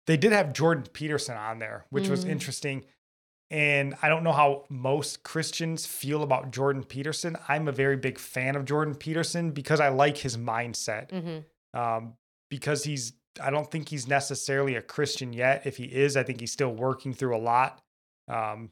[0.07, 2.11] they did have Jordan Peterson on there, which mm.
[2.11, 2.85] was interesting.
[3.53, 7.37] And I don't know how most Christians feel about Jordan Peterson.
[7.47, 11.11] I'm a very big fan of Jordan Peterson because I like his mindset.
[11.11, 11.79] Mm-hmm.
[11.79, 12.13] Um,
[12.49, 15.67] because he's I don't think he's necessarily a Christian yet.
[15.67, 17.79] If he is, I think he's still working through a lot.
[18.27, 18.71] Um,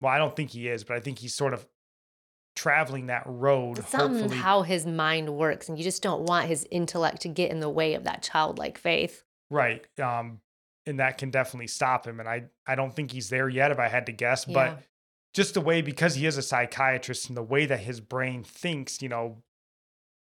[0.00, 1.64] well, I don't think he is, but I think he's sort of
[2.56, 3.84] traveling that road.
[3.86, 7.60] Something how his mind works, and you just don't want his intellect to get in
[7.60, 9.22] the way of that childlike faith.
[9.50, 9.86] Right.
[10.00, 10.40] Um,
[10.86, 12.20] and that can definitely stop him.
[12.20, 14.46] And I, I don't think he's there yet, if I had to guess.
[14.46, 14.54] Yeah.
[14.54, 14.82] But
[15.34, 19.02] just the way, because he is a psychiatrist and the way that his brain thinks,
[19.02, 19.42] you know,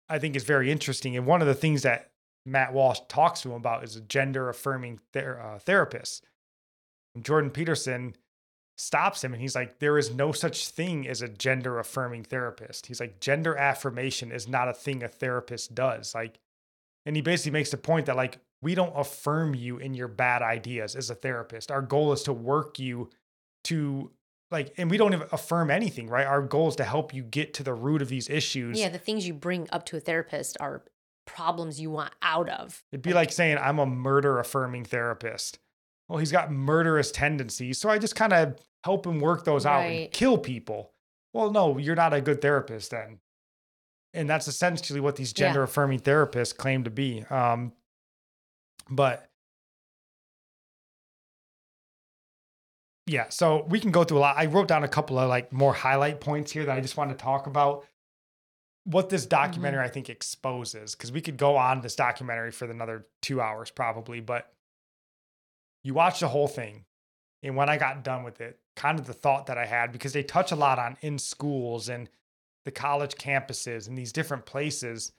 [0.09, 1.17] I think is very interesting.
[1.17, 2.11] And one of the things that
[2.45, 6.25] Matt Walsh talks to him about is a gender affirming ther- uh, therapist.
[7.15, 8.17] And Jordan Peterson
[8.77, 12.87] stops him and he's like, There is no such thing as a gender affirming therapist.
[12.87, 16.15] He's like, Gender affirmation is not a thing a therapist does.
[16.15, 16.39] Like,
[17.05, 20.43] and he basically makes the point that, like, we don't affirm you in your bad
[20.43, 21.71] ideas as a therapist.
[21.71, 23.11] Our goal is to work you
[23.65, 24.11] to
[24.51, 27.53] like and we don't even affirm anything right our goal is to help you get
[27.53, 30.57] to the root of these issues yeah the things you bring up to a therapist
[30.59, 30.85] are
[31.29, 32.83] problems you want out of.
[32.91, 35.59] It'd be like, saying, I'm a murder affirming therapist.
[36.09, 37.79] Well, he's got murderous tendencies.
[37.79, 39.73] So I just kind of help him work those right.
[39.73, 40.93] out and kill people.
[41.35, 43.19] Well, no, you're not a good therapist then.
[44.15, 46.13] And that's essentially what these gender affirming yeah.
[46.13, 47.25] therapists claim to be.
[47.29, 47.73] Um,
[48.89, 49.29] but
[53.07, 54.37] yeah, so we can go through a lot.
[54.37, 57.11] I wrote down a couple of like more highlight points here that I just want
[57.11, 57.87] to talk about.
[58.85, 59.91] What this documentary mm-hmm.
[59.91, 64.21] I think exposes, because we could go on this documentary for another two hours probably,
[64.21, 64.51] but
[65.83, 66.85] you watch the whole thing.
[67.43, 70.13] And when I got done with it, kind of the thought that I had, because
[70.13, 72.09] they touch a lot on in schools and
[72.65, 75.13] the college campuses and these different places.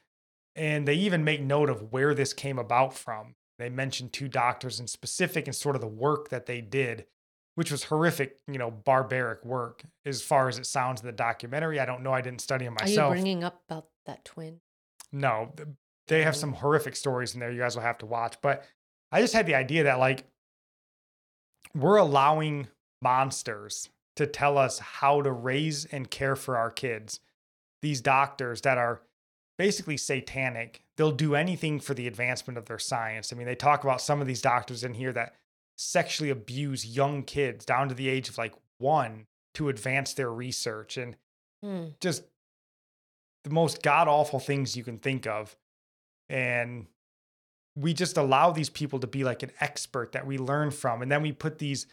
[0.56, 3.36] And they even make note of where this came about from.
[3.60, 7.06] They mentioned two doctors in specific and sort of the work that they did
[7.60, 11.78] which was horrific, you know, barbaric work as far as it sounds in the documentary.
[11.78, 12.14] I don't know.
[12.14, 13.12] I didn't study them myself.
[13.12, 14.62] Are you bringing up about that twin?
[15.12, 15.52] No,
[16.08, 16.58] they have some oh.
[16.58, 17.52] horrific stories in there.
[17.52, 18.38] You guys will have to watch.
[18.42, 18.64] But
[19.12, 20.24] I just had the idea that like
[21.76, 22.70] we're allowing
[23.02, 27.20] monsters to tell us how to raise and care for our kids.
[27.82, 29.02] These doctors that are
[29.60, 30.82] basically satanic.
[30.96, 33.32] They'll do anything for the advancement of their science.
[33.32, 35.36] I mean, they talk about some of these doctors in here that
[35.78, 40.96] sexually abuse young kids down to the age of like one to advance their research
[40.96, 41.18] and
[41.64, 41.94] mm.
[42.00, 42.24] just
[43.44, 45.58] the most god awful things you can think of.
[46.30, 46.88] And
[47.76, 51.02] we just allow these people to be like an expert that we learn from.
[51.02, 51.86] And then we put these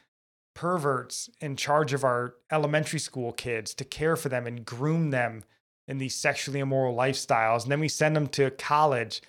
[0.55, 5.43] perverts in charge of our elementary school kids to care for them and groom them
[5.89, 7.63] in these sexually immoral lifestyles.
[7.63, 9.23] And then we send them to college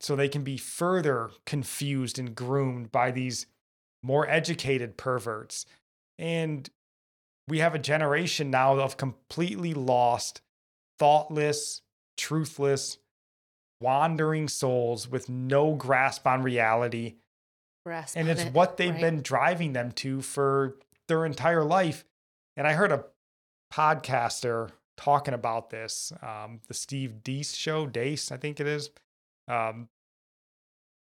[0.00, 3.46] so they can be further confused and groomed by these
[4.02, 5.66] more educated perverts.
[6.18, 6.68] And
[7.48, 10.40] we have a generation now of completely lost,
[10.98, 11.82] thoughtless,
[12.18, 12.98] truthless,
[13.80, 17.16] wandering souls with no grasp on reality.
[17.84, 19.00] Grasp and it's it, what they've right.
[19.00, 20.76] been driving them to for
[21.08, 22.04] their entire life.
[22.56, 23.04] And I heard a
[23.72, 28.90] podcaster talking about this, um, the Steve Deace show, Dace, I think it is.
[29.48, 29.88] Um,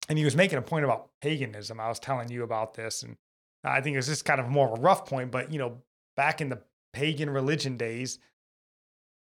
[0.08, 1.78] and he was making a point about paganism.
[1.78, 3.16] I was telling you about this, and
[3.64, 5.30] I think it was just kind of more of a rough point.
[5.30, 5.78] But you know,
[6.16, 6.62] back in the
[6.92, 8.18] pagan religion days,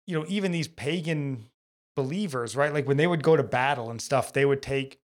[0.07, 1.47] you know, even these pagan
[1.95, 2.73] believers, right?
[2.73, 5.01] Like when they would go to battle and stuff, they would take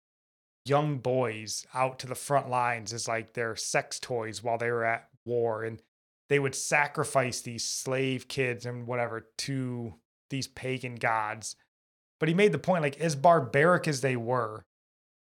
[0.65, 4.85] young boys out to the front lines as like their sex toys while they were
[4.85, 5.83] at war, and
[6.29, 9.95] they would sacrifice these slave kids and whatever to
[10.31, 11.57] these pagan gods.
[12.19, 14.65] But he made the point, like as barbaric as they were,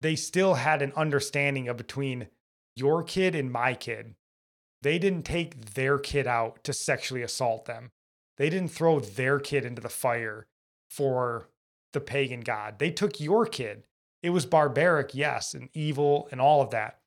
[0.01, 2.27] they still had an understanding of between
[2.75, 4.15] your kid and my kid.
[4.81, 7.91] They didn't take their kid out to sexually assault them.
[8.37, 10.47] They didn't throw their kid into the fire
[10.89, 11.49] for
[11.93, 12.79] the pagan god.
[12.79, 13.83] They took your kid.
[14.23, 16.99] It was barbaric, yes, and evil and all of that.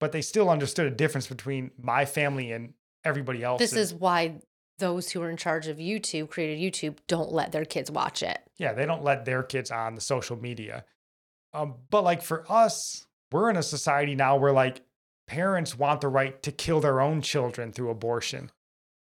[0.00, 2.72] But they still understood a difference between my family and
[3.08, 3.58] everybody else.
[3.58, 4.40] This is why
[4.78, 8.38] those who are in charge of YouTube, created YouTube, don't let their kids watch it.
[8.56, 10.84] Yeah, they don't let their kids on the social media.
[11.52, 14.82] Um, but like for us, we're in a society now where like
[15.26, 18.50] parents want the right to kill their own children through abortion.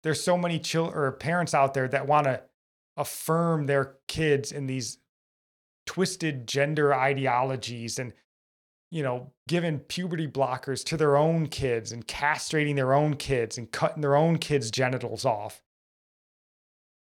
[0.02, 2.42] There's so many children or parents out there that want to
[2.96, 4.98] affirm their kids in these
[5.86, 8.12] twisted gender ideologies and
[8.90, 13.70] you know giving puberty blockers to their own kids and castrating their own kids and
[13.72, 15.62] cutting their own kids genitals off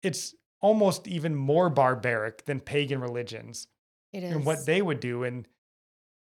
[0.04, 3.68] it's almost even more barbaric than pagan religions
[4.14, 4.34] it is.
[4.34, 5.24] And what they would do.
[5.24, 5.48] And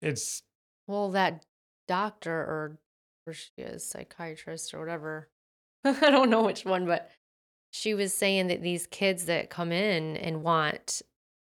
[0.02, 0.44] it's.
[0.88, 1.46] Well, that
[1.88, 2.78] doctor or,
[3.26, 5.30] or she is psychiatrist or whatever.
[5.84, 7.12] I don't know which one, but
[7.72, 11.02] she was saying that these kids that come in and want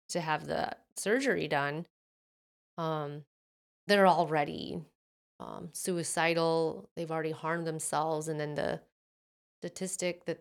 [0.10, 1.86] to have the surgery done,
[2.78, 3.24] um,
[3.88, 4.80] they're already
[5.40, 6.90] um, suicidal.
[6.96, 8.82] They've already harmed themselves, and then the
[9.62, 10.40] statistic that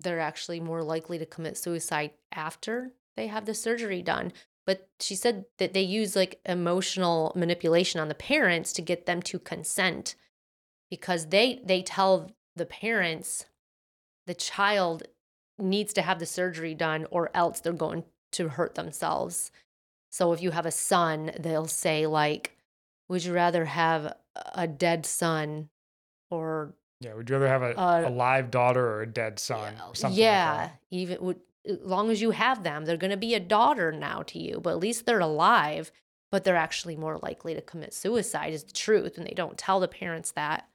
[0.00, 4.32] they're actually more likely to commit suicide after they have the surgery done
[4.66, 9.20] but she said that they use like emotional manipulation on the parents to get them
[9.22, 10.14] to consent
[10.90, 13.46] because they they tell the parents
[14.26, 15.04] the child
[15.58, 19.50] needs to have the surgery done or else they're going to hurt themselves
[20.10, 22.56] so if you have a son they'll say like
[23.12, 24.16] would you rather have
[24.54, 25.68] a dead son
[26.30, 29.74] or yeah would you rather have a, a, a live daughter or a dead son
[30.02, 33.34] yeah, yeah like even would as long as you have them, they're going to be
[33.34, 35.92] a daughter now to you, but at least they're alive,
[36.30, 39.16] but they're actually more likely to commit suicide, is the truth.
[39.16, 40.68] And they don't tell the parents that.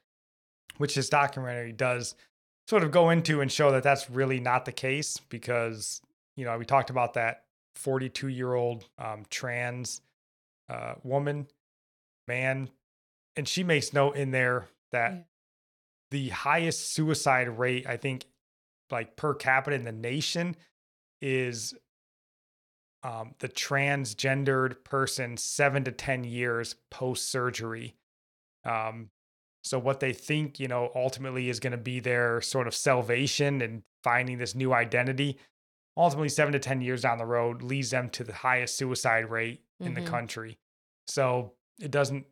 [0.78, 2.16] Which this documentary does
[2.68, 6.02] sort of go into and show that that's really not the case because,
[6.36, 7.44] you know, we talked about that
[7.76, 10.02] 42 year old um, trans
[10.70, 11.48] uh, woman,
[12.28, 12.70] man,
[13.36, 15.24] and she makes note in there that yeah.
[16.12, 18.26] the highest suicide rate, I think,
[18.92, 20.58] like per capita in the nation
[21.22, 21.76] is
[23.04, 27.96] um, the transgendered person seven to 10 years post surgery.
[28.66, 29.12] Um,
[29.66, 33.62] So what they think, you know, ultimately is going to be their sort of salvation
[33.62, 35.40] and finding this new identity,
[35.98, 39.64] ultimately seven to 10 years down the road leads them to the highest suicide rate
[39.84, 39.96] in Mhm.
[39.96, 40.60] the country.
[41.08, 42.26] So it doesn't,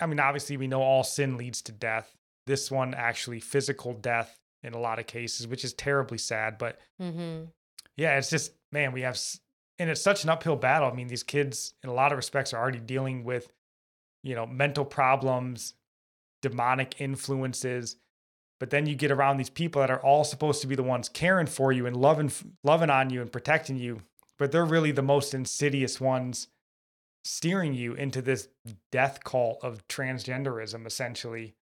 [0.00, 2.14] I mean, obviously we know all sin leads to death.
[2.46, 6.58] This one actually physical death in a lot of cases, which is terribly sad.
[6.58, 7.44] But Mm-hmm.
[7.96, 9.18] yeah, it's just, man, we have,
[9.78, 10.90] and it's such an uphill battle.
[10.90, 13.52] I mean, these kids in a lot of respects are already dealing with,
[14.22, 15.74] you know, mental problems,
[16.42, 17.96] demonic influences.
[18.60, 21.08] But then you get around these people that are all supposed to be the ones
[21.08, 22.32] caring for you and loving
[22.64, 24.02] loving on you and protecting you,
[24.36, 26.48] but they're really the most insidious ones
[27.28, 28.48] steering you into this
[28.90, 31.54] death cult of transgenderism essentially.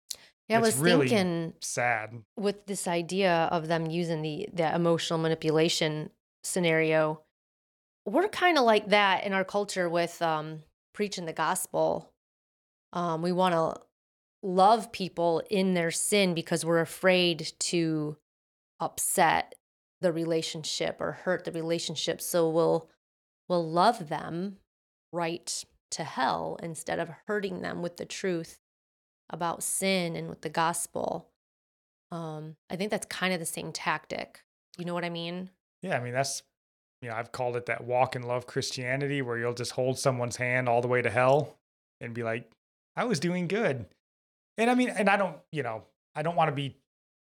[0.49, 2.23] Yeah, I It's was really thinking Sad.
[2.37, 6.11] with this idea of them using the the emotional manipulation
[6.43, 7.23] scenario
[8.07, 10.63] we're kind of like that in our culture with um
[10.93, 12.13] preaching the gospel
[12.93, 13.81] um we want to
[14.43, 18.19] love people in their sin because we're afraid to
[18.79, 19.55] upset
[20.03, 22.91] the relationship or hurt the relationship so we'll
[23.49, 24.59] we'll love them
[25.15, 28.59] right to hell instead of hurting them with the truth
[29.31, 31.29] about sin and with the gospel
[32.13, 34.45] um, I think that's kind of the same tactic.
[34.79, 35.51] You know what I mean?
[35.83, 36.43] Yeah, I mean that's
[37.03, 40.37] you know, I've called it that walk in love Christianity where you'll just hold someone's
[40.37, 41.59] hand all the way to hell
[42.01, 42.51] and be like,
[42.97, 43.85] I was doing good.
[44.57, 45.83] And I mean, and I don't, you know,
[46.15, 46.77] I don't want to be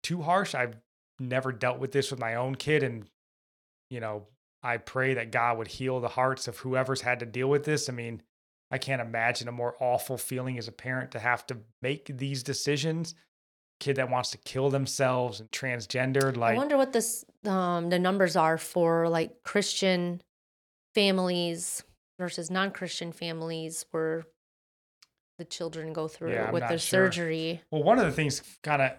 [0.03, 0.53] too harsh.
[0.53, 0.75] I've
[1.19, 2.83] never dealt with this with my own kid.
[2.83, 3.07] And,
[3.89, 4.27] you know,
[4.63, 7.89] I pray that God would heal the hearts of whoever's had to deal with this.
[7.89, 8.21] I mean,
[8.71, 12.41] I can't imagine a more awful feeling as a parent to have to make these
[12.43, 13.13] decisions.
[13.79, 17.99] Kid that wants to kill themselves and transgendered, Like, I wonder what this um, the
[17.99, 20.21] numbers are for like Christian
[20.95, 21.83] families
[22.19, 24.23] versus non-Christian families where
[25.37, 27.07] the children go through Yeah, with their sure.
[27.07, 27.61] surgery.
[27.71, 28.91] Well, one of the things, kind of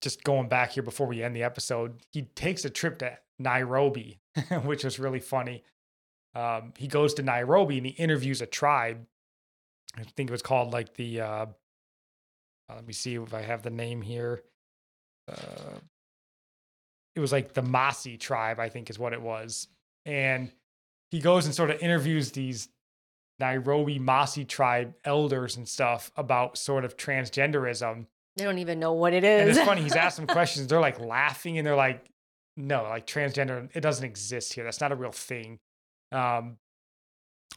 [0.00, 4.18] just going back here before we end the episode, he takes a trip to Nairobi,
[4.64, 5.62] which was really funny.
[6.34, 9.06] Um, he goes to Nairobi and he interviews a tribe.
[9.96, 13.62] I think it was called like the, uh, uh, let me see if I have
[13.62, 14.42] the name here.
[15.30, 15.78] Uh,
[17.14, 19.68] it was like the Maasai tribe, I think is what it was.
[20.04, 20.50] And
[21.10, 22.68] he goes and sort of interviews these
[23.38, 28.06] Nairobi Maasai tribe elders and stuff about sort of transgenderism.
[28.36, 29.40] They don't even know what it is.
[29.40, 30.66] And it's funny, he's asked them questions.
[30.66, 32.04] They're like laughing and they're like,
[32.56, 34.64] no, like transgender, it doesn't exist here.
[34.64, 35.58] That's not a real thing.
[36.12, 36.58] Um,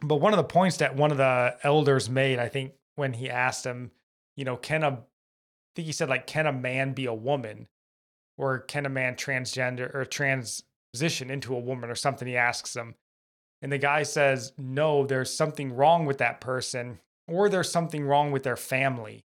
[0.02, 3.30] but one of the points that one of the elders made, I think, when he
[3.30, 3.92] asked him,
[4.36, 5.00] you know, can a, I
[5.76, 7.68] think he said, like, can a man be a woman?
[8.38, 12.28] Or can a man transgender or transition into a woman or something?
[12.28, 12.94] He asks him.
[13.64, 18.32] And the guy says, no, there's something wrong with that person, or there's something wrong
[18.32, 19.26] with their family,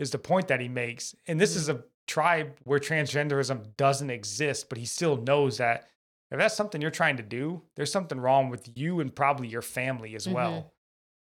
[0.00, 1.14] is the point that he makes.
[1.28, 5.88] And this is a tribe where transgenderism doesn't exist, but he still knows that
[6.30, 9.62] if that's something you're trying to do, there's something wrong with you and probably your
[9.62, 10.72] family as well.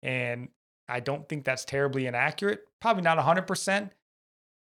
[0.01, 0.49] And
[0.87, 2.67] I don't think that's terribly inaccurate.
[2.79, 3.91] Probably not 100%,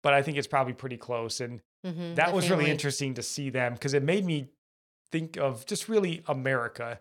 [0.02, 1.40] but I think it's probably pretty close.
[1.40, 4.48] And Mhm, that was really interesting to see them because it made me
[5.12, 7.00] think of just really America,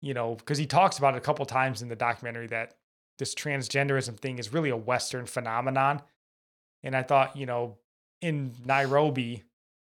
[0.00, 2.74] you know, because he talks about it a couple times in the documentary that
[3.18, 6.02] this transgenderism thing is really a Western phenomenon.
[6.82, 7.78] And I thought, you know,
[8.22, 9.42] in Nairobi,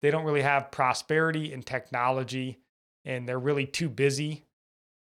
[0.01, 2.59] they don't really have prosperity and technology,
[3.05, 4.45] and they're really too busy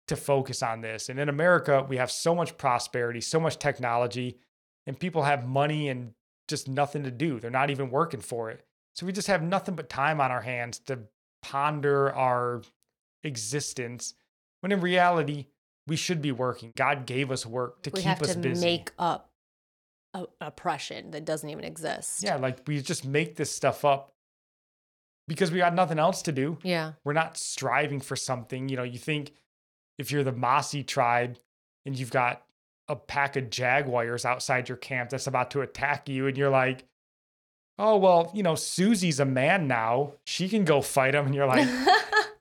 [0.08, 1.08] to focus on this.
[1.08, 4.38] And in America, we have so much prosperity, so much technology,
[4.86, 6.12] and people have money and
[6.48, 7.40] just nothing to do.
[7.40, 8.64] They're not even working for it.
[8.94, 11.00] So we just have nothing but time on our hands to
[11.42, 12.62] ponder our
[13.24, 14.14] existence
[14.60, 15.46] when in reality,
[15.86, 16.72] we should be working.
[16.76, 18.64] God gave us work to we keep have us to busy.
[18.64, 19.30] make up
[20.40, 22.22] oppression that doesn't even exist.
[22.22, 24.12] yeah, like we just make this stuff up
[25.28, 26.58] because we got nothing else to do.
[26.62, 26.92] Yeah.
[27.04, 28.68] We're not striving for something.
[28.68, 29.32] You know, you think
[29.98, 31.38] if you're the Mossy tribe
[31.84, 32.42] and you've got
[32.88, 36.84] a pack of jaguars outside your camp that's about to attack you, and you're like,
[37.78, 40.12] oh, well, you know, Susie's a man now.
[40.24, 41.26] She can go fight them.
[41.26, 41.68] And you're like,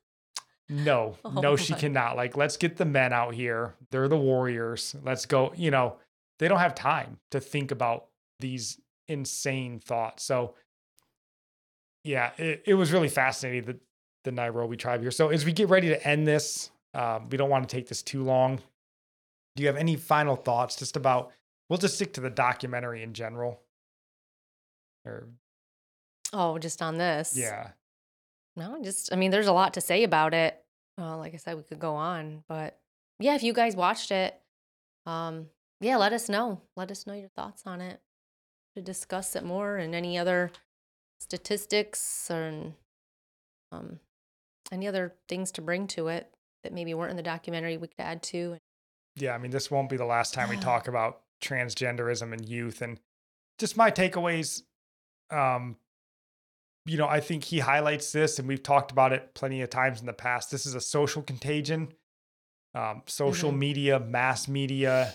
[0.70, 2.16] no, Oh no, she cannot.
[2.16, 3.74] Like, let's get the men out here.
[3.92, 4.96] They're the warriors.
[5.04, 5.54] Let's go.
[5.56, 5.98] You know,
[6.40, 8.08] they don't have time to think about
[8.40, 10.24] these insane thoughts.
[10.24, 10.56] So,
[12.04, 13.80] yeah, it, it was really fascinating the
[14.26, 15.12] the Nairobi tribe here.
[15.12, 18.02] So as we get ready to end this, um, we don't want to take this
[18.04, 18.60] too long.
[19.56, 21.32] Do you have any final thoughts just about?
[21.70, 23.62] We'll just stick to the documentary in general.
[25.06, 25.30] Or
[26.34, 27.38] oh, just on this.
[27.38, 27.70] yeah,
[28.58, 30.62] No, just I mean, there's a lot to say about it.
[31.00, 32.80] Uh, like I said, we could go on, but
[33.20, 34.40] yeah, if you guys watched it,
[35.06, 35.48] um,
[35.86, 36.62] yeah, let us know.
[36.76, 38.00] Let us know your thoughts on it.
[38.76, 40.52] to discuss it more and any other
[41.20, 42.74] statistics or
[43.72, 44.00] um,
[44.72, 46.34] any other things to bring to it
[46.64, 48.58] that maybe weren't in the documentary we could add to.
[49.16, 52.82] Yeah, I mean, this won't be the last time we talk about transgenderism and youth.
[52.82, 53.00] And
[53.60, 54.64] just my takeaways,
[55.30, 55.78] um,
[56.86, 60.00] you know, I think he highlights this, and we've talked about it plenty of times
[60.00, 60.50] in the past.
[60.50, 61.94] This is a social contagion.
[62.74, 63.60] Um, social mm-hmm.
[63.60, 65.14] media, mass media,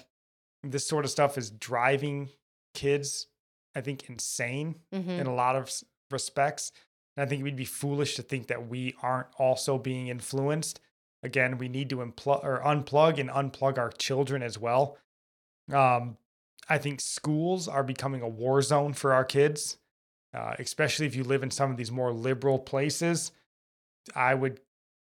[0.62, 2.28] this sort of stuff is driving
[2.74, 3.26] kids,
[3.74, 5.10] I think, insane mm-hmm.
[5.10, 5.72] in a lot of
[6.10, 6.72] respects.
[7.16, 10.80] And I think we'd be foolish to think that we aren't also being influenced.
[11.22, 14.96] Again, we need to unplug or unplug and unplug our children as well.
[15.72, 16.16] Um,
[16.68, 19.78] I think schools are becoming a war zone for our kids,
[20.32, 23.32] uh, especially if you live in some of these more liberal places.
[24.14, 24.60] I would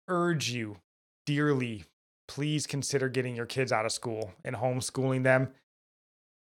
[0.08, 0.78] urge you
[1.24, 1.84] dearly,
[2.32, 5.48] please consider getting your kids out of school and homeschooling them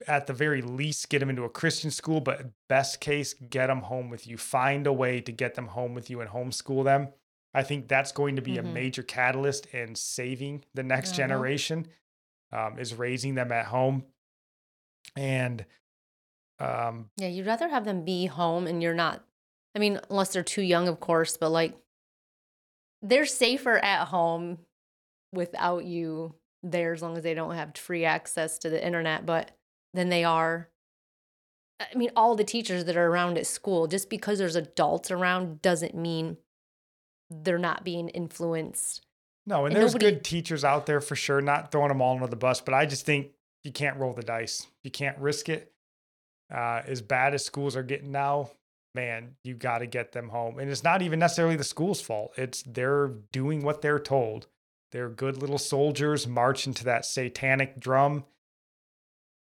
[0.06, 3.80] at the very least get them into a Christian school, but best case, get them
[3.80, 4.36] home with you.
[4.36, 7.08] Find a way to get them home with you and homeschool them.
[7.54, 8.68] I think that's going to be mm-hmm.
[8.68, 11.16] a major catalyst in saving the next uh-huh.
[11.16, 11.88] generation.
[12.52, 14.04] Um, is raising them at home,
[15.16, 15.64] and
[16.60, 19.24] um, yeah, you'd rather have them be home and you're not.
[19.74, 21.76] I mean, unless they're too young, of course, but like
[23.02, 24.58] they're safer at home
[25.34, 29.26] without you there as long as they don't have free access to the internet.
[29.26, 29.50] But
[29.92, 30.70] then they are
[31.80, 35.60] I mean, all the teachers that are around at school, just because there's adults around
[35.60, 36.36] doesn't mean
[37.30, 39.04] they're not being influenced.
[39.46, 40.12] No, and, and there's nobody...
[40.12, 42.86] good teachers out there for sure, not throwing them all under the bus, but I
[42.86, 43.32] just think
[43.64, 44.66] you can't roll the dice.
[44.82, 45.72] You can't risk it.
[46.54, 48.50] Uh, as bad as schools are getting now,
[48.94, 50.58] man, you got to get them home.
[50.58, 52.32] And it's not even necessarily the school's fault.
[52.36, 54.46] It's they're doing what they're told.
[54.94, 58.24] They're good little soldiers marching to that satanic drum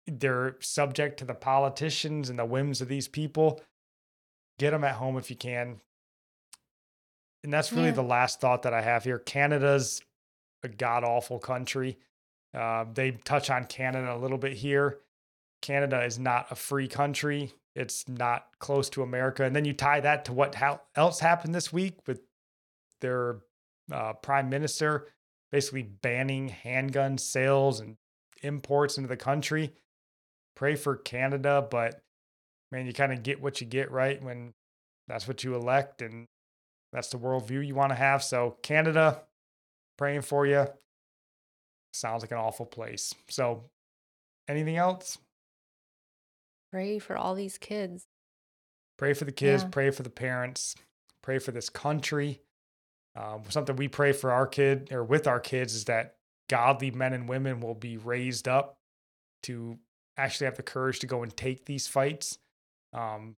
[0.06, 3.60] they're subject to the politicians and the whims of these people.
[4.58, 5.80] Get them at home if you can.
[7.42, 7.92] And that's really yeah.
[7.92, 9.18] the last thought that I have here.
[9.18, 10.02] Canada's
[10.62, 11.98] a god awful country.
[12.54, 14.98] Uh, they touch on Canada a little bit here.
[15.60, 17.52] Canada is not a free country.
[17.74, 19.44] It's not close to America.
[19.44, 22.20] And then you tie that to what ha- else happened this week with
[23.00, 23.40] their
[23.92, 25.08] uh, prime minister
[25.52, 27.96] basically banning handgun sales and
[28.42, 29.72] imports into the country
[30.56, 32.00] pray for Canada, but
[32.72, 34.20] man, you kind of get what you get, right?
[34.20, 34.54] When
[35.06, 36.26] that's what you elect and
[36.92, 38.24] that's the worldview you want to have.
[38.24, 39.22] So, Canada,
[39.96, 40.66] praying for you.
[41.92, 43.14] Sounds like an awful place.
[43.28, 43.64] So,
[44.48, 45.18] anything else?
[46.72, 48.06] Pray for all these kids.
[48.98, 49.68] Pray for the kids, yeah.
[49.70, 50.74] pray for the parents,
[51.22, 52.40] pray for this country.
[53.16, 56.16] Um, something we pray for our kid or with our kids is that
[56.48, 58.78] godly men and women will be raised up
[59.44, 59.78] to
[60.16, 62.38] actually have the courage to go and take these fights,
[62.92, 63.36] um,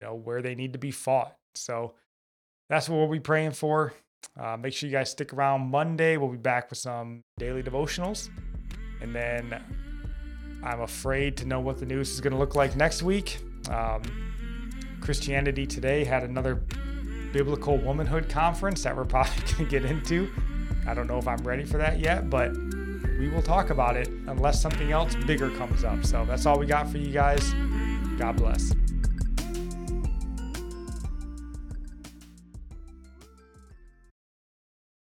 [0.00, 1.36] you know, where they need to be fought.
[1.54, 1.94] So
[2.68, 3.92] that's what we'll be praying for.
[4.38, 6.16] Uh, make sure you guys stick around Monday.
[6.16, 8.30] We'll be back with some daily devotionals.
[9.00, 9.62] And then
[10.62, 13.38] I'm afraid to know what the news is going to look like next week.
[13.70, 14.02] Um,
[15.00, 16.62] Christianity Today had another
[17.32, 20.30] biblical womanhood conference that we're probably going to get into.
[20.86, 22.52] I don't know if I'm ready for that yet, but
[23.18, 26.04] we will talk about it unless something else bigger comes up.
[26.04, 27.52] So that's all we got for you guys.
[28.18, 28.72] God bless.